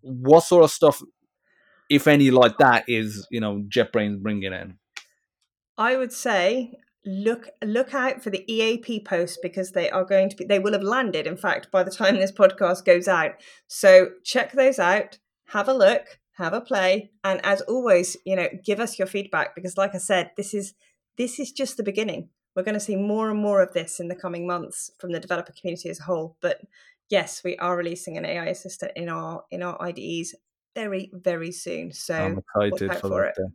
what 0.01 0.41
sort 0.41 0.63
of 0.63 0.71
stuff 0.71 1.01
if 1.89 2.07
any 2.07 2.31
like 2.31 2.57
that 2.57 2.85
is 2.87 3.27
you 3.31 3.39
know 3.39 3.63
jetbrains 3.67 4.21
bringing 4.21 4.53
in? 4.53 4.77
I 5.77 5.97
would 5.97 6.13
say 6.13 6.73
look 7.05 7.49
look 7.63 7.93
out 7.93 8.23
for 8.23 8.29
the 8.29 8.45
eap 8.51 9.05
posts 9.05 9.37
because 9.41 9.71
they 9.71 9.89
are 9.89 10.05
going 10.05 10.29
to 10.29 10.35
be 10.35 10.45
they 10.45 10.59
will 10.59 10.73
have 10.73 10.83
landed 10.83 11.27
in 11.27 11.35
fact 11.35 11.69
by 11.69 11.83
the 11.83 11.91
time 11.91 12.15
this 12.15 12.31
podcast 12.31 12.85
goes 12.85 13.07
out. 13.07 13.31
So 13.67 14.09
check 14.23 14.53
those 14.53 14.79
out 14.79 15.17
have 15.47 15.67
a 15.67 15.73
look 15.73 16.19
have 16.33 16.53
a 16.53 16.61
play 16.61 17.11
and 17.23 17.39
as 17.45 17.61
always 17.61 18.17
you 18.25 18.35
know 18.35 18.47
give 18.63 18.79
us 18.79 18.97
your 18.97 19.07
feedback 19.07 19.55
because 19.55 19.77
like 19.77 19.93
i 19.93 19.99
said 19.99 20.31
this 20.35 20.53
is 20.53 20.73
this 21.17 21.39
is 21.39 21.51
just 21.51 21.77
the 21.77 21.83
beginning 21.83 22.29
we're 22.55 22.63
going 22.63 22.73
to 22.73 22.79
see 22.79 22.95
more 22.95 23.29
and 23.29 23.39
more 23.39 23.61
of 23.61 23.73
this 23.73 23.99
in 23.99 24.07
the 24.07 24.15
coming 24.15 24.45
months 24.47 24.91
from 24.99 25.11
the 25.11 25.19
developer 25.19 25.53
community 25.59 25.89
as 25.89 25.99
a 25.99 26.03
whole 26.03 26.35
but 26.41 26.61
yes 27.09 27.43
we 27.43 27.55
are 27.57 27.77
releasing 27.77 28.17
an 28.17 28.25
ai 28.25 28.45
assistant 28.45 28.91
in 28.95 29.09
our 29.09 29.43
in 29.51 29.61
our 29.61 29.79
ides 29.81 30.35
very 30.75 31.11
very 31.13 31.51
soon 31.51 31.91
so 31.91 32.15
i'm 32.15 32.39
excited 32.39 32.91
for, 32.99 33.09
for 33.09 33.25
it 33.25 33.35
then. 33.37 33.53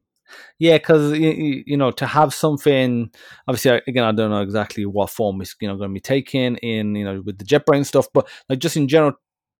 Yeah, 0.59 0.77
because 0.77 1.19
you, 1.19 1.63
you 1.67 1.77
know 1.77 1.91
to 1.93 2.07
have 2.07 2.35
something. 2.35 3.11
Obviously, 3.47 3.81
again, 3.87 4.05
I 4.05 4.13
don't 4.13 4.31
know 4.31 4.43
exactly 4.43 4.85
what 4.85 5.09
form 5.09 5.41
it's 5.41 5.57
you 5.61 5.69
know 5.69 5.77
going 5.77 5.91
to 5.91 5.95
be 5.95 6.01
taken 6.01 6.57
in 6.57 6.95
you 6.95 7.05
know 7.05 7.23
with 7.25 7.39
the 7.39 7.45
JetBrain 7.45 7.87
stuff, 7.87 8.09
but 8.13 8.29
like 8.49 8.59
just 8.59 8.77
in 8.77 8.89
general, 8.89 9.15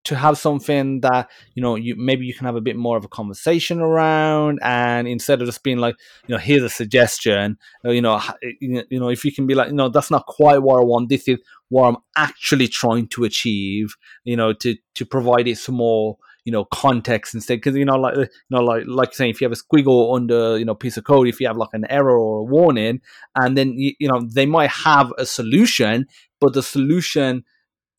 to 0.05 0.15
have 0.15 0.37
something 0.37 1.01
that 1.01 1.29
you 1.55 1.61
know 1.61 1.75
you 1.75 1.95
maybe 1.97 2.25
you 2.25 2.33
can 2.33 2.45
have 2.45 2.55
a 2.55 2.61
bit 2.61 2.75
more 2.75 2.97
of 2.97 3.05
a 3.05 3.09
conversation 3.09 3.79
around 3.79 4.59
and 4.61 5.07
instead 5.07 5.41
of 5.41 5.47
just 5.47 5.63
being 5.63 5.77
like 5.77 5.95
you 6.27 6.33
know 6.33 6.39
here's 6.39 6.63
a 6.63 6.69
suggestion 6.69 7.57
uh, 7.85 7.89
you 7.89 8.01
know 8.01 8.21
you 8.41 8.99
know 8.99 9.09
if 9.09 9.25
you 9.25 9.31
can 9.31 9.45
be 9.45 9.55
like 9.55 9.71
no 9.71 9.89
that's 9.89 10.11
not 10.11 10.25
quite 10.25 10.61
what 10.61 10.79
i 10.79 10.83
want 10.83 11.09
this 11.09 11.27
is 11.27 11.37
what 11.69 11.87
i'm 11.87 11.97
actually 12.15 12.67
trying 12.67 13.07
to 13.07 13.23
achieve 13.23 13.95
you 14.23 14.35
know 14.35 14.53
to 14.53 14.75
to 14.95 15.05
provide 15.05 15.47
it 15.47 15.57
some 15.57 15.75
more 15.75 16.17
you 16.45 16.51
know 16.51 16.65
context 16.65 17.35
instead 17.35 17.57
because 17.57 17.75
you 17.75 17.85
know 17.85 17.97
like 17.97 18.15
you 18.15 18.27
know 18.49 18.61
like 18.61 18.83
like 18.87 19.13
saying 19.13 19.29
if 19.29 19.41
you 19.41 19.45
have 19.45 19.57
a 19.57 19.61
squiggle 19.61 20.15
under 20.15 20.57
you 20.57 20.65
know 20.65 20.75
piece 20.75 20.97
of 20.97 21.03
code 21.03 21.27
if 21.27 21.39
you 21.39 21.47
have 21.47 21.57
like 21.57 21.69
an 21.73 21.85
error 21.89 22.17
or 22.17 22.39
a 22.39 22.43
warning 22.43 23.01
and 23.35 23.57
then 23.57 23.73
you, 23.73 23.93
you 23.99 24.07
know 24.07 24.21
they 24.33 24.45
might 24.45 24.69
have 24.69 25.13
a 25.17 25.25
solution 25.25 26.07
but 26.39 26.53
the 26.53 26.63
solution 26.63 27.43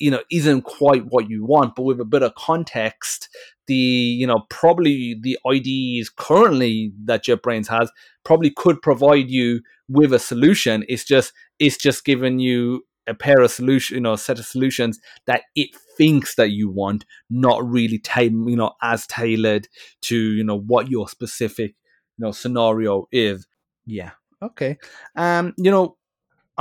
you 0.01 0.11
know 0.11 0.23
isn't 0.31 0.63
quite 0.63 1.05
what 1.11 1.31
you 1.31 1.45
want 1.45 1.77
but 1.77 1.83
with 1.83 2.01
a 2.01 2.05
bit 2.05 2.23
of 2.23 2.35
context 2.35 3.29
the 3.71 3.75
you 3.75 4.27
know 4.27 4.45
probably 4.51 5.17
the 5.21 5.39
IDEs 5.47 6.11
currently 6.11 6.93
that 7.05 7.25
JetBrains 7.25 7.69
has 7.69 7.89
probably 8.25 8.51
could 8.51 8.83
provide 8.83 9.31
you 9.31 9.61
with 9.89 10.13
a 10.13 10.19
solution. 10.19 10.85
It's 10.89 11.05
just 11.05 11.33
it's 11.61 11.77
just 11.77 12.05
giving 12.05 12.41
you 12.41 12.85
a 13.07 13.15
pair 13.15 13.41
of 13.41 13.51
solution 13.53 13.95
you 13.95 14.01
know 14.01 14.17
set 14.17 14.41
of 14.41 14.45
solutions 14.45 14.99
that 15.27 15.43
it 15.55 15.71
thinks 15.97 16.35
that 16.35 16.51
you 16.51 16.69
want 16.69 17.05
not 17.31 17.65
really 17.65 17.99
ta- 17.99 18.23
you 18.23 18.57
know 18.57 18.73
as 18.83 19.07
tailored 19.07 19.69
to 20.03 20.17
you 20.17 20.43
know 20.43 20.59
what 20.59 20.91
your 20.91 21.09
specific 21.09 21.77
you 22.19 22.25
know 22.25 22.33
scenario 22.33 23.07
is. 23.13 23.47
Yeah. 23.87 24.11
Okay. 24.43 24.79
Um 25.15 25.55
you 25.59 25.71
know 25.71 25.97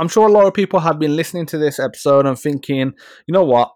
I'm 0.00 0.08
sure 0.08 0.26
a 0.26 0.32
lot 0.32 0.46
of 0.46 0.54
people 0.54 0.80
have 0.80 0.98
been 0.98 1.14
listening 1.14 1.44
to 1.46 1.58
this 1.58 1.78
episode 1.78 2.24
and 2.24 2.38
thinking, 2.38 2.94
you 3.26 3.32
know 3.34 3.44
what? 3.44 3.72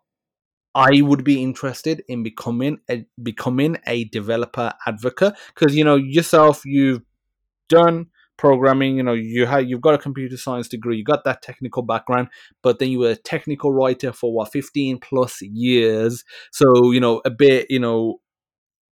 I 0.75 1.03
would 1.03 1.23
be 1.23 1.43
interested 1.43 2.03
in 2.09 2.23
becoming 2.23 2.79
a 2.91 3.05
becoming 3.23 3.77
a 3.87 4.05
developer 4.05 4.73
advocate 4.87 5.35
because 5.55 5.77
you 5.77 5.85
know 5.85 5.97
yourself 5.97 6.65
you've 6.65 7.03
done 7.69 8.07
programming 8.37 8.97
you 8.97 9.03
know 9.03 9.13
you 9.13 9.47
have 9.47 9.69
you've 9.69 9.81
got 9.81 9.95
a 9.95 9.99
computer 9.99 10.37
science 10.37 10.67
degree 10.67 10.97
you 10.97 11.05
got 11.05 11.23
that 11.25 11.41
technical 11.41 11.83
background 11.83 12.27
but 12.65 12.81
then 12.81 12.89
you 12.89 12.99
were 12.99 13.11
a 13.11 13.17
technical 13.17 13.73
writer 13.73 14.13
for 14.13 14.33
what 14.33 14.51
15 14.51 14.99
plus 14.99 15.41
years 15.43 16.25
so 16.51 16.91
you 16.91 16.99
know 16.99 17.21
a 17.25 17.31
bit 17.31 17.67
you 17.71 17.79
know 17.79 18.19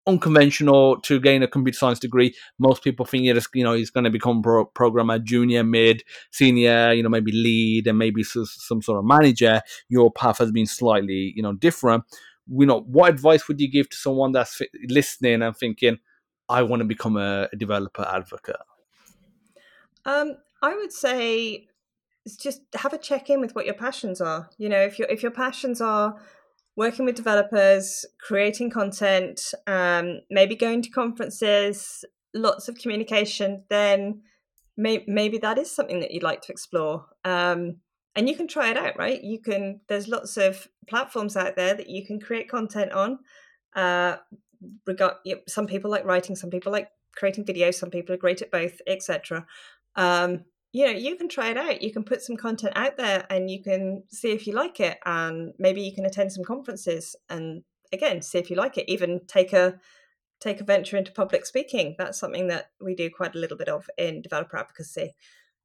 unconventional 0.07 1.01
to 1.01 1.19
gain 1.19 1.43
a 1.43 1.49
computer 1.49 1.77
science 1.77 1.99
degree. 1.99 2.35
Most 2.59 2.85
people 2.85 3.05
think 3.05 3.25
you're 3.25 3.37
you 3.55 3.65
know 3.65 3.73
he's 3.73 3.91
going 3.91 4.05
to 4.05 4.11
become 4.11 4.43
pro- 4.43 4.65
programmer, 4.67 5.19
junior, 5.19 5.65
mid, 5.65 6.05
senior, 6.31 6.93
you 6.93 7.03
know 7.03 7.09
maybe 7.09 7.33
lead, 7.33 7.87
and 7.87 7.99
maybe 7.99 8.23
some 8.23 8.83
sort 8.83 8.99
of 8.99 9.05
manager. 9.05 9.61
Your 9.89 10.11
path 10.11 10.39
has 10.39 10.53
been 10.53 10.67
slightly 10.67 11.33
you 11.35 11.43
know 11.43 11.53
different. 11.53 12.05
You 12.49 12.67
know 12.67 12.81
what 12.81 13.11
advice 13.11 13.49
would 13.49 13.61
you 13.61 13.71
give 13.71 13.91
to 13.91 13.97
someone 13.97 14.33
that's 14.33 14.63
listening 14.89 15.43
and 15.43 15.57
thinking, 15.57 15.99
I 16.49 16.63
want 16.63 16.81
to 16.81 16.87
become 16.87 17.17
a, 17.17 17.49
a 17.53 17.57
developer 17.57 18.07
advocate? 18.09 18.57
Um, 20.05 20.37
I 20.63 20.75
would 20.75 20.93
say 20.93 21.67
just 22.39 22.63
have 22.75 22.93
a 22.93 22.99
check 22.99 23.31
in 23.31 23.41
with 23.41 23.55
what 23.55 23.67
your 23.67 23.75
passions 23.75 24.21
are. 24.21 24.51
You 24.59 24.69
know, 24.69 24.81
if 24.81 24.99
your 24.99 25.09
if 25.09 25.23
your 25.23 25.33
passions 25.33 25.81
are 25.81 26.17
working 26.77 27.07
with 27.07 27.15
developers, 27.15 28.05
creating 28.21 28.71
content, 28.71 29.41
um, 29.67 30.21
maybe 30.31 30.55
going 30.55 30.83
to 30.83 30.91
conferences, 30.91 32.05
lots 32.35 32.69
of 32.69 32.77
communication, 32.77 33.65
then 33.71 34.23
may- 34.77 35.05
maybe 35.07 35.39
that 35.39 35.59
is 35.59 35.75
something 35.75 36.01
that 36.01 36.11
you'd 36.11 36.23
like 36.23 36.43
to 36.43 36.53
explore. 36.53 37.07
Um, 37.25 37.79
and 38.15 38.29
you 38.29 38.37
can 38.37 38.49
try 38.49 38.71
it 38.71 38.77
out, 38.77 38.97
right? 38.99 39.23
You 39.23 39.39
can. 39.41 39.81
There's 39.89 40.09
lots 40.09 40.39
of 40.39 40.69
platforms 40.87 41.37
out 41.37 41.55
there 41.57 41.75
that 41.75 41.91
you 41.91 42.07
can 42.07 42.19
create 42.19 42.49
content 42.49 42.93
on. 42.93 43.19
Uh, 43.75 44.17
regard, 44.87 45.17
some 45.47 45.67
people 45.67 45.91
like 45.91 46.05
writing, 46.07 46.35
some 46.35 46.49
people 46.49 46.73
like 46.73 46.89
creating 47.15 47.45
videos, 47.45 47.75
some 47.75 47.91
people 47.91 48.15
are 48.15 48.19
great 48.19 48.41
at 48.41 48.51
both, 48.51 48.81
etc. 48.87 49.47
Um, 49.97 50.45
you 50.77 50.85
know 50.85 50.93
you 50.93 51.17
can 51.17 51.27
try 51.27 51.49
it 51.49 51.57
out. 51.57 51.81
You 51.81 51.91
can 51.91 52.05
put 52.05 52.21
some 52.21 52.37
content 52.37 52.75
out 52.77 52.99
there 52.99 53.25
and 53.31 53.51
you 53.51 53.63
can 53.63 54.03
see 54.11 54.33
if 54.33 54.47
you 54.47 54.53
like 54.53 54.79
it 54.79 54.99
and 55.07 55.55
maybe 55.59 55.81
you 55.81 55.95
can 55.95 56.05
attend 56.05 56.33
some 56.33 56.45
conferences 56.45 57.17
and 57.31 57.63
again 57.95 58.21
see 58.21 58.37
if 58.37 58.51
you 58.51 58.57
like 58.57 58.77
it. 58.77 58.85
Even 58.87 59.23
take 59.27 59.55
a 59.55 59.81
take 60.39 60.61
a 60.61 60.65
venture 60.65 60.99
into 60.99 61.13
public 61.13 61.47
speaking. 61.47 61.95
That's 61.97 62.19
something 62.19 62.49
that 62.49 62.73
we 62.79 62.95
do 62.95 63.09
quite 63.09 63.35
a 63.35 63.39
little 63.39 63.57
bit 63.57 63.71
of 63.71 63.89
in 63.97 64.21
developer 64.21 64.59
advocacy. 64.59 65.15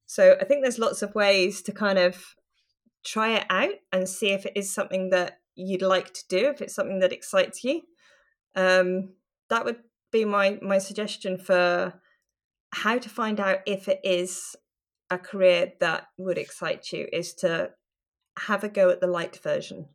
So 0.05 0.37
i 0.39 0.45
think 0.45 0.61
there's 0.61 0.79
lots 0.79 1.01
of 1.01 1.13
ways 1.13 1.61
to 1.63 1.73
kind 1.73 1.99
of 1.99 2.35
try 3.03 3.31
it 3.31 3.45
out 3.49 3.75
and 3.91 4.07
see 4.07 4.29
if 4.29 4.45
it 4.45 4.53
is 4.55 4.73
something 4.73 5.09
that 5.09 5.39
you'd 5.55 5.81
like 5.81 6.13
to 6.13 6.23
do 6.29 6.47
if 6.47 6.61
it's 6.61 6.73
something 6.73 6.99
that 6.99 7.11
excites 7.11 7.65
you. 7.65 7.81
Um, 8.55 9.15
that 9.49 9.65
would 9.65 9.81
be 10.09 10.23
my 10.23 10.57
my 10.61 10.77
suggestion 10.77 11.37
for 11.37 11.99
how 12.73 12.97
to 12.97 13.09
find 13.09 13.41
out 13.41 13.59
if 13.65 13.89
it 13.89 13.99
is 14.05 14.55
a 15.11 15.17
career 15.17 15.73
that 15.79 16.07
would 16.17 16.37
excite 16.37 16.91
you 16.91 17.07
is 17.11 17.33
to 17.35 17.71
have 18.39 18.63
a 18.63 18.69
go 18.69 18.89
at 18.89 19.01
the 19.01 19.07
light 19.07 19.37
version. 19.43 19.87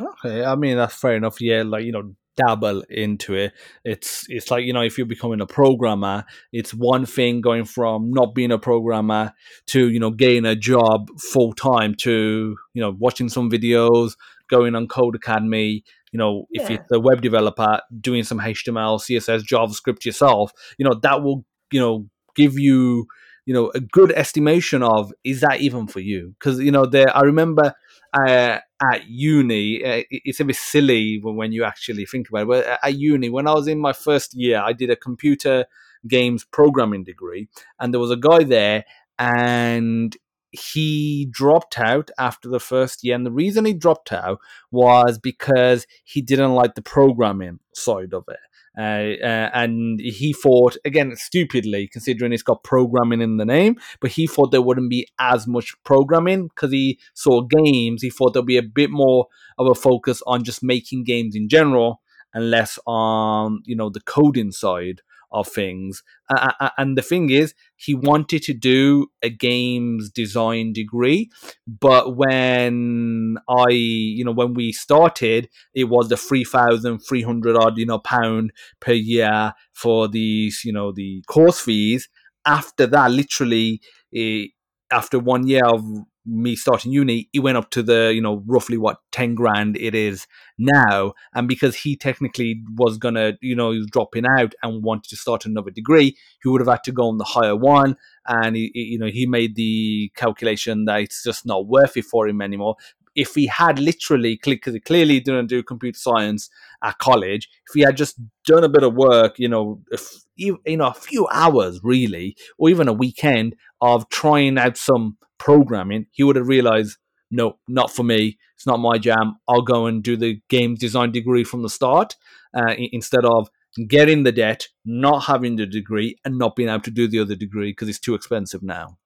Okay, 0.00 0.44
I 0.44 0.54
mean 0.54 0.76
that's 0.76 0.94
fair 0.94 1.16
enough. 1.16 1.40
Yeah, 1.40 1.62
like 1.62 1.84
you 1.84 1.92
know, 1.92 2.14
dabble 2.36 2.82
into 2.90 3.34
it. 3.34 3.52
It's 3.84 4.26
it's 4.28 4.50
like 4.50 4.64
you 4.64 4.72
know, 4.72 4.82
if 4.82 4.96
you're 4.96 5.06
becoming 5.06 5.40
a 5.40 5.46
programmer, 5.46 6.24
it's 6.52 6.72
one 6.72 7.06
thing 7.06 7.40
going 7.40 7.64
from 7.64 8.10
not 8.12 8.34
being 8.34 8.52
a 8.52 8.58
programmer 8.58 9.32
to 9.68 9.88
you 9.88 9.98
know 9.98 10.10
getting 10.10 10.44
a 10.44 10.54
job 10.54 11.08
full 11.18 11.52
time 11.52 11.94
to 12.02 12.56
you 12.74 12.80
know 12.80 12.94
watching 12.98 13.28
some 13.28 13.50
videos, 13.50 14.12
going 14.48 14.74
on 14.74 14.86
Codecademy. 14.86 15.82
You 16.12 16.18
know, 16.18 16.46
if 16.50 16.70
yeah. 16.70 16.78
you're 16.90 16.98
a 16.98 17.00
web 17.00 17.20
developer, 17.20 17.80
doing 18.00 18.22
some 18.22 18.38
HTML, 18.38 19.00
CSS, 19.00 19.42
JavaScript 19.42 20.04
yourself, 20.04 20.52
you 20.78 20.84
know 20.84 20.94
that 21.02 21.22
will 21.22 21.44
you 21.72 21.80
know 21.80 22.06
give 22.34 22.58
you 22.58 23.06
you 23.46 23.54
know 23.54 23.70
a 23.74 23.80
good 23.80 24.12
estimation 24.12 24.82
of 24.82 25.12
is 25.24 25.40
that 25.40 25.60
even 25.60 25.86
for 25.86 26.00
you 26.00 26.34
because 26.38 26.60
you 26.60 26.70
know 26.70 26.84
there 26.84 27.16
i 27.16 27.22
remember 27.22 27.74
uh, 28.12 28.58
at 28.82 29.08
uni, 29.08 29.84
uh, 29.84 30.02
it's 30.10 30.40
a 30.40 30.44
bit 30.44 30.56
silly 30.56 31.18
when 31.22 31.52
you 31.52 31.64
actually 31.64 32.06
think 32.06 32.28
about 32.28 32.42
it. 32.42 32.48
But 32.48 32.78
at 32.82 32.94
uni, 32.94 33.28
when 33.28 33.46
I 33.46 33.54
was 33.54 33.68
in 33.68 33.78
my 33.78 33.92
first 33.92 34.34
year, 34.34 34.60
I 34.60 34.72
did 34.72 34.90
a 34.90 34.96
computer 34.96 35.66
games 36.06 36.44
programming 36.44 37.04
degree, 37.04 37.48
and 37.78 37.92
there 37.92 38.00
was 38.00 38.10
a 38.10 38.16
guy 38.16 38.44
there, 38.44 38.84
and 39.18 40.16
he 40.50 41.26
dropped 41.30 41.78
out 41.78 42.10
after 42.18 42.48
the 42.48 42.60
first 42.60 43.04
year. 43.04 43.14
And 43.14 43.26
the 43.26 43.32
reason 43.32 43.64
he 43.64 43.74
dropped 43.74 44.12
out 44.12 44.38
was 44.70 45.18
because 45.18 45.86
he 46.04 46.22
didn't 46.22 46.54
like 46.54 46.74
the 46.74 46.82
programming 46.82 47.58
side 47.74 48.14
of 48.14 48.24
it. 48.28 48.38
Uh, 48.78 49.14
uh, 49.22 49.50
and 49.54 50.00
he 50.00 50.32
thought, 50.32 50.76
again, 50.84 51.16
stupidly, 51.16 51.88
considering 51.88 52.32
it's 52.32 52.42
got 52.42 52.62
programming 52.62 53.22
in 53.22 53.38
the 53.38 53.44
name, 53.44 53.76
but 54.00 54.10
he 54.10 54.26
thought 54.26 54.50
there 54.50 54.60
wouldn't 54.60 54.90
be 54.90 55.08
as 55.18 55.46
much 55.46 55.74
programming 55.82 56.48
because 56.48 56.72
he 56.72 56.98
saw 57.14 57.40
games. 57.40 58.02
He 58.02 58.10
thought 58.10 58.34
there'd 58.34 58.44
be 58.44 58.58
a 58.58 58.62
bit 58.62 58.90
more 58.90 59.28
of 59.58 59.66
a 59.66 59.74
focus 59.74 60.22
on 60.26 60.44
just 60.44 60.62
making 60.62 61.04
games 61.04 61.34
in 61.34 61.48
general 61.48 62.02
and 62.34 62.50
less 62.50 62.78
on, 62.86 63.62
you 63.64 63.74
know, 63.74 63.88
the 63.88 64.00
coding 64.00 64.52
side 64.52 65.00
of 65.32 65.48
things. 65.48 66.02
Uh, 66.28 66.70
and 66.78 66.96
the 66.96 67.02
thing 67.02 67.30
is, 67.30 67.54
he 67.76 67.94
wanted 67.94 68.42
to 68.42 68.54
do 68.54 69.08
a 69.22 69.30
games 69.30 70.10
design 70.10 70.72
degree, 70.72 71.30
but 71.66 72.16
when 72.16 73.36
I, 73.48 73.70
you 73.70 74.24
know, 74.24 74.32
when 74.32 74.54
we 74.54 74.72
started, 74.72 75.48
it 75.74 75.84
was 75.84 76.08
the 76.08 76.16
three 76.16 76.44
thousand 76.44 76.98
three 76.98 77.22
hundred 77.22 77.56
odd, 77.56 77.78
you 77.78 77.86
know, 77.86 77.98
pound 77.98 78.52
per 78.80 78.92
year 78.92 79.52
for 79.72 80.08
these, 80.08 80.62
you 80.64 80.72
know, 80.72 80.92
the 80.92 81.22
course 81.26 81.60
fees. 81.60 82.08
After 82.44 82.86
that, 82.86 83.10
literally, 83.10 83.80
eh, 84.14 84.46
after 84.90 85.18
one 85.18 85.46
year 85.46 85.64
of 85.66 85.84
me 86.26 86.56
starting 86.56 86.92
uni, 86.92 87.28
he 87.32 87.38
went 87.38 87.56
up 87.56 87.70
to 87.70 87.82
the, 87.82 88.12
you 88.14 88.20
know, 88.20 88.42
roughly 88.46 88.76
what, 88.76 88.98
10 89.12 89.34
grand 89.34 89.76
it 89.76 89.94
is 89.94 90.26
now. 90.58 91.14
And 91.34 91.46
because 91.46 91.76
he 91.76 91.96
technically 91.96 92.62
was 92.74 92.98
going 92.98 93.14
to, 93.14 93.38
you 93.40 93.54
know, 93.54 93.70
he 93.70 93.78
was 93.78 93.88
dropping 93.90 94.26
out 94.26 94.54
and 94.62 94.82
wanted 94.82 95.08
to 95.10 95.16
start 95.16 95.46
another 95.46 95.70
degree, 95.70 96.16
he 96.42 96.48
would 96.48 96.60
have 96.60 96.68
had 96.68 96.84
to 96.84 96.92
go 96.92 97.08
on 97.08 97.18
the 97.18 97.24
higher 97.24 97.56
one. 97.56 97.96
And, 98.26 98.56
he, 98.56 98.70
you 98.74 98.98
know, 98.98 99.06
he 99.06 99.26
made 99.26 99.54
the 99.54 100.10
calculation 100.16 100.84
that 100.86 101.00
it's 101.00 101.22
just 101.22 101.46
not 101.46 101.66
worth 101.66 101.96
it 101.96 102.04
for 102.04 102.26
him 102.26 102.42
anymore 102.42 102.76
if 103.16 103.34
he 103.34 103.46
had 103.46 103.78
literally 103.78 104.36
clearly 104.36 105.18
didn't 105.18 105.48
do 105.48 105.62
computer 105.62 105.98
science 105.98 106.48
at 106.84 106.98
college 106.98 107.48
if 107.68 107.74
he 107.74 107.80
had 107.80 107.96
just 107.96 108.20
done 108.44 108.62
a 108.62 108.68
bit 108.68 108.84
of 108.84 108.94
work 108.94 109.38
you 109.38 109.48
know 109.48 109.80
if, 109.90 110.08
you 110.36 110.58
know 110.66 110.86
a 110.86 110.94
few 110.94 111.26
hours 111.32 111.80
really 111.82 112.36
or 112.58 112.68
even 112.68 112.86
a 112.86 112.92
weekend 112.92 113.56
of 113.80 114.08
trying 114.08 114.58
out 114.58 114.76
some 114.76 115.16
programming, 115.38 116.06
he 116.12 116.22
would 116.22 116.36
have 116.36 116.48
realized, 116.48 116.98
no, 117.30 117.58
not 117.68 117.90
for 117.90 118.02
me. 118.02 118.38
It's 118.54 118.66
not 118.66 118.80
my 118.80 118.98
jam. 118.98 119.36
I'll 119.48 119.62
go 119.62 119.86
and 119.86 120.02
do 120.02 120.16
the 120.16 120.40
game 120.48 120.74
design 120.74 121.12
degree 121.12 121.44
from 121.44 121.62
the 121.62 121.68
start 121.68 122.16
uh, 122.54 122.74
instead 122.78 123.24
of 123.24 123.48
getting 123.88 124.22
the 124.22 124.32
debt, 124.32 124.68
not 124.84 125.24
having 125.24 125.56
the 125.56 125.66
degree, 125.66 126.16
and 126.24 126.38
not 126.38 126.56
being 126.56 126.68
able 126.68 126.80
to 126.80 126.90
do 126.90 127.06
the 127.06 127.18
other 127.20 127.34
degree 127.34 127.72
because 127.72 127.88
it's 127.88 127.98
too 127.98 128.14
expensive 128.14 128.62
now. 128.62 128.98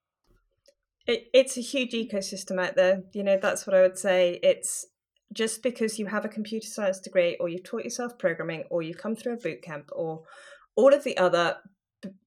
It, 1.11 1.27
it's 1.35 1.57
a 1.57 1.61
huge 1.61 1.93
ecosystem 1.93 2.65
out 2.65 2.77
there. 2.77 3.03
You 3.13 3.25
know, 3.25 3.37
that's 3.37 3.67
what 3.67 3.75
I 3.75 3.83
would 3.83 3.99
say. 3.99 4.39
It's 4.45 4.87
just 5.33 5.61
because 5.61 5.99
you 5.99 6.07
have 6.07 6.25
a 6.25 6.29
computer 6.29 6.69
science 6.69 7.01
degree 7.01 7.37
or 7.41 7.49
you've 7.49 7.65
taught 7.65 7.83
yourself 7.83 8.17
programming 8.17 8.63
or 8.71 8.83
you've 8.83 8.99
come 8.99 9.17
through 9.17 9.33
a 9.33 9.37
boot 9.37 9.61
camp 9.61 9.91
or 9.93 10.23
all 10.77 10.95
of 10.95 11.03
the 11.03 11.17
other 11.17 11.57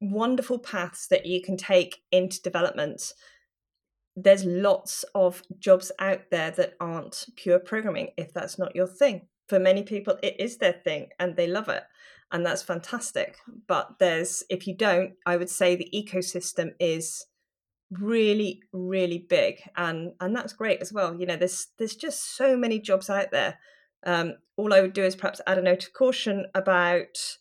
wonderful 0.01 0.59
paths 0.59 1.07
that 1.07 1.25
you 1.25 1.41
can 1.41 1.55
take 1.55 2.01
into 2.11 2.41
development 2.41 3.13
there's 4.15 4.45
lots 4.45 5.03
of 5.15 5.41
jobs 5.57 5.91
out 5.97 6.21
there 6.29 6.51
that 6.51 6.73
aren't 6.79 7.25
pure 7.35 7.57
programming 7.57 8.09
if 8.17 8.31
that's 8.33 8.59
not 8.59 8.75
your 8.75 8.85
thing 8.85 9.27
for 9.47 9.59
many 9.59 9.81
people 9.81 10.17
it 10.21 10.39
is 10.39 10.57
their 10.57 10.73
thing 10.83 11.07
and 11.19 11.35
they 11.35 11.47
love 11.47 11.69
it 11.69 11.83
and 12.31 12.45
that's 12.45 12.61
fantastic 12.61 13.37
but 13.67 13.97
there's 13.99 14.43
if 14.51 14.67
you 14.67 14.75
don't 14.75 15.13
i 15.25 15.35
would 15.35 15.49
say 15.49 15.75
the 15.75 15.89
ecosystem 15.91 16.73
is 16.79 17.25
really 17.99 18.61
really 18.71 19.25
big 19.29 19.61
and 19.75 20.13
and 20.19 20.35
that's 20.35 20.53
great 20.53 20.79
as 20.81 20.93
well 20.93 21.13
you 21.19 21.25
know 21.25 21.35
there's 21.35 21.67
there's 21.77 21.95
just 21.95 22.35
so 22.35 22.55
many 22.55 22.79
jobs 22.79 23.09
out 23.09 23.31
there 23.31 23.57
um, 24.05 24.33
all 24.57 24.73
i 24.73 24.81
would 24.81 24.93
do 24.93 25.03
is 25.03 25.15
perhaps 25.15 25.41
add 25.47 25.57
a 25.57 25.61
note 25.61 25.85
of 25.85 25.93
caution 25.93 26.45
about 26.55 27.37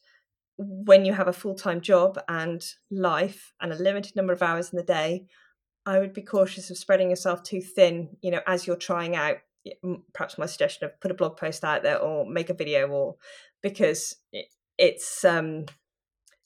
when 0.56 1.04
you 1.04 1.12
have 1.12 1.28
a 1.28 1.32
full-time 1.32 1.80
job 1.80 2.18
and 2.28 2.62
life 2.90 3.52
and 3.60 3.72
a 3.72 3.76
limited 3.76 4.14
number 4.14 4.32
of 4.32 4.42
hours 4.42 4.70
in 4.70 4.76
the 4.76 4.84
day 4.84 5.26
I 5.84 5.98
would 5.98 6.12
be 6.12 6.22
cautious 6.22 6.70
of 6.70 6.78
spreading 6.78 7.10
yourself 7.10 7.42
too 7.42 7.60
thin, 7.60 8.16
you 8.20 8.30
know, 8.30 8.40
as 8.46 8.66
you're 8.66 8.76
trying 8.76 9.16
out. 9.16 9.38
Perhaps 10.12 10.38
my 10.38 10.46
suggestion 10.46 10.86
of 10.86 11.00
put 11.00 11.12
a 11.12 11.14
blog 11.14 11.36
post 11.36 11.64
out 11.64 11.82
there 11.82 11.98
or 11.98 12.26
make 12.26 12.50
a 12.50 12.54
video, 12.54 12.88
or 12.88 13.16
because 13.62 14.16
it's 14.76 15.24
um, 15.24 15.66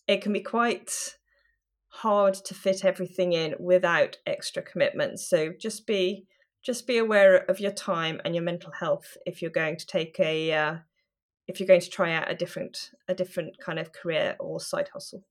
it 0.07 0.21
can 0.21 0.33
be 0.33 0.41
quite 0.41 1.16
hard 1.97 2.35
to 2.35 2.55
fit 2.55 2.85
everything 2.85 3.33
in 3.33 3.55
without 3.59 4.19
extra 4.27 4.63
commitments. 4.63 5.29
So 5.29 5.53
just 5.59 5.87
be 5.87 6.27
just 6.63 6.87
be 6.87 6.99
aware 6.99 7.37
of 7.49 7.61
your 7.61 7.71
time 7.71 8.21
and 8.25 8.35
your 8.35 8.43
mental 8.43 8.73
health 8.73 9.17
if 9.25 9.41
you're 9.41 9.51
going 9.51 9.77
to 9.77 9.87
take 9.87 10.19
a 10.19 10.53
uh, 10.53 10.77
if 11.47 11.61
you're 11.61 11.67
going 11.67 11.81
to 11.81 11.91
try 11.91 12.13
out 12.13 12.31
a 12.31 12.35
different 12.35 12.91
a 13.09 13.15
different 13.15 13.59
kind 13.59 13.79
of 13.79 13.93
career 13.93 14.37
or 14.41 14.61
side 14.61 14.89
hustle. 14.93 15.25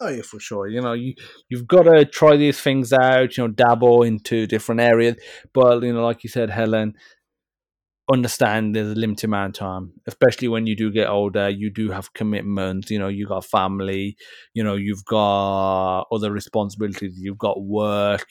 Oh 0.00 0.08
yeah, 0.08 0.22
for 0.22 0.40
sure. 0.40 0.68
You 0.68 0.80
know, 0.80 0.92
you 0.92 1.14
you've 1.48 1.66
got 1.66 1.84
to 1.84 2.04
try 2.04 2.36
these 2.36 2.60
things 2.60 2.92
out. 2.92 3.36
You 3.36 3.44
know, 3.44 3.52
dabble 3.52 4.02
into 4.02 4.46
different 4.46 4.80
areas. 4.80 5.16
But 5.52 5.82
you 5.82 5.92
know, 5.92 6.04
like 6.04 6.24
you 6.24 6.30
said, 6.30 6.50
Helen, 6.50 6.94
understand 8.10 8.74
there's 8.74 8.92
a 8.92 8.94
limited 8.94 9.26
amount 9.26 9.56
of 9.56 9.60
time, 9.60 9.92
especially 10.06 10.48
when 10.48 10.66
you 10.66 10.74
do 10.74 10.90
get 10.90 11.08
older. 11.08 11.48
You 11.48 11.70
do 11.70 11.90
have 11.90 12.12
commitments. 12.14 12.90
You 12.90 12.98
know, 12.98 13.08
you 13.08 13.26
got 13.26 13.44
family. 13.44 14.16
You 14.54 14.64
know, 14.64 14.74
you've 14.74 15.04
got 15.04 16.06
other 16.10 16.32
responsibilities. 16.32 17.18
You've 17.20 17.38
got 17.38 17.62
work. 17.62 18.26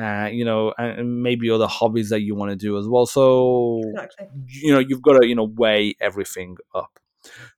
Uh, 0.00 0.28
you 0.32 0.44
know, 0.44 0.72
and 0.78 1.22
maybe 1.22 1.50
other 1.50 1.66
hobbies 1.66 2.08
that 2.10 2.22
you 2.22 2.34
want 2.34 2.50
to 2.50 2.56
do 2.56 2.78
as 2.78 2.86
well. 2.88 3.06
So, 3.06 3.80
exactly. 3.84 4.28
you 4.46 4.72
know, 4.72 4.78
you've 4.78 5.02
got 5.02 5.20
to 5.20 5.26
you 5.26 5.34
know 5.34 5.50
weigh 5.56 5.94
everything 6.00 6.56
up. 6.74 6.98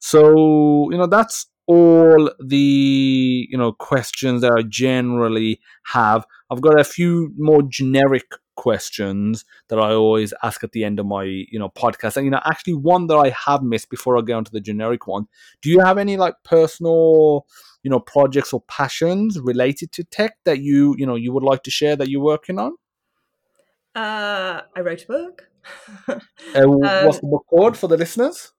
So, 0.01 0.91
you 0.91 0.99
know, 0.99 1.07
that's 1.07 1.47
all 1.67 2.31
the 2.45 3.47
you 3.49 3.57
know 3.57 3.73
questions 3.73 4.41
that 4.43 4.53
I 4.53 4.63
generally 4.69 5.61
have. 5.93 6.25
I've 6.51 6.61
got 6.61 6.81
a 6.81 6.85
few 6.85 7.33
more 7.37 7.63
generic 7.63 8.25
questions 8.55 9.45
that 9.69 9.79
I 9.79 9.93
always 9.93 10.33
ask 10.43 10.63
at 10.65 10.73
the 10.73 10.85
end 10.85 10.99
of 10.99 11.07
my 11.07 11.25
you 11.25 11.59
know 11.59 11.69
podcast. 11.69 12.17
And 12.17 12.25
you 12.25 12.31
know, 12.31 12.41
actually, 12.45 12.75
one 12.75 13.07
that 13.09 13.17
I 13.17 13.31
have 13.31 13.63
missed 13.63 13.91
before 13.91 14.19
I 14.19 14.23
go 14.23 14.37
on 14.37 14.45
to 14.45 14.53
the 14.53 14.61
generic 14.61 15.07
one. 15.07 15.27
Do 15.61 15.71
you 15.71 15.81
have 15.81 15.99
any 15.99 16.17
like 16.17 16.35
personal 16.45 17.47
you 17.83 17.91
know 17.91 18.01
projects 18.01 18.53
or 18.53 18.61
passions 18.63 19.39
related 19.41 19.93
to 19.93 20.05
tech 20.05 20.37
that 20.45 20.61
you 20.61 20.95
you 20.99 21.07
know 21.07 21.17
you 21.17 21.33
would 21.33 21.45
like 21.45 21.63
to 21.65 21.71
share 21.71 21.97
that 21.97 22.09
you're 22.09 22.23
working 22.23 22.59
on? 22.59 22.73
Uh, 23.95 24.63
I 24.75 24.81
wrote 24.81 25.05
a 25.05 25.07
book. 25.07 25.49
uh, 26.09 26.19
what's 26.55 27.19
um, 27.19 27.21
the 27.23 27.29
book 27.31 27.47
called 27.49 27.77
for 27.77 27.89
the 27.89 27.97
listeners? 27.97 28.53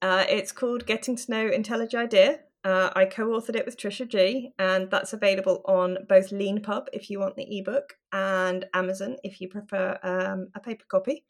Uh, 0.00 0.24
it's 0.28 0.52
called 0.52 0.86
Getting 0.86 1.16
to 1.16 1.30
Know 1.30 1.50
IntelliJ 1.50 1.94
IDEA. 1.94 2.40
Uh, 2.64 2.90
I 2.94 3.04
co-authored 3.04 3.56
it 3.56 3.64
with 3.64 3.76
Trisha 3.76 4.06
Gee, 4.08 4.52
and 4.58 4.90
that's 4.90 5.12
available 5.12 5.62
on 5.66 5.98
both 6.08 6.30
Leanpub 6.30 6.86
if 6.92 7.08
you 7.08 7.20
want 7.20 7.36
the 7.36 7.58
ebook, 7.58 7.94
and 8.12 8.66
Amazon 8.74 9.16
if 9.22 9.40
you 9.40 9.48
prefer 9.48 9.98
um, 10.02 10.48
a 10.54 10.60
paper 10.60 10.84
copy. 10.88 11.24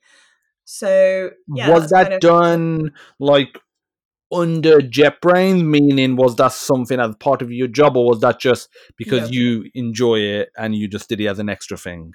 So, 0.65 1.31
yeah, 1.55 1.71
was 1.71 1.91
that 1.91 2.05
kind 2.05 2.15
of- 2.15 2.21
done 2.21 2.93
like 3.19 3.59
under 4.33 4.79
JetBrains? 4.81 5.65
Meaning, 5.65 6.17
was 6.17 6.37
that 6.37 6.53
something 6.53 6.99
as 6.99 7.15
part 7.17 7.43
of 7.43 7.53
your 7.53 7.69
job, 7.69 7.97
or 7.97 8.07
was 8.07 8.21
that 8.21 8.41
just 8.41 8.69
because 8.97 9.31
no. 9.31 9.37
you 9.37 9.71
enjoy 9.75 10.21
it 10.21 10.49
and 10.57 10.75
you 10.75 10.89
just 10.89 11.09
did 11.09 11.21
it 11.21 11.27
as 11.27 11.39
an 11.39 11.51
extra 11.51 11.77
thing? 11.77 12.15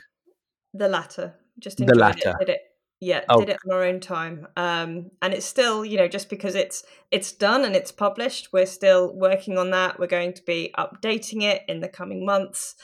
The 0.74 0.88
latter. 0.88 1.36
Just 1.60 1.78
the 1.78 1.94
latter. 1.94 2.34
It, 2.42 2.46
did 2.48 2.50
it 2.50 2.62
yeah 3.04 3.22
oh. 3.30 3.40
did 3.40 3.50
it 3.50 3.60
on 3.66 3.76
our 3.76 3.84
own 3.84 4.00
time. 4.00 4.48
Um, 4.58 5.12
and 5.22 5.34
it's 5.34 5.46
still 5.46 5.86
you 5.86 5.98
know 5.98 6.08
just 6.08 6.30
because 6.30 6.56
it's 6.56 6.84
it's 7.12 7.32
done 7.32 7.66
and 7.66 7.76
it's 7.76 7.92
published 7.92 8.50
we're 8.54 8.66
still 8.66 9.14
working 9.14 9.58
on 9.58 9.72
that. 9.72 10.00
We're 10.00 10.08
going 10.08 10.34
to 10.34 10.44
be 10.44 10.74
updating 10.78 11.44
it 11.44 11.64
in 11.68 11.82
the 11.82 11.90
coming 11.90 12.26
months 12.26 12.76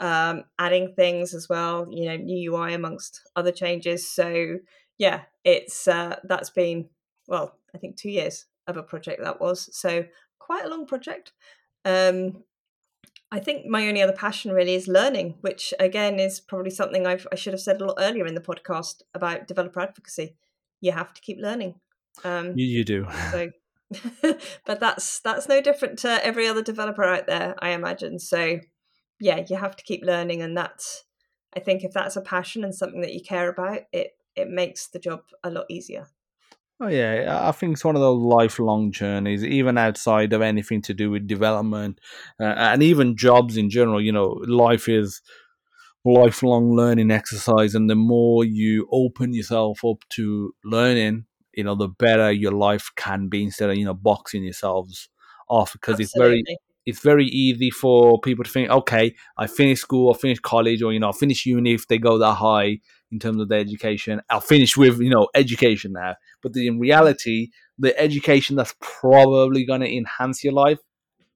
um, 0.00 0.44
adding 0.58 0.92
things 0.96 1.34
as 1.34 1.48
well 1.48 1.86
you 1.90 2.06
know 2.06 2.16
new 2.16 2.54
ui 2.54 2.74
amongst 2.74 3.20
other 3.36 3.52
changes. 3.52 4.10
So 4.10 4.58
yeah 4.98 5.22
it's 5.44 5.88
uh, 5.88 6.16
that's 6.24 6.50
been 6.50 6.88
well 7.26 7.58
i 7.74 7.78
think 7.78 7.96
two 7.96 8.10
years 8.10 8.46
of 8.66 8.76
a 8.76 8.82
project 8.82 9.22
that 9.22 9.40
was. 9.40 9.68
So 9.76 10.04
quite 10.38 10.64
a 10.64 10.68
long 10.68 10.86
project. 10.86 11.32
Um, 11.84 12.44
I 13.34 13.40
think 13.40 13.66
my 13.66 13.88
only 13.88 14.00
other 14.00 14.12
passion 14.12 14.52
really 14.52 14.76
is 14.76 14.86
learning, 14.86 15.34
which 15.40 15.74
again 15.80 16.20
is 16.20 16.38
probably 16.38 16.70
something 16.70 17.04
I've, 17.04 17.26
I 17.32 17.34
should 17.34 17.52
have 17.52 17.60
said 17.60 17.80
a 17.80 17.84
lot 17.84 17.96
earlier 17.98 18.26
in 18.26 18.36
the 18.36 18.40
podcast 18.40 19.02
about 19.12 19.48
developer 19.48 19.80
advocacy. 19.80 20.36
You 20.80 20.92
have 20.92 21.12
to 21.14 21.20
keep 21.20 21.38
learning. 21.40 21.74
Um, 22.22 22.52
you, 22.56 22.64
you 22.64 22.84
do. 22.84 23.08
So, 23.32 23.50
but 24.66 24.78
that's 24.78 25.18
that's 25.18 25.48
no 25.48 25.60
different 25.60 25.98
to 26.00 26.24
every 26.24 26.46
other 26.46 26.62
developer 26.62 27.02
out 27.02 27.26
there, 27.26 27.56
I 27.58 27.70
imagine. 27.70 28.20
So, 28.20 28.60
yeah, 29.18 29.44
you 29.48 29.56
have 29.56 29.74
to 29.74 29.82
keep 29.82 30.04
learning, 30.04 30.40
and 30.40 30.56
that's 30.56 31.02
I 31.56 31.58
think 31.58 31.82
if 31.82 31.92
that's 31.92 32.14
a 32.14 32.20
passion 32.20 32.62
and 32.62 32.72
something 32.72 33.00
that 33.00 33.14
you 33.14 33.20
care 33.20 33.48
about, 33.48 33.80
it 33.92 34.12
it 34.36 34.48
makes 34.48 34.86
the 34.86 35.00
job 35.00 35.22
a 35.42 35.50
lot 35.50 35.66
easier. 35.68 36.06
Oh 36.80 36.88
yeah, 36.88 37.40
I 37.48 37.52
think 37.52 37.74
it's 37.74 37.84
one 37.84 37.94
of 37.94 38.00
those 38.02 38.20
lifelong 38.20 38.90
journeys, 38.90 39.44
even 39.44 39.78
outside 39.78 40.32
of 40.32 40.42
anything 40.42 40.82
to 40.82 40.94
do 40.94 41.08
with 41.10 41.26
development 41.28 42.00
uh, 42.40 42.44
and 42.44 42.82
even 42.82 43.16
jobs 43.16 43.56
in 43.56 43.70
general. 43.70 44.00
You 44.00 44.10
know, 44.12 44.40
life 44.46 44.88
is 44.88 45.22
lifelong 46.04 46.74
learning 46.76 47.10
exercise, 47.10 47.74
and 47.74 47.90
the 47.90 47.94
more 47.96 48.44
you 48.44 48.88
open 48.92 49.34
yourself 49.34 49.84
up 49.84 49.98
to 50.10 50.54
learning, 50.64 51.26
you 51.54 51.64
know, 51.64 51.76
the 51.76 51.88
better 51.88 52.32
your 52.32 52.52
life 52.52 52.90
can 52.96 53.28
be 53.28 53.44
instead 53.44 53.70
of 53.70 53.76
you 53.76 53.84
know 53.84 53.94
boxing 53.94 54.44
yourselves 54.44 55.08
off 55.48 55.72
because 55.74 56.00
it's 56.00 56.14
very 56.16 56.44
it's 56.86 57.00
very 57.00 57.26
easy 57.26 57.70
for 57.70 58.20
people 58.20 58.44
to 58.44 58.50
think, 58.50 58.68
okay, 58.70 59.14
I 59.38 59.46
finished 59.46 59.82
school, 59.82 60.12
I 60.14 60.18
finished 60.18 60.42
college, 60.42 60.82
or 60.82 60.92
you 60.92 61.00
know, 61.00 61.08
I 61.08 61.12
finished 61.12 61.46
uni 61.46 61.72
if 61.74 61.88
they 61.88 61.96
go 61.98 62.18
that 62.18 62.34
high 62.34 62.80
in 63.10 63.18
terms 63.18 63.40
of 63.40 63.48
their 63.48 63.60
education. 63.60 64.20
I'll 64.28 64.40
finish 64.40 64.76
with 64.76 65.00
you 65.00 65.10
know 65.10 65.28
education 65.34 65.92
now, 65.92 66.14
but 66.44 66.52
in 66.54 66.78
reality, 66.78 67.48
the 67.78 67.98
education 67.98 68.54
that's 68.54 68.74
probably 68.80 69.64
going 69.64 69.80
to 69.80 69.92
enhance 69.92 70.44
your 70.44 70.52
life 70.52 70.78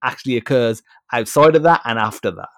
actually 0.05 0.37
occurs 0.37 0.83
outside 1.13 1.57
of 1.57 1.65
that 1.65 1.81
and 1.85 1.99
after 1.99 2.31
that. 2.31 2.51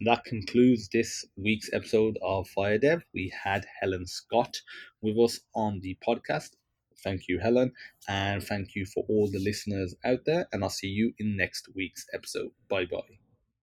That 0.00 0.24
concludes 0.24 0.88
this 0.92 1.24
week's 1.36 1.70
episode 1.72 2.18
of 2.22 2.46
FireDEV. 2.56 3.02
We 3.14 3.32
had 3.44 3.64
Helen 3.80 4.06
Scott 4.06 4.60
with 5.00 5.18
us 5.18 5.40
on 5.54 5.80
the 5.80 5.96
podcast. 6.06 6.50
Thank 7.02 7.22
you, 7.28 7.38
Helen, 7.40 7.72
and 8.08 8.42
thank 8.42 8.74
you 8.74 8.86
for 8.86 9.04
all 9.08 9.30
the 9.30 9.38
listeners 9.38 9.94
out 10.04 10.20
there. 10.26 10.46
And 10.52 10.62
I'll 10.62 10.70
see 10.70 10.88
you 10.88 11.14
in 11.18 11.36
next 11.36 11.68
week's 11.74 12.06
episode. 12.12 12.50
Bye 12.68 12.86
bye. 12.86 13.23